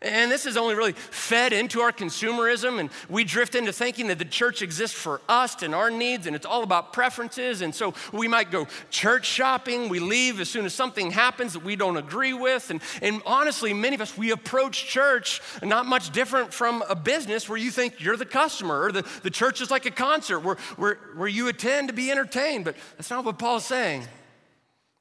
And 0.02 0.32
this 0.32 0.46
is 0.46 0.56
only 0.56 0.74
really 0.74 0.92
fed 0.92 1.52
into 1.52 1.80
our 1.80 1.92
consumerism, 1.92 2.80
and 2.80 2.88
we 3.10 3.22
drift 3.22 3.54
into 3.54 3.70
thinking 3.70 4.06
that 4.06 4.18
the 4.18 4.24
church 4.24 4.62
exists 4.62 4.98
for 4.98 5.20
us 5.28 5.62
and 5.62 5.74
our 5.74 5.90
needs, 5.90 6.26
and 6.26 6.34
it's 6.34 6.46
all 6.46 6.62
about 6.62 6.94
preferences. 6.94 7.60
And 7.60 7.74
so 7.74 7.92
we 8.10 8.26
might 8.26 8.50
go 8.50 8.66
church 8.88 9.26
shopping, 9.26 9.90
we 9.90 9.98
leave 9.98 10.40
as 10.40 10.48
soon 10.48 10.64
as 10.64 10.72
something 10.72 11.10
happens 11.10 11.52
that 11.52 11.62
we 11.62 11.76
don't 11.76 11.98
agree 11.98 12.32
with. 12.32 12.70
And, 12.70 12.80
and 13.02 13.20
honestly, 13.26 13.74
many 13.74 13.94
of 13.94 14.00
us, 14.00 14.16
we 14.16 14.30
approach 14.30 14.86
church 14.86 15.42
not 15.62 15.84
much 15.84 16.12
different 16.12 16.54
from 16.54 16.82
a 16.88 16.96
business 16.96 17.46
where 17.46 17.58
you 17.58 17.70
think 17.70 18.00
you're 18.00 18.16
the 18.16 18.24
customer, 18.24 18.84
or 18.84 18.92
the, 18.92 19.06
the 19.22 19.30
church 19.30 19.60
is 19.60 19.70
like 19.70 19.84
a 19.84 19.90
concert 19.90 20.40
where, 20.40 20.56
where, 20.76 20.94
where 21.14 21.28
you 21.28 21.48
attend 21.48 21.88
to 21.88 21.94
be 21.94 22.10
entertained. 22.10 22.64
But 22.64 22.74
that's 22.96 23.10
not 23.10 23.22
what 23.22 23.38
Paul's 23.38 23.66
saying. 23.66 24.06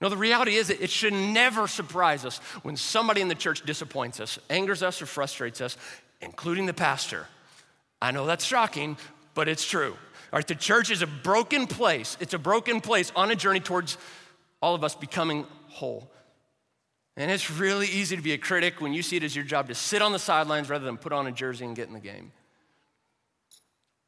No, 0.02 0.08
the 0.08 0.18
reality 0.18 0.56
is 0.56 0.70
it 0.70 0.90
should 0.90 1.14
never 1.14 1.68
surprise 1.68 2.24
us 2.24 2.38
when 2.64 2.78
somebody 2.78 3.22
in 3.22 3.28
the 3.28 3.36
church 3.36 3.66
disappoints 3.66 4.20
us, 4.20 4.40
angers 4.50 4.82
us, 4.82 5.02
or 5.02 5.06
frustrates 5.06 5.60
us, 5.60 5.78
including 6.22 6.66
the 6.66 6.74
pastor. 6.74 7.28
I 8.02 8.12
know 8.12 8.26
that's 8.26 8.46
shocking, 8.46 8.98
but 9.34 9.50
it's 9.50 9.66
true. 9.66 9.92
All 10.32 10.38
right, 10.38 10.48
the 10.48 10.56
church 10.56 10.90
is 10.90 11.02
a 11.02 11.08
broken 11.08 11.68
place. 11.68 12.16
It's 12.22 12.34
a 12.34 12.40
broken 12.40 12.80
place 12.80 13.12
on 13.16 13.30
a 13.32 13.36
journey 13.36 13.60
towards 13.60 13.98
all 14.62 14.74
of 14.74 14.84
us 14.84 14.96
becoming 14.96 15.46
whole. 15.68 16.10
And 17.18 17.30
it's 17.30 17.52
really 17.52 17.88
easy 17.88 18.16
to 18.16 18.22
be 18.22 18.32
a 18.32 18.38
critic 18.38 18.80
when 18.80 18.94
you 18.94 19.02
see 19.02 19.18
it 19.18 19.24
as 19.24 19.36
your 19.36 19.44
job 19.44 19.68
to 19.68 19.76
sit 19.76 20.02
on 20.02 20.14
the 20.14 20.20
sidelines 20.20 20.70
rather 20.70 20.86
than 20.86 20.98
put 20.98 21.12
on 21.12 21.28
a 21.28 21.32
jersey 21.32 21.66
and 21.66 21.76
get 21.76 21.88
in 21.88 21.94
the 21.94 22.00
game. 22.00 22.32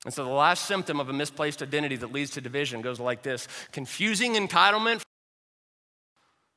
And 0.05 0.13
so 0.13 0.23
the 0.23 0.31
last 0.31 0.65
symptom 0.65 0.99
of 0.99 1.09
a 1.09 1.13
misplaced 1.13 1.61
identity 1.61 1.97
that 1.97 2.13
leads 2.13 2.31
to 2.31 2.41
division 2.41 2.81
goes 2.81 2.99
like 2.99 3.23
this 3.23 3.47
confusing 3.73 4.35
entitlement 4.35 5.01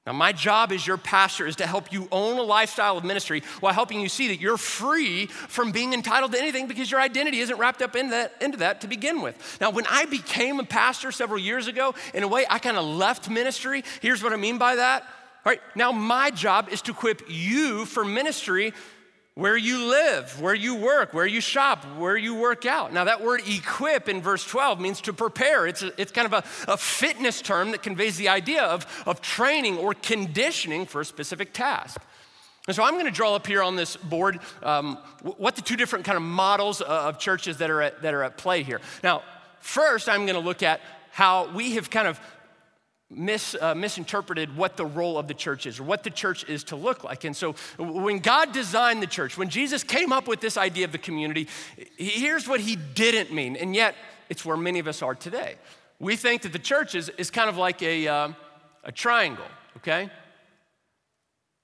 now, 0.06 0.12
my 0.12 0.32
job 0.32 0.70
as 0.70 0.86
your 0.86 0.98
pastor 0.98 1.46
is 1.46 1.56
to 1.56 1.66
help 1.66 1.90
you 1.90 2.08
own 2.12 2.38
a 2.38 2.42
lifestyle 2.42 2.98
of 2.98 3.04
ministry 3.04 3.42
while 3.60 3.72
helping 3.72 4.00
you 4.00 4.10
see 4.10 4.28
that 4.28 4.38
you're 4.38 4.58
free 4.58 5.26
from 5.26 5.72
being 5.72 5.94
entitled 5.94 6.32
to 6.32 6.38
anything 6.38 6.66
because 6.66 6.90
your 6.90 7.00
identity 7.00 7.38
isn't 7.38 7.56
wrapped 7.56 7.80
up 7.80 7.96
into 7.96 8.10
that, 8.10 8.34
into 8.42 8.58
that 8.58 8.82
to 8.82 8.86
begin 8.86 9.22
with. 9.22 9.58
Now, 9.62 9.70
when 9.70 9.86
I 9.88 10.04
became 10.04 10.60
a 10.60 10.64
pastor 10.64 11.10
several 11.10 11.38
years 11.38 11.68
ago, 11.68 11.94
in 12.12 12.22
a 12.22 12.28
way, 12.28 12.44
I 12.50 12.58
kind 12.58 12.76
of 12.76 12.84
left 12.84 13.30
ministry. 13.30 13.82
Here's 14.02 14.22
what 14.22 14.34
I 14.34 14.36
mean 14.36 14.58
by 14.58 14.76
that. 14.76 15.04
All 15.04 15.50
right, 15.50 15.60
now 15.74 15.90
my 15.90 16.30
job 16.30 16.68
is 16.68 16.82
to 16.82 16.92
equip 16.92 17.22
you 17.28 17.86
for 17.86 18.04
ministry 18.04 18.74
where 19.34 19.56
you 19.56 19.86
live, 19.86 20.40
where 20.40 20.54
you 20.54 20.76
work, 20.76 21.12
where 21.12 21.26
you 21.26 21.40
shop, 21.40 21.84
where 21.98 22.16
you 22.16 22.36
work 22.36 22.66
out. 22.66 22.92
Now, 22.92 23.04
that 23.04 23.20
word 23.20 23.42
equip 23.48 24.08
in 24.08 24.22
verse 24.22 24.44
12 24.44 24.80
means 24.80 25.00
to 25.02 25.12
prepare. 25.12 25.66
It's, 25.66 25.82
a, 25.82 25.92
it's 26.00 26.12
kind 26.12 26.32
of 26.32 26.32
a, 26.32 26.72
a 26.72 26.76
fitness 26.76 27.42
term 27.42 27.72
that 27.72 27.82
conveys 27.82 28.16
the 28.16 28.28
idea 28.28 28.62
of, 28.62 28.86
of 29.06 29.20
training 29.20 29.76
or 29.76 29.92
conditioning 29.94 30.86
for 30.86 31.00
a 31.00 31.04
specific 31.04 31.52
task. 31.52 32.00
And 32.68 32.76
so 32.76 32.84
I'm 32.84 32.94
going 32.94 33.06
to 33.06 33.10
draw 33.10 33.34
up 33.34 33.46
here 33.46 33.62
on 33.62 33.74
this 33.74 33.96
board 33.96 34.38
um, 34.62 34.98
what 35.22 35.56
the 35.56 35.62
two 35.62 35.76
different 35.76 36.04
kind 36.04 36.16
of 36.16 36.22
models 36.22 36.80
of 36.80 37.18
churches 37.18 37.58
that 37.58 37.70
are 37.70 37.82
at, 37.82 38.02
that 38.02 38.14
are 38.14 38.22
at 38.22 38.38
play 38.38 38.62
here. 38.62 38.80
Now, 39.02 39.22
first, 39.58 40.08
I'm 40.08 40.26
going 40.26 40.40
to 40.40 40.46
look 40.46 40.62
at 40.62 40.80
how 41.10 41.48
we 41.52 41.72
have 41.74 41.90
kind 41.90 42.08
of 42.08 42.20
mis, 43.14 43.54
uh, 43.60 43.74
misinterpreted 43.74 44.56
what 44.56 44.76
the 44.76 44.86
role 44.86 45.18
of 45.18 45.28
the 45.28 45.34
church 45.34 45.66
is 45.66 45.80
or 45.80 45.84
what 45.84 46.02
the 46.02 46.10
church 46.10 46.48
is 46.48 46.64
to 46.64 46.76
look 46.76 47.04
like. 47.04 47.24
And 47.24 47.36
so 47.36 47.54
when 47.78 48.18
God 48.18 48.52
designed 48.52 49.02
the 49.02 49.06
church, 49.06 49.38
when 49.38 49.48
Jesus 49.48 49.82
came 49.82 50.12
up 50.12 50.28
with 50.28 50.40
this 50.40 50.56
idea 50.56 50.84
of 50.84 50.92
the 50.92 50.98
community, 50.98 51.48
here's 51.96 52.48
what 52.48 52.60
he 52.60 52.76
didn't 52.76 53.32
mean. 53.32 53.56
And 53.56 53.74
yet, 53.74 53.94
it's 54.28 54.44
where 54.44 54.56
many 54.56 54.78
of 54.78 54.88
us 54.88 55.02
are 55.02 55.14
today. 55.14 55.56
We 55.98 56.16
think 56.16 56.42
that 56.42 56.52
the 56.52 56.58
church 56.58 56.94
is, 56.94 57.08
is 57.10 57.30
kind 57.30 57.48
of 57.48 57.56
like 57.56 57.82
a, 57.82 58.08
uh, 58.08 58.28
a 58.82 58.92
triangle, 58.92 59.44
okay? 59.78 60.10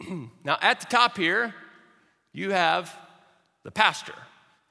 now, 0.44 0.58
at 0.60 0.80
the 0.80 0.86
top 0.86 1.16
here, 1.16 1.54
you 2.32 2.52
have 2.52 2.94
the 3.64 3.70
pastor, 3.70 4.14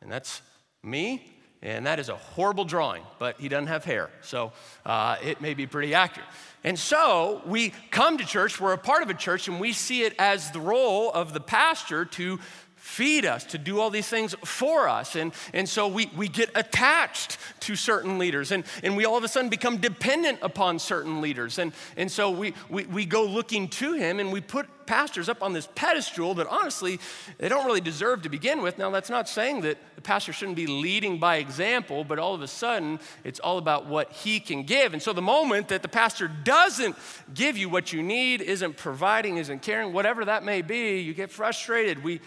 and 0.01 0.11
that's 0.11 0.41
me, 0.81 1.23
and 1.61 1.85
that 1.85 1.99
is 1.99 2.09
a 2.09 2.15
horrible 2.15 2.63
drawing, 2.63 3.03
but 3.19 3.39
he 3.39 3.49
doesn't 3.49 3.67
have 3.67 3.83
hair, 3.83 4.09
so 4.21 4.53
uh, 4.85 5.17
it 5.21 5.41
may 5.41 5.53
be 5.53 5.67
pretty 5.67 5.93
accurate. 5.93 6.29
And 6.63 6.77
so 6.77 7.41
we 7.45 7.69
come 7.89 8.17
to 8.17 8.25
church, 8.25 8.59
we're 8.59 8.73
a 8.73 8.77
part 8.77 9.01
of 9.01 9.09
a 9.09 9.13
church, 9.13 9.47
and 9.47 9.59
we 9.59 9.71
see 9.71 10.03
it 10.03 10.13
as 10.19 10.51
the 10.51 10.59
role 10.59 11.09
of 11.11 11.33
the 11.33 11.39
pastor 11.39 12.03
to 12.05 12.39
feed 12.79 13.25
us, 13.25 13.43
to 13.43 13.57
do 13.57 13.79
all 13.79 13.89
these 13.89 14.07
things 14.07 14.33
for 14.43 14.87
us. 14.87 15.15
And, 15.15 15.33
and 15.53 15.67
so 15.67 15.87
we, 15.87 16.09
we 16.15 16.27
get 16.27 16.49
attached 16.55 17.37
to 17.61 17.75
certain 17.75 18.17
leaders, 18.17 18.51
and, 18.51 18.63
and 18.83 18.95
we 18.95 19.05
all 19.05 19.17
of 19.17 19.23
a 19.23 19.27
sudden 19.27 19.49
become 19.49 19.77
dependent 19.77 20.39
upon 20.41 20.79
certain 20.79 21.21
leaders. 21.21 21.59
And, 21.59 21.73
and 21.97 22.11
so 22.11 22.31
we, 22.31 22.53
we, 22.69 22.85
we 22.85 23.05
go 23.05 23.25
looking 23.25 23.67
to 23.67 23.93
him, 23.93 24.19
and 24.19 24.31
we 24.31 24.41
put 24.41 24.65
pastors 24.85 25.29
up 25.29 25.43
on 25.43 25.53
this 25.53 25.67
pedestal 25.75 26.33
that 26.33 26.47
honestly, 26.47 26.99
they 27.37 27.47
don't 27.47 27.65
really 27.65 27.81
deserve 27.81 28.23
to 28.23 28.29
begin 28.29 28.61
with. 28.61 28.79
Now, 28.79 28.89
that's 28.89 29.09
not 29.09 29.29
saying 29.29 29.61
that 29.61 29.77
the 29.95 30.01
pastor 30.01 30.33
shouldn't 30.33 30.55
be 30.55 30.65
leading 30.65 31.19
by 31.19 31.35
example, 31.35 32.03
but 32.03 32.17
all 32.17 32.33
of 32.33 32.41
a 32.41 32.47
sudden, 32.47 32.99
it's 33.23 33.39
all 33.39 33.59
about 33.59 33.85
what 33.85 34.11
he 34.11 34.39
can 34.39 34.63
give. 34.63 34.93
And 34.93 35.01
so 35.01 35.13
the 35.13 35.21
moment 35.21 35.67
that 35.67 35.83
the 35.83 35.89
pastor 35.89 36.27
doesn't 36.27 36.95
give 37.35 37.55
you 37.55 37.69
what 37.69 37.93
you 37.93 38.01
need, 38.01 38.41
isn't 38.41 38.77
providing, 38.77 39.37
isn't 39.37 39.61
caring, 39.61 39.93
whatever 39.93 40.25
that 40.25 40.43
may 40.43 40.63
be, 40.63 41.01
you 41.01 41.13
get 41.13 41.29
frustrated. 41.29 42.03
We, 42.03 42.19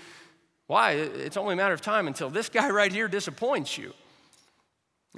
Why? 0.72 0.92
It's 0.92 1.36
only 1.36 1.52
a 1.52 1.56
matter 1.56 1.74
of 1.74 1.82
time 1.82 2.06
until 2.06 2.30
this 2.30 2.48
guy 2.48 2.70
right 2.80 2.90
here 2.90 3.06
disappoints 3.06 3.76
you. 3.76 3.92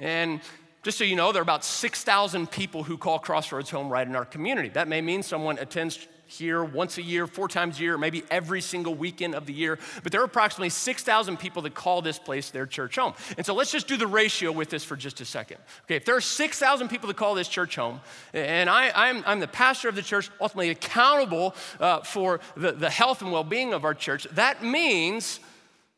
And 0.01 0.41
just 0.83 0.97
so 0.97 1.05
you 1.05 1.15
know, 1.15 1.31
there 1.31 1.39
are 1.39 1.43
about 1.43 1.63
6,000 1.63 2.51
people 2.51 2.83
who 2.83 2.97
call 2.97 3.19
Crossroads 3.19 3.69
home 3.69 3.87
right 3.87 4.05
in 4.05 4.17
our 4.17 4.25
community. 4.25 4.67
That 4.67 4.89
may 4.89 4.99
mean 4.99 5.23
someone 5.23 5.57
attends 5.57 6.09
here 6.27 6.63
once 6.63 6.97
a 6.97 7.01
year, 7.01 7.27
four 7.27 7.47
times 7.47 7.79
a 7.79 7.83
year, 7.83 7.97
maybe 7.97 8.23
every 8.29 8.61
single 8.61 8.95
weekend 8.95 9.35
of 9.35 9.45
the 9.45 9.53
year. 9.53 9.77
But 10.03 10.11
there 10.11 10.21
are 10.21 10.25
approximately 10.25 10.69
6,000 10.69 11.37
people 11.37 11.61
that 11.63 11.73
call 11.75 12.01
this 12.01 12.19
place 12.19 12.49
their 12.49 12.65
church 12.65 12.95
home. 12.95 13.13
And 13.37 13.45
so 13.45 13.53
let's 13.53 13.71
just 13.71 13.87
do 13.87 13.97
the 13.97 14.07
ratio 14.07 14.51
with 14.51 14.69
this 14.69 14.83
for 14.83 14.95
just 14.95 15.21
a 15.21 15.25
second. 15.25 15.57
Okay, 15.83 15.95
if 15.95 16.05
there 16.05 16.15
are 16.15 16.21
6,000 16.21 16.87
people 16.87 17.07
that 17.07 17.17
call 17.17 17.35
this 17.35 17.47
church 17.47 17.75
home, 17.75 18.01
and 18.33 18.69
I, 18.69 19.09
am 19.09 19.39
the 19.39 19.47
pastor 19.47 19.89
of 19.89 19.95
the 19.95 20.01
church, 20.01 20.29
ultimately 20.41 20.69
accountable 20.69 21.55
uh, 21.79 22.01
for 22.01 22.39
the, 22.55 22.71
the 22.71 22.89
health 22.89 23.21
and 23.21 23.31
well 23.31 23.43
being 23.43 23.73
of 23.73 23.85
our 23.85 23.93
church, 23.93 24.27
that 24.31 24.63
means 24.63 25.39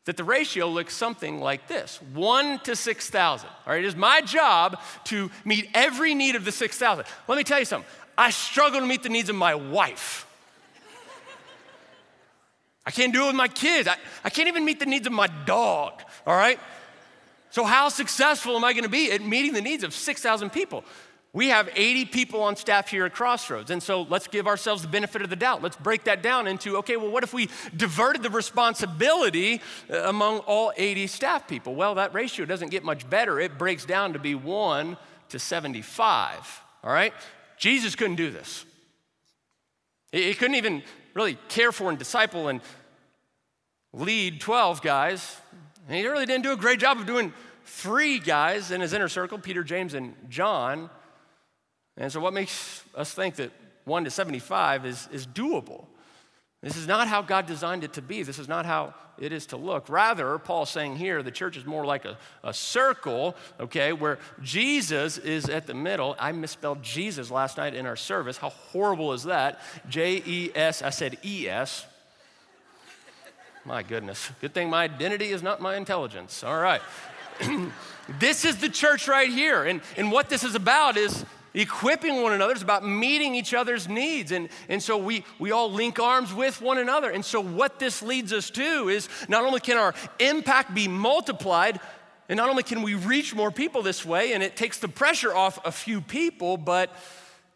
that 0.08 0.16
the 0.16 0.24
ratio 0.24 0.66
looks 0.66 0.94
something 0.94 1.38
like 1.38 1.68
this 1.68 2.00
one 2.14 2.58
to 2.60 2.74
6,000. 2.74 3.46
All 3.46 3.72
right, 3.72 3.84
it 3.84 3.86
is 3.86 3.94
my 3.94 4.22
job 4.22 4.80
to 5.04 5.30
meet 5.44 5.68
every 5.74 6.14
need 6.14 6.34
of 6.34 6.46
the 6.46 6.52
6,000. 6.52 7.04
Let 7.28 7.36
me 7.36 7.44
tell 7.44 7.58
you 7.58 7.66
something 7.66 7.86
I 8.18 8.30
struggle 8.30 8.80
to 8.80 8.86
meet 8.86 9.04
the 9.04 9.08
needs 9.08 9.30
of 9.30 9.36
my 9.36 9.54
wife. 9.54 10.26
I 12.84 12.90
can't 12.90 13.12
do 13.12 13.24
it 13.24 13.26
with 13.28 13.36
my 13.36 13.48
kids. 13.48 13.86
I, 13.86 13.96
I 14.24 14.30
can't 14.30 14.48
even 14.48 14.64
meet 14.64 14.80
the 14.80 14.86
needs 14.86 15.06
of 15.06 15.12
my 15.12 15.28
dog, 15.46 16.02
all 16.26 16.36
right? 16.36 16.58
So, 17.50 17.64
how 17.64 17.90
successful 17.90 18.56
am 18.56 18.64
I 18.64 18.72
gonna 18.72 18.88
be 18.88 19.12
at 19.12 19.22
meeting 19.22 19.52
the 19.52 19.60
needs 19.60 19.84
of 19.84 19.94
6,000 19.94 20.50
people? 20.50 20.84
We 21.34 21.48
have 21.48 21.68
80 21.74 22.06
people 22.06 22.42
on 22.42 22.56
staff 22.56 22.88
here 22.88 23.04
at 23.04 23.12
Crossroads. 23.12 23.70
And 23.70 23.82
so 23.82 24.02
let's 24.02 24.26
give 24.26 24.46
ourselves 24.46 24.80
the 24.80 24.88
benefit 24.88 25.20
of 25.20 25.28
the 25.28 25.36
doubt. 25.36 25.62
Let's 25.62 25.76
break 25.76 26.04
that 26.04 26.22
down 26.22 26.46
into 26.46 26.78
okay, 26.78 26.96
well, 26.96 27.10
what 27.10 27.22
if 27.22 27.34
we 27.34 27.50
diverted 27.76 28.22
the 28.22 28.30
responsibility 28.30 29.60
uh, 29.90 30.08
among 30.08 30.38
all 30.40 30.72
80 30.76 31.06
staff 31.06 31.46
people? 31.46 31.74
Well, 31.74 31.96
that 31.96 32.14
ratio 32.14 32.46
doesn't 32.46 32.70
get 32.70 32.82
much 32.82 33.08
better. 33.08 33.38
It 33.38 33.58
breaks 33.58 33.84
down 33.84 34.14
to 34.14 34.18
be 34.18 34.34
1 34.34 34.96
to 35.28 35.38
75. 35.38 36.62
All 36.82 36.90
right? 36.90 37.12
Jesus 37.58 37.94
couldn't 37.94 38.16
do 38.16 38.30
this. 38.30 38.64
He 40.12 40.34
couldn't 40.34 40.56
even 40.56 40.82
really 41.14 41.36
care 41.48 41.72
for 41.72 41.90
and 41.90 41.98
disciple 41.98 42.48
and 42.48 42.60
lead 43.92 44.40
12 44.40 44.80
guys. 44.80 45.36
And 45.86 45.96
he 45.96 46.06
really 46.06 46.26
didn't 46.26 46.44
do 46.44 46.52
a 46.52 46.56
great 46.56 46.80
job 46.80 46.98
of 46.98 47.06
doing 47.06 47.32
three 47.64 48.18
guys 48.18 48.70
in 48.70 48.80
his 48.80 48.92
inner 48.92 49.08
circle 49.08 49.38
Peter, 49.38 49.62
James, 49.62 49.94
and 49.94 50.14
John. 50.28 50.90
And 51.96 52.12
so, 52.12 52.20
what 52.20 52.32
makes 52.32 52.84
us 52.94 53.12
think 53.12 53.36
that 53.36 53.50
1 53.84 54.04
to 54.04 54.10
75 54.10 54.86
is, 54.86 55.08
is 55.12 55.26
doable? 55.26 55.86
This 56.62 56.76
is 56.76 56.88
not 56.88 57.06
how 57.06 57.22
God 57.22 57.46
designed 57.46 57.84
it 57.84 57.92
to 57.94 58.02
be. 58.02 58.22
This 58.22 58.38
is 58.38 58.48
not 58.48 58.66
how 58.66 58.94
it 59.18 59.32
is 59.32 59.46
to 59.46 59.56
look. 59.56 59.88
Rather, 59.88 60.38
Paul's 60.38 60.70
saying 60.70 60.96
here 60.96 61.22
the 61.22 61.30
church 61.30 61.56
is 61.56 61.64
more 61.64 61.84
like 61.84 62.04
a, 62.04 62.16
a 62.42 62.52
circle, 62.52 63.36
okay, 63.60 63.92
where 63.92 64.18
Jesus 64.42 65.18
is 65.18 65.48
at 65.48 65.66
the 65.66 65.74
middle. 65.74 66.16
I 66.18 66.32
misspelled 66.32 66.82
Jesus 66.82 67.30
last 67.30 67.56
night 67.56 67.74
in 67.74 67.86
our 67.86 67.96
service. 67.96 68.38
How 68.38 68.50
horrible 68.50 69.12
is 69.12 69.24
that? 69.24 69.60
J 69.88 70.22
E 70.24 70.50
S, 70.54 70.82
I 70.82 70.90
said 70.90 71.18
E 71.24 71.48
S. 71.48 71.86
My 73.64 73.82
goodness. 73.82 74.30
Good 74.40 74.54
thing 74.54 74.70
my 74.70 74.84
identity 74.84 75.26
is 75.26 75.42
not 75.42 75.60
my 75.60 75.76
intelligence. 75.76 76.42
All 76.42 76.58
right. 76.58 76.80
this 78.18 78.44
is 78.44 78.56
the 78.56 78.68
church 78.68 79.06
right 79.06 79.30
here. 79.30 79.64
And, 79.64 79.80
and 79.96 80.10
what 80.10 80.28
this 80.28 80.42
is 80.42 80.54
about 80.54 80.96
is 80.96 81.24
equipping 81.58 82.22
one 82.22 82.32
another. 82.32 82.52
It's 82.52 82.62
about 82.62 82.86
meeting 82.86 83.34
each 83.34 83.52
other's 83.52 83.88
needs. 83.88 84.32
And, 84.32 84.48
and 84.68 84.82
so 84.82 84.96
we, 84.96 85.24
we 85.38 85.50
all 85.50 85.70
link 85.70 85.98
arms 85.98 86.32
with 86.32 86.62
one 86.62 86.78
another. 86.78 87.10
And 87.10 87.24
so, 87.24 87.40
what 87.40 87.78
this 87.78 88.02
leads 88.02 88.32
us 88.32 88.50
to 88.50 88.88
is 88.88 89.08
not 89.28 89.44
only 89.44 89.60
can 89.60 89.76
our 89.76 89.94
impact 90.18 90.74
be 90.74 90.88
multiplied, 90.88 91.80
and 92.28 92.36
not 92.36 92.48
only 92.48 92.62
can 92.62 92.82
we 92.82 92.94
reach 92.94 93.34
more 93.34 93.50
people 93.50 93.82
this 93.82 94.04
way, 94.04 94.32
and 94.32 94.42
it 94.42 94.56
takes 94.56 94.78
the 94.78 94.88
pressure 94.88 95.34
off 95.34 95.58
a 95.64 95.72
few 95.72 96.00
people, 96.00 96.56
but 96.56 96.94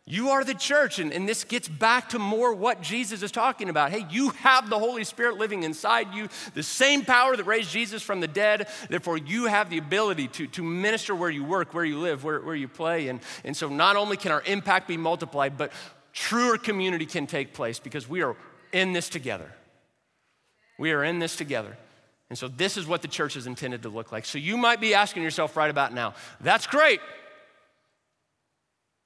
you 0.05 0.31
are 0.31 0.43
the 0.43 0.55
church, 0.55 0.99
and, 0.99 1.12
and, 1.12 1.29
this 1.29 1.45
gets 1.45 1.69
back 1.69 2.09
to 2.09 2.19
more 2.19 2.53
what 2.53 2.83
Jesus 2.83 3.23
is 3.23 3.31
talking 3.31 3.69
about. 3.69 3.93
Hey, 3.93 4.05
you 4.11 4.31
have 4.31 4.69
the 4.69 4.79
Holy 4.79 5.05
Spirit 5.05 5.37
living 5.37 5.62
inside 5.62 6.12
you, 6.12 6.29
the 6.55 6.62
same 6.65 7.05
power 7.05 7.37
that 7.37 7.45
raised 7.45 7.71
Jesus 7.71 8.03
from 8.03 8.19
the 8.19 8.27
dead. 8.27 8.67
Therefore, 8.91 9.17
you 9.17 9.47
have 9.47 9.71
the 9.71 9.79
ability 9.79 10.27
to, 10.29 10.49
to 10.49 10.62
minister 10.65 11.15
where 11.15 11.31
you 11.31 11.45
work, 11.45 11.73
where 11.73 11.85
you 11.85 12.01
live, 12.01 12.25
where, 12.25 12.41
where 12.41 12.57
you 12.57 12.67
play. 12.67 13.09
And, 13.09 13.21
and 13.45 13.57
so, 13.57 13.69
not 13.69 13.95
only 13.95 14.17
can 14.17 14.33
our 14.33 14.43
impact 14.45 14.88
be 14.88 14.97
multiplied, 14.97 15.57
but 15.57 15.71
truer 16.12 16.59
community 16.59 17.07
can 17.07 17.29
take 17.29 17.53
place 17.53 17.79
because 17.79 18.09
we 18.09 18.23
are 18.23 18.35
in 18.73 18.93
this 18.93 19.09
together. 19.09 19.53
We 20.81 20.91
are 20.91 21.05
in 21.05 21.21
this 21.21 21.37
together. 21.37 21.77
And 22.29 22.37
so, 22.37 22.49
this 22.49 22.77
is 22.77 22.88
what 22.88 23.03
the 23.03 23.09
church 23.09 23.37
is 23.37 23.47
intended 23.47 23.83
to 23.83 23.88
look 23.88 24.11
like. 24.11 24.25
So, 24.25 24.38
you 24.38 24.57
might 24.57 24.81
be 24.81 24.95
asking 24.95 25.23
yourself 25.23 25.57
right 25.57 25.71
about 25.71 25.95
now, 25.95 26.15
that's 26.41 26.67
great. 26.67 26.99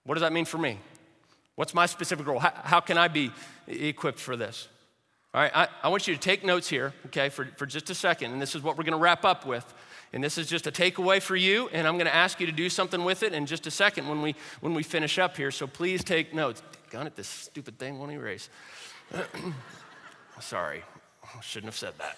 What 0.06 0.14
does 0.14 0.22
that 0.22 0.32
mean 0.32 0.44
for 0.44 0.58
me? 0.58 0.78
What's 1.56 1.74
my 1.74 1.86
specific 1.86 2.26
role? 2.26 2.38
How, 2.38 2.52
how 2.64 2.80
can 2.80 2.96
I 2.96 3.08
be 3.08 3.30
equipped 3.66 4.20
for 4.20 4.36
this? 4.36 4.68
All 5.34 5.42
right, 5.42 5.54
I, 5.54 5.68
I, 5.82 5.88
want 5.88 6.06
you 6.08 6.14
to 6.14 6.20
take 6.20 6.44
notes 6.44 6.68
here, 6.68 6.94
okay, 7.06 7.28
for, 7.28 7.46
for 7.56 7.66
just 7.66 7.90
a 7.90 7.94
second, 7.94 8.32
and 8.32 8.40
this 8.40 8.54
is 8.54 8.62
what 8.62 8.78
we're 8.78 8.84
gonna 8.84 8.96
wrap 8.96 9.24
up 9.24 9.44
with. 9.44 9.74
And 10.12 10.24
this 10.24 10.38
is 10.38 10.46
just 10.46 10.66
a 10.66 10.72
takeaway 10.72 11.20
for 11.20 11.36
you, 11.36 11.68
and 11.72 11.86
I'm 11.86 11.98
gonna 11.98 12.10
ask 12.10 12.40
you 12.40 12.46
to 12.46 12.52
do 12.52 12.70
something 12.70 13.04
with 13.04 13.22
it 13.22 13.34
in 13.34 13.44
just 13.44 13.66
a 13.66 13.70
second 13.70 14.08
when 14.08 14.22
we, 14.22 14.34
when 14.60 14.72
we 14.72 14.82
finish 14.82 15.18
up 15.18 15.36
here. 15.36 15.50
So 15.50 15.66
please 15.66 16.02
take 16.02 16.32
notes. 16.32 16.62
Gun 16.90 17.06
it, 17.06 17.16
this 17.16 17.28
stupid 17.28 17.78
thing 17.78 17.98
won't 17.98 18.12
erase. 18.12 18.48
Sorry, 20.40 20.82
shouldn't 21.42 21.68
have 21.68 21.76
said 21.76 21.92
that. 21.98 22.16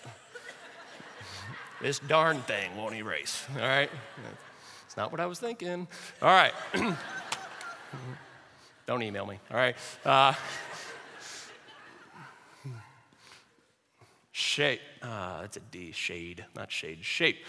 this 1.81 1.99
darn 2.01 2.41
thing 2.43 2.77
won't 2.77 2.95
erase, 2.95 3.45
all 3.57 3.67
right? 3.67 3.91
It's 4.87 4.97
not 4.97 5.11
what 5.11 5.21
I 5.21 5.27
was 5.27 5.41
thinking. 5.41 5.89
All 6.23 6.29
right. 6.29 6.53
Don't 8.87 9.03
email 9.03 9.27
me, 9.27 9.39
all 9.51 9.57
right? 9.57 9.77
Uh, 10.05 10.33
shade, 14.33 14.81
uh, 15.03 15.43
that's 15.43 15.57
a 15.59 15.61
D, 15.61 15.93
shade, 15.93 16.45
not 16.57 16.73
shade, 16.73 17.05
shape. 17.05 17.45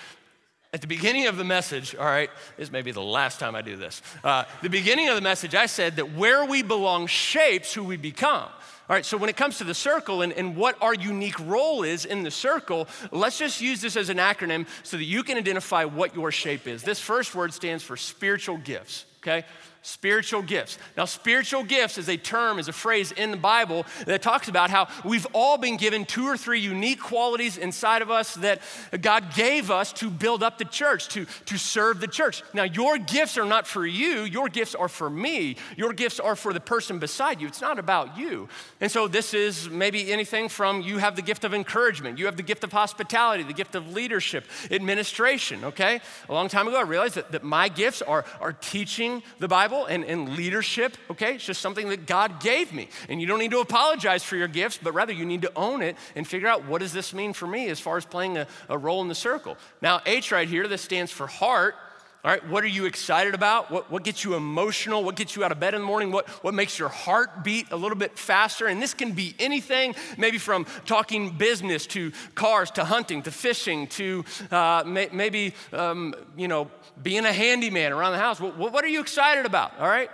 At 0.72 0.82
the 0.82 0.88
beginning 0.88 1.26
of 1.26 1.38
the 1.38 1.44
message, 1.44 1.96
all 1.96 2.06
right, 2.06 2.30
this 2.58 2.72
may 2.72 2.84
be 2.84 2.92
the 2.92 3.02
last 3.02 3.40
time 3.40 3.56
I 3.56 3.64
do 3.64 3.76
this. 3.76 4.04
Uh, 4.24 4.44
the 4.62 4.70
beginning 4.70 5.10
of 5.10 5.16
the 5.16 5.22
message, 5.22 5.56
I 5.56 5.66
said 5.66 5.96
that 5.96 6.14
where 6.14 6.46
we 6.46 6.62
belong 6.62 7.08
shapes 7.08 7.74
who 7.74 7.84
we 7.84 7.98
become. 7.98 8.50
All 8.90 8.96
right, 8.96 9.06
so 9.06 9.18
when 9.18 9.30
it 9.30 9.38
comes 9.38 9.60
to 9.60 9.64
the 9.64 9.74
circle 9.74 10.22
and, 10.22 10.34
and 10.34 10.56
what 10.56 10.76
our 10.82 10.94
unique 10.94 11.40
role 11.40 11.84
is 11.84 12.06
in 12.06 12.24
the 12.24 12.32
circle, 12.32 12.88
let's 13.12 13.38
just 13.38 13.62
use 13.62 13.82
this 13.82 13.96
as 13.96 14.10
an 14.10 14.18
acronym 14.18 14.68
so 14.84 14.98
that 14.98 15.04
you 15.04 15.24
can 15.24 15.38
identify 15.38 15.86
what 15.86 16.16
your 16.16 16.32
shape 16.32 16.68
is. 16.68 16.84
This 16.84 17.00
first 17.00 17.34
word 17.34 17.54
stands 17.54 17.84
for 17.84 17.98
spiritual 17.98 18.58
gifts, 18.58 19.06
okay? 19.22 19.46
Spiritual 19.82 20.42
gifts. 20.42 20.78
Now, 20.98 21.06
spiritual 21.06 21.64
gifts 21.64 21.98
is 21.98 22.10
a 22.10 22.18
term, 22.18 22.60
is 22.60 22.68
a 22.68 22.74
phrase 22.74 23.14
in 23.14 23.32
the 23.32 23.38
Bible 23.38 23.86
that 24.06 24.22
talks 24.22 24.50
about 24.50 24.70
how 24.70 24.90
we've 25.06 25.28
all 25.32 25.58
been 25.58 25.78
given 25.78 26.04
two 26.04 26.26
or 26.26 26.36
three 26.36 26.60
unique 26.60 27.00
qualities 27.00 27.58
inside 27.58 28.02
of 28.02 28.12
us 28.12 28.36
that 28.36 28.62
God 29.00 29.34
gave 29.34 29.72
us 29.72 29.94
to 29.94 30.10
build 30.10 30.44
up 30.44 30.58
the 30.58 30.66
church, 30.66 31.08
to, 31.10 31.26
to 31.46 31.58
serve 31.58 32.02
the 32.02 32.08
church. 32.08 32.44
Now, 32.54 32.64
your 32.64 32.98
gifts 32.98 33.38
are 33.38 33.46
not 33.46 33.66
for 33.66 33.86
you, 33.86 34.24
your 34.24 34.50
gifts 34.50 34.76
are 34.76 34.90
for 34.90 35.10
me. 35.10 35.56
Your 35.78 35.94
gifts 35.94 36.20
are 36.20 36.36
for 36.36 36.52
the 36.52 36.60
person 36.60 37.00
beside 37.00 37.40
you. 37.40 37.48
It's 37.48 37.62
not 37.62 37.80
about 37.80 38.18
you. 38.18 38.50
And 38.82 38.92
so, 38.92 39.08
this 39.08 39.34
is 39.34 39.70
maybe 39.70 40.12
anything 40.12 40.50
from 40.50 40.82
you 40.82 40.98
have 40.98 41.16
the 41.16 41.22
gift 41.22 41.46
of 41.46 41.54
encouragement, 41.54 42.20
you 42.20 42.26
have 42.26 42.36
the 42.36 42.44
gift 42.44 42.66
of 42.66 42.74
hospitality, 42.74 43.44
the 43.44 43.54
gift 43.54 43.76
of 43.76 43.94
leadership, 43.94 44.44
administration, 44.70 45.64
okay? 45.64 46.02
A 46.28 46.34
long 46.34 46.50
time 46.50 46.68
ago, 46.68 46.78
I 46.78 46.84
realized 46.84 47.16
that, 47.16 47.32
that 47.32 47.44
my 47.44 47.70
gifts 47.70 48.02
are, 48.02 48.26
are 48.42 48.52
teaching 48.52 49.24
the 49.40 49.48
Bible 49.48 49.69
Bible 49.70 49.86
and, 49.86 50.04
and 50.04 50.36
leadership, 50.36 50.98
okay? 51.12 51.36
It's 51.36 51.46
just 51.46 51.62
something 51.62 51.90
that 51.90 52.08
God 52.08 52.42
gave 52.42 52.74
me. 52.74 52.90
And 53.08 53.22
you 53.22 53.28
don't 53.28 53.40
need 53.40 53.52
to 53.52 53.60
apologize 53.60 54.24
for 54.24 54.36
your 54.36 54.48
gifts, 54.48 54.80
but 54.82 54.94
rather 54.94 55.14
you 55.14 55.26
need 55.26 55.44
to 55.44 55.52
own 55.56 55.82
it 55.82 55.96
and 56.16 56.28
figure 56.28 56.48
out 56.48 56.66
what 56.66 56.80
does 56.80 56.92
this 56.92 57.14
mean 57.14 57.34
for 57.34 57.46
me 57.46 57.68
as 57.70 57.80
far 57.80 57.98
as 57.98 58.06
playing 58.06 58.38
a, 58.38 58.48
a 58.68 58.78
role 58.78 59.02
in 59.02 59.08
the 59.08 59.16
circle. 59.16 59.58
Now, 59.82 60.02
H 60.06 60.32
right 60.32 60.48
here, 60.48 60.68
this 60.68 60.82
stands 60.82 61.12
for 61.12 61.28
heart. 61.28 61.76
All 62.22 62.30
right, 62.30 62.46
what 62.50 62.66
are 62.66 62.68
you 62.68 62.84
excited 62.84 63.34
about? 63.34 63.72
What, 63.72 63.90
what 63.90 64.04
gets 64.04 64.26
you 64.26 64.36
emotional? 64.36 65.06
What 65.06 65.16
gets 65.16 65.38
you 65.38 65.46
out 65.46 65.54
of 65.54 65.60
bed 65.62 65.74
in 65.74 65.80
the 65.80 65.88
morning? 65.88 66.12
What, 66.12 66.28
what 66.44 66.54
makes 66.54 66.78
your 66.78 66.90
heart 66.90 67.46
beat 67.46 67.72
a 67.72 67.78
little 67.78 67.98
bit 67.98 68.20
faster? 68.20 68.68
And 68.68 68.82
this 68.82 68.94
can 68.94 69.14
be 69.14 69.34
anything, 69.40 69.96
maybe 70.18 70.38
from 70.38 70.66
talking 70.86 71.30
business 71.38 71.88
to 71.88 72.12
cars 72.36 72.72
to 72.72 72.84
hunting 72.84 73.22
to 73.22 73.32
fishing 73.32 73.88
to 73.88 74.26
uh, 74.52 74.84
may, 74.86 75.08
maybe, 75.14 75.54
um, 75.72 76.14
you 76.36 76.50
know, 76.50 76.70
being 77.02 77.24
a 77.24 77.32
handyman 77.32 77.94
around 77.94 78.12
the 78.12 78.20
house. 78.20 78.42
What, 78.42 78.58
what 78.58 78.84
are 78.84 78.90
you 78.90 79.00
excited 79.00 79.46
about? 79.46 79.80
All 79.80 79.88
right, 79.88 80.12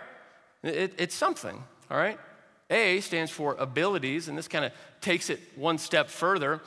it, 0.61 0.93
it's 0.99 1.15
something, 1.15 1.63
all 1.89 1.97
right? 1.97 2.19
A 2.69 2.99
stands 2.99 3.31
for 3.31 3.55
abilities, 3.55 4.27
and 4.27 4.37
this 4.37 4.47
kind 4.47 4.65
of 4.65 4.71
takes 5.01 5.31
it 5.31 5.39
one 5.55 5.79
step 5.79 6.09
further. 6.09 6.61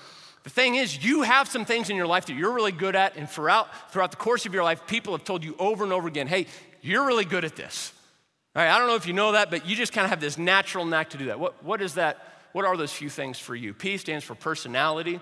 The 0.49 0.55
thing 0.55 0.77
is, 0.77 1.05
you 1.05 1.21
have 1.21 1.47
some 1.47 1.67
things 1.67 1.91
in 1.91 1.97
your 1.97 2.07
life 2.07 2.25
that 2.25 2.33
you're 2.33 2.55
really 2.55 2.73
good 2.73 2.97
at, 2.97 3.17
and 3.17 3.29
throughout, 3.29 3.93
throughout 3.93 4.13
the 4.13 4.17
course 4.17 4.47
of 4.47 4.55
your 4.55 4.65
life, 4.65 4.87
people 4.87 5.13
have 5.13 5.23
told 5.23 5.45
you 5.45 5.55
over 5.59 5.85
and 5.85 5.93
over 5.93 6.09
again, 6.09 6.27
hey, 6.27 6.47
you're 6.81 7.07
really 7.07 7.27
good 7.27 7.45
at 7.45 7.55
this. 7.55 7.93
All 8.57 8.63
right, 8.63 8.71
I 8.75 8.79
don't 8.79 8.89
know 8.89 8.95
if 8.95 9.07
you 9.07 9.13
know 9.13 9.33
that, 9.33 9.51
but 9.51 9.67
you 9.67 9.77
just 9.77 9.93
kind 9.93 10.07
of 10.07 10.09
have 10.09 10.23
this 10.23 10.39
natural 10.39 10.87
knack 10.87 11.11
to 11.11 11.19
do 11.19 11.27
that. 11.27 11.39
What, 11.39 11.63
what 11.63 11.83
is 11.83 11.97
that? 11.97 12.17
What 12.53 12.65
are 12.65 12.79
those 12.79 12.91
few 12.91 13.11
things 13.11 13.39
for 13.39 13.55
you? 13.55 13.75
P 13.75 13.99
stands 13.99 14.25
for 14.25 14.35
personality. 14.35 15.21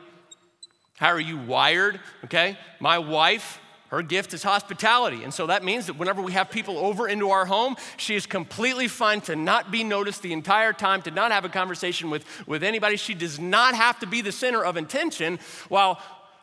How 0.97 1.09
are 1.09 1.19
you 1.19 1.39
wired? 1.39 1.99
Okay, 2.27 2.57
my 2.79 3.01
wife, 3.01 3.59
her 3.97 4.03
gift 4.03 4.35
is 4.35 4.43
hospitality. 4.43 5.25
And 5.25 5.33
so 5.33 5.47
that 5.47 5.65
means 5.65 5.87
that 5.87 5.95
whenever 5.95 6.21
we 6.21 6.33
have 6.33 6.51
people 6.51 6.77
over 6.77 7.09
into 7.09 7.31
our 7.31 7.47
home, 7.47 7.77
she 7.97 8.15
is 8.15 8.27
completely 8.27 8.89
fine 8.89 9.23
to 9.23 9.35
not 9.35 9.71
be 9.71 9.85
noticed 9.85 10.21
the 10.21 10.35
entire 10.35 10.75
time, 10.75 11.01
to 11.03 11.11
not 11.11 11.33
have 11.33 11.47
a 11.47 11.49
conversation 11.49 12.11
with, 12.11 12.27
with 12.47 12.63
anybody. 12.63 12.97
She 12.97 13.15
does 13.15 13.41
not 13.41 13.75
have 13.75 13.99
to 14.01 14.07
be 14.07 14.21
the 14.21 14.33
center 14.33 14.63
of 14.63 14.77
attention, 14.77 15.39
while 15.71 15.99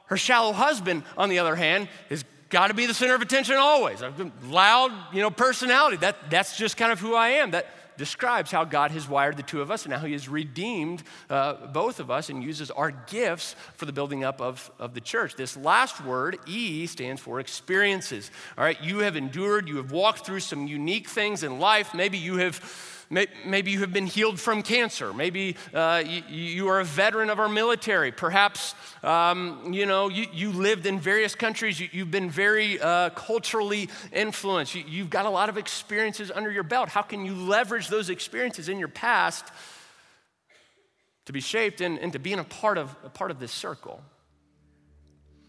her 0.08 0.18
shallow 0.18 0.52
husband, 0.52 1.04
on 1.16 1.30
the 1.30 1.38
other 1.38 1.56
hand, 1.56 1.90
has 2.10 2.26
got 2.50 2.68
to 2.68 2.74
be 2.74 2.88
the 2.88 2.94
center 2.94 3.14
of 3.14 3.22
attention 3.22 3.56
always. 3.56 4.02
I've 4.02 4.32
loud, 4.50 4.92
you 5.14 5.22
know, 5.22 5.30
personality. 5.30 5.98
That, 5.98 6.32
that's 6.32 6.58
just 6.58 6.76
kind 6.76 6.92
of 6.92 7.00
who 7.00 7.14
I 7.14 7.30
am. 7.30 7.52
That, 7.52 7.68
describes 7.98 8.52
how 8.52 8.64
God 8.64 8.92
has 8.92 9.08
wired 9.08 9.38
the 9.38 9.44
two 9.44 9.62
of 9.62 9.72
us 9.72 9.86
and 9.86 9.94
how 9.94 10.06
He 10.06 10.14
has 10.14 10.28
redeemed 10.28 11.04
uh, 11.30 11.68
both 11.68 12.00
of 12.00 12.10
us 12.10 12.30
and 12.30 12.44
uses 12.44 12.72
our 12.72 12.92
gifts 12.92 13.56
for 13.76 13.86
the 13.86 13.94
building 13.94 14.24
up 14.24 14.42
of, 14.42 14.72
of 14.80 14.94
the 14.94 15.02
church. 15.02 15.36
This 15.36 15.56
last 15.58 16.04
word, 16.04 16.38
E, 16.46 16.86
stands 16.86 17.22
for 17.22 17.40
experiences. 17.40 18.32
All 18.58 18.64
right, 18.64 18.82
you 18.82 19.00
have 19.00 19.16
endured, 19.16 19.68
you 19.68 19.78
have 19.78 19.92
walked 19.92 20.26
through 20.26 20.42
some 20.42 20.68
unique 20.68 21.08
things 21.08 21.44
in 21.44 21.60
life. 21.60 21.94
Maybe 21.94 22.18
you 22.18 22.38
have 22.38 22.60
Maybe 23.14 23.72
you 23.72 23.80
have 23.82 23.94
been 23.94 24.08
healed 24.08 24.40
from 24.40 24.64
cancer. 24.64 25.14
Maybe 25.14 25.56
uh, 25.74 26.04
you, 26.30 26.68
are 26.70 26.80
a 26.80 26.84
veteran 26.84 27.30
of 27.30 27.40
our 27.40 27.48
military. 27.48 28.12
Perhaps 28.12 28.74
um, 29.04 29.72
you 29.72 29.86
know 29.86 30.10
you, 30.10 30.26
you, 30.34 30.52
lived 30.52 30.86
in 30.86 31.00
various 31.00 31.36
countries. 31.36 31.80
You, 31.80 31.88
have 32.00 32.12
been 32.12 32.30
very 32.30 32.80
uh, 32.80 33.12
culturally 33.12 33.90
influenced. 34.12 34.74
You, 34.74 34.84
you've 34.88 35.10
got 35.10 35.26
a 35.26 35.30
lot 35.30 35.50
of 35.50 35.58
experiences 35.58 36.32
under 36.34 36.52
your 36.52 36.64
belt. 36.64 36.90
How 36.90 37.04
can 37.04 37.26
you 37.26 37.36
leverage 37.36 37.88
those 37.88 38.10
experiences 38.10 38.68
in 38.68 38.80
your 38.80 38.88
past 38.88 39.46
to 41.26 41.34
be 41.34 41.40
shaped 41.40 41.82
and, 41.82 42.00
and 42.00 42.12
to 42.14 42.20
be 42.20 42.34
in 42.34 42.40
a 42.40 42.44
part 42.44 42.78
of 42.78 42.96
a 43.04 43.10
part 43.10 43.30
of 43.30 43.40
this 43.40 43.52
circle? 43.52 44.02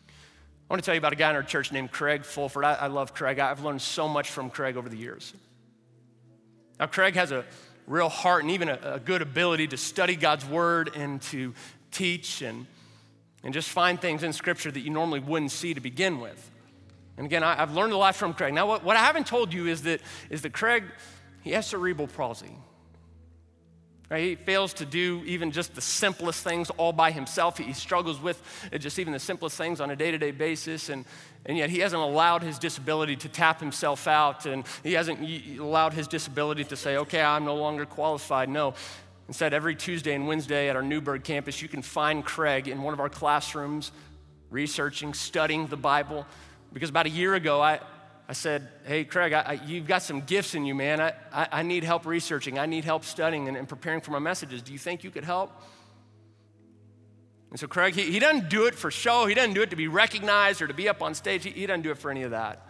I 0.09 0.73
want 0.73 0.83
to 0.83 0.87
tell 0.87 0.95
you 0.95 0.99
about 0.99 1.13
a 1.13 1.17
guy 1.17 1.31
in 1.31 1.37
our 1.37 1.43
church 1.43 1.73
named 1.73 1.93
Craig 1.93 2.25
Fulford. 2.25 2.65
I, 2.65 2.75
I 2.75 2.87
love 2.89 3.15
Craig. 3.15 3.39
I've 3.39 3.63
learned 3.63 3.81
so 3.81 4.07
much 4.07 4.31
from 4.31 4.51
Craig 4.51 4.77
over 4.77 4.89
the 4.89 4.97
years. 4.97 5.33
Now, 6.79 6.87
Craig 6.87 7.15
has 7.15 7.33
a 7.33 7.45
real 7.87 8.09
heart 8.09 8.43
and 8.43 8.51
even 8.51 8.69
a, 8.69 8.79
a 8.83 9.01
good 9.01 9.23
ability 9.23 9.69
to 9.69 9.77
study 9.77 10.17
God's 10.17 10.47
word 10.47 10.91
and 10.97 11.21
to 11.23 11.55
teach 11.91 12.43
and, 12.43 12.67
and 13.43 13.55
just 13.55 13.69
find 13.69 14.01
things 14.01 14.23
in 14.23 14.33
Scripture 14.33 14.71
that 14.71 14.81
you 14.81 14.91
normally 14.91 15.21
wouldn't 15.21 15.53
see 15.53 15.75
to 15.75 15.81
begin 15.81 16.21
with. 16.21 16.51
And 17.17 17.27
again, 17.27 17.45
I, 17.45 17.55
have 17.55 17.75
learned 17.75 17.93
a 17.93 17.97
lot 17.97 18.17
from 18.17 18.35
Craig. 18.35 18.55
Now, 18.55 18.67
what, 18.67 18.83
what 18.83 18.97
I 18.97 19.01
haven't 19.01 19.27
told 19.27 19.53
you 19.53 19.67
is 19.67 19.83
that, 19.83 20.01
is 20.31 20.43
that 20.43 20.53
Craig, 20.53 20.85
he 21.43 21.53
has 21.53 21.67
cerebral 21.67 22.09
palsy. 22.09 22.57
Right? 24.11 24.23
He 24.23 24.35
fails 24.35 24.75
to 24.75 24.85
do 24.85 25.23
even 25.25 25.51
just 25.51 25.75
the 25.75 25.81
simplest 25.81 26.45
things 26.45 26.71
all 26.71 26.93
by 26.93 27.11
himself. 27.11 27.57
He 27.59 27.73
struggles 27.73 28.21
with 28.21 28.43
just 28.79 28.99
even 28.99 29.13
the 29.13 29.19
simplest 29.19 29.57
things 29.57 29.81
on 29.81 29.91
a 29.91 29.97
day 29.97 30.11
to 30.11 30.19
day 30.19 30.31
basis. 30.31 30.91
And, 30.91 31.05
and 31.47 31.57
yet, 31.57 31.71
he 31.71 31.79
hasn't 31.79 32.03
allowed 32.03 32.43
his 32.43 32.59
disability 32.59 33.17
to 33.17 33.29
tap 33.29 33.61
himself 33.61 34.07
out. 34.07 34.45
And 34.45 34.65
he 34.83 34.93
hasn't 34.93 35.21
allowed 35.59 35.95
his 35.95 36.07
disability 36.07 36.65
to 36.65 36.77
say, 36.77 36.99
okay, 36.99 37.23
I'm 37.23 37.45
no 37.45 37.57
longer 37.57 37.87
qualified. 37.87 38.49
No. 38.51 38.75
Instead, 39.27 39.55
every 39.55 39.75
Tuesday 39.75 40.15
and 40.15 40.29
Wednesday 40.29 40.69
at 40.69 40.77
our 40.77 40.83
Newburgh 40.83 41.25
campus, 41.25 41.63
you 41.63 41.69
can 41.69 41.81
find 41.81 42.23
Craig 42.23 42.69
in 42.69 42.83
one 42.83 42.93
of 42.93 43.01
our 43.01 43.09
classrooms 43.09 43.91
researching, 44.51 45.15
studying 45.15 45.67
the 45.67 45.79
Bible. 45.79 46.27
Because 46.75 46.91
about 46.91 47.07
a 47.07 47.11
year 47.11 47.35
ago, 47.35 47.63
I, 47.63 47.81
I 48.29 48.33
said, 48.33 48.69
Hey, 48.85 49.05
Craig, 49.05 49.33
I, 49.33 49.41
I, 49.41 49.53
you've 49.67 49.87
got 49.87 50.03
some 50.03 50.21
gifts 50.23 50.55
in 50.55 50.65
you, 50.65 50.75
man. 50.75 51.01
I, 51.01 51.13
I, 51.33 51.63
need 51.63 51.85
help 51.85 52.07
researching. 52.07 52.59
I 52.59 52.67
need 52.67 52.85
help 52.85 53.05
studying 53.05 53.49
and, 53.49 53.57
and, 53.57 53.69
preparing 53.69 54.01
for 54.01 54.13
my 54.13 54.19
messages. 54.19 54.63
Do 54.63 54.73
you 54.73 54.79
think 54.79 55.05
you 55.05 55.11
could 55.11 55.25
help? 55.25 55.53
And 57.51 57.61
so, 57.61 57.67
Craig, 57.67 57.95
he, 57.95 58.11
he 58.11 58.19
doesn't 58.19 58.49
do 58.49 58.67
it 58.67 58.75
for 58.75 58.91
show. 58.91 59.27
He 59.27 59.35
doesn't 59.35 59.55
do 59.55 59.63
it 59.63 59.71
to 59.71 59.77
be 59.77 59.89
recognized 59.89 60.63
or 60.63 60.67
to 60.67 60.75
be 60.75 60.89
up 60.89 61.03
on 61.03 61.15
stage. 61.15 61.45
He, 61.45 61.51
he 61.51 61.67
doesn't 61.67 61.83
do 61.83 61.91
it 61.91 61.99
for 61.99 62.11
any 62.11 62.23
of 62.23 62.31
that. 62.31 62.67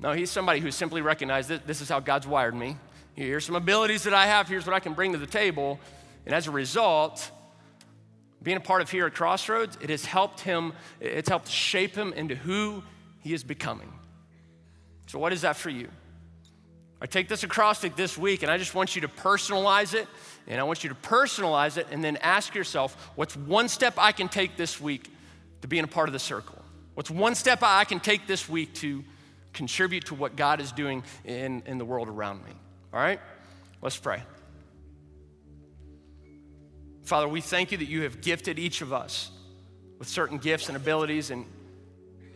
No, 0.00 0.12
he's 0.12 0.30
somebody 0.30 0.60
who 0.60 0.70
simply 0.70 1.02
recognized 1.02 1.50
that 1.50 1.66
this 1.66 1.80
is 1.80 1.88
how 1.88 2.00
God's 2.00 2.26
wired 2.26 2.54
me. 2.54 2.76
Here's 3.14 3.44
some 3.44 3.56
abilities 3.56 4.04
that 4.04 4.14
I 4.14 4.26
have. 4.26 4.48
Here's 4.48 4.64
what 4.64 4.74
I 4.74 4.80
can 4.80 4.94
bring 4.94 5.12
to 5.12 5.18
the 5.18 5.26
table. 5.26 5.80
And 6.24 6.34
as 6.34 6.46
a 6.46 6.50
result, 6.50 7.30
being 8.42 8.56
a 8.56 8.60
part 8.60 8.80
of 8.80 8.90
here 8.90 9.06
at 9.06 9.14
Crossroads, 9.14 9.76
it 9.80 9.90
has 9.90 10.04
helped 10.04 10.40
him, 10.40 10.72
it's 11.00 11.28
helped 11.28 11.48
shape 11.48 11.94
him 11.94 12.12
into 12.12 12.36
who 12.36 12.82
he 13.20 13.34
is 13.34 13.44
becoming. 13.44 13.92
So, 15.06 15.18
what 15.18 15.32
is 15.32 15.42
that 15.42 15.56
for 15.56 15.70
you? 15.70 15.88
I 17.00 17.06
take 17.06 17.28
this 17.28 17.44
acrostic 17.44 17.94
this 17.94 18.18
week 18.18 18.42
and 18.42 18.50
I 18.50 18.58
just 18.58 18.74
want 18.74 18.94
you 18.96 19.02
to 19.02 19.08
personalize 19.08 19.94
it. 19.94 20.08
And 20.46 20.60
I 20.60 20.64
want 20.64 20.82
you 20.82 20.90
to 20.90 20.96
personalize 20.96 21.76
it 21.76 21.86
and 21.90 22.02
then 22.02 22.16
ask 22.18 22.54
yourself, 22.54 23.12
what's 23.14 23.36
one 23.36 23.68
step 23.68 23.94
I 23.98 24.12
can 24.12 24.28
take 24.28 24.56
this 24.56 24.80
week 24.80 25.10
to 25.62 25.68
being 25.68 25.84
a 25.84 25.88
part 25.88 26.08
of 26.08 26.12
the 26.12 26.18
circle? 26.18 26.56
What's 26.94 27.10
one 27.10 27.34
step 27.34 27.60
I 27.62 27.84
can 27.84 28.00
take 28.00 28.26
this 28.26 28.48
week 28.48 28.74
to 28.76 29.04
contribute 29.52 30.06
to 30.06 30.14
what 30.14 30.34
God 30.34 30.60
is 30.60 30.72
doing 30.72 31.04
in, 31.24 31.62
in 31.66 31.78
the 31.78 31.84
world 31.84 32.08
around 32.08 32.44
me? 32.44 32.50
All 32.92 33.00
right? 33.00 33.20
Let's 33.80 33.96
pray. 33.96 34.22
Father, 37.04 37.28
we 37.28 37.40
thank 37.40 37.70
you 37.70 37.78
that 37.78 37.88
you 37.88 38.02
have 38.02 38.20
gifted 38.20 38.58
each 38.58 38.82
of 38.82 38.92
us 38.92 39.30
with 39.98 40.08
certain 40.08 40.38
gifts 40.38 40.68
and 40.68 40.76
abilities 40.76 41.30
and 41.30 41.46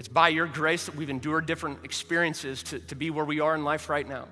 it's 0.03 0.09
by 0.09 0.31
your 0.31 0.49
grace 0.49 0.87
that 0.87 0.97
we've 0.97 1.11
endured 1.11 1.47
different 1.47 1.85
experiences 1.85 2.65
to, 2.65 2.81
to 2.81 2.97
be 2.97 3.11
where 3.11 3.25
we 3.25 3.39
are 3.39 3.55
in 3.55 3.63
life 3.63 3.89
right 3.89 4.09
now. 4.09 4.27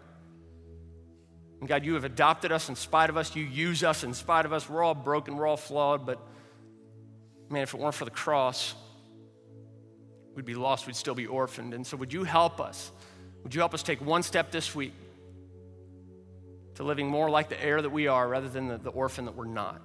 And 1.61 1.69
God, 1.69 1.85
you 1.85 1.95
have 1.95 2.03
adopted 2.03 2.51
us 2.51 2.69
in 2.69 2.75
spite 2.75 3.09
of 3.09 3.17
us. 3.17 3.37
You 3.37 3.45
use 3.45 3.85
us 3.85 4.03
in 4.03 4.13
spite 4.13 4.47
of 4.47 4.53
us. 4.53 4.69
We're 4.69 4.83
all 4.83 4.97
broken, 4.97 5.37
we're 5.37 5.47
all 5.47 5.57
flawed, 5.57 6.05
but 6.05 6.19
man, 7.51 7.63
if 7.63 7.73
it 7.73 7.79
weren't 7.79 7.95
for 7.95 8.05
the 8.05 8.11
cross, 8.11 8.75
we'd 10.35 10.45
be 10.45 10.57
lost, 10.57 10.89
we'd 10.89 10.97
still 10.97 11.15
be 11.15 11.29
orphaned. 11.29 11.73
And 11.73 11.87
so, 11.87 11.97
would 11.97 12.13
you 12.13 12.25
help 12.25 12.61
us? 12.61 12.91
Would 13.45 13.55
you 13.55 13.61
help 13.61 13.73
us 13.73 13.85
take 13.85 14.01
one 14.01 14.25
step 14.25 14.51
this 14.51 14.75
week 14.75 14.93
to 16.75 16.83
living 16.83 17.07
more 17.07 17.31
like 17.31 17.49
the 17.49 17.65
heir 17.65 17.81
that 17.81 17.91
we 17.91 18.09
are 18.09 18.27
rather 18.27 18.49
than 18.49 18.67
the, 18.67 18.79
the 18.79 18.91
orphan 18.91 19.27
that 19.27 19.37
we're 19.37 19.45
not? 19.45 19.81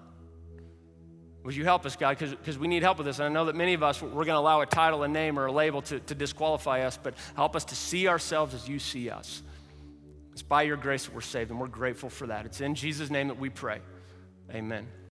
Would 1.46 1.56
you 1.56 1.64
help 1.64 1.86
us, 1.86 1.96
God? 1.96 2.18
Because 2.18 2.58
we 2.58 2.68
need 2.68 2.82
help 2.82 2.98
with 2.98 3.06
this. 3.06 3.20
And 3.20 3.28
I 3.28 3.30
know 3.30 3.46
that 3.46 3.56
many 3.56 3.76
of 3.76 3.84
us, 3.84 4.02
we're 4.02 4.10
going 4.10 4.30
to 4.30 4.40
allow 4.40 4.62
a 4.62 4.66
title, 4.66 5.04
a 5.04 5.08
name, 5.08 5.38
or 5.38 5.46
a 5.46 5.52
label 5.52 5.84
to, 5.84 6.00
to 6.00 6.16
disqualify 6.16 6.82
us, 6.82 6.98
but 7.02 7.14
help 7.36 7.56
us 7.56 7.64
to 7.66 7.76
see 7.76 8.08
ourselves 8.08 8.56
as 8.56 8.68
you 8.68 8.80
see 8.80 9.12
us. 9.12 9.44
It's 10.34 10.42
by 10.42 10.64
your 10.64 10.76
grace 10.76 11.06
that 11.06 11.14
we're 11.14 11.22
saved, 11.22 11.52
and 11.52 11.60
we're 11.60 11.68
grateful 11.68 12.10
for 12.10 12.26
that. 12.28 12.48
It's 12.48 12.62
in 12.62 12.74
Jesus' 12.74 13.12
name 13.12 13.28
that 13.28 13.40
we 13.40 13.52
pray. 13.52 13.80
Amen. 14.52 14.88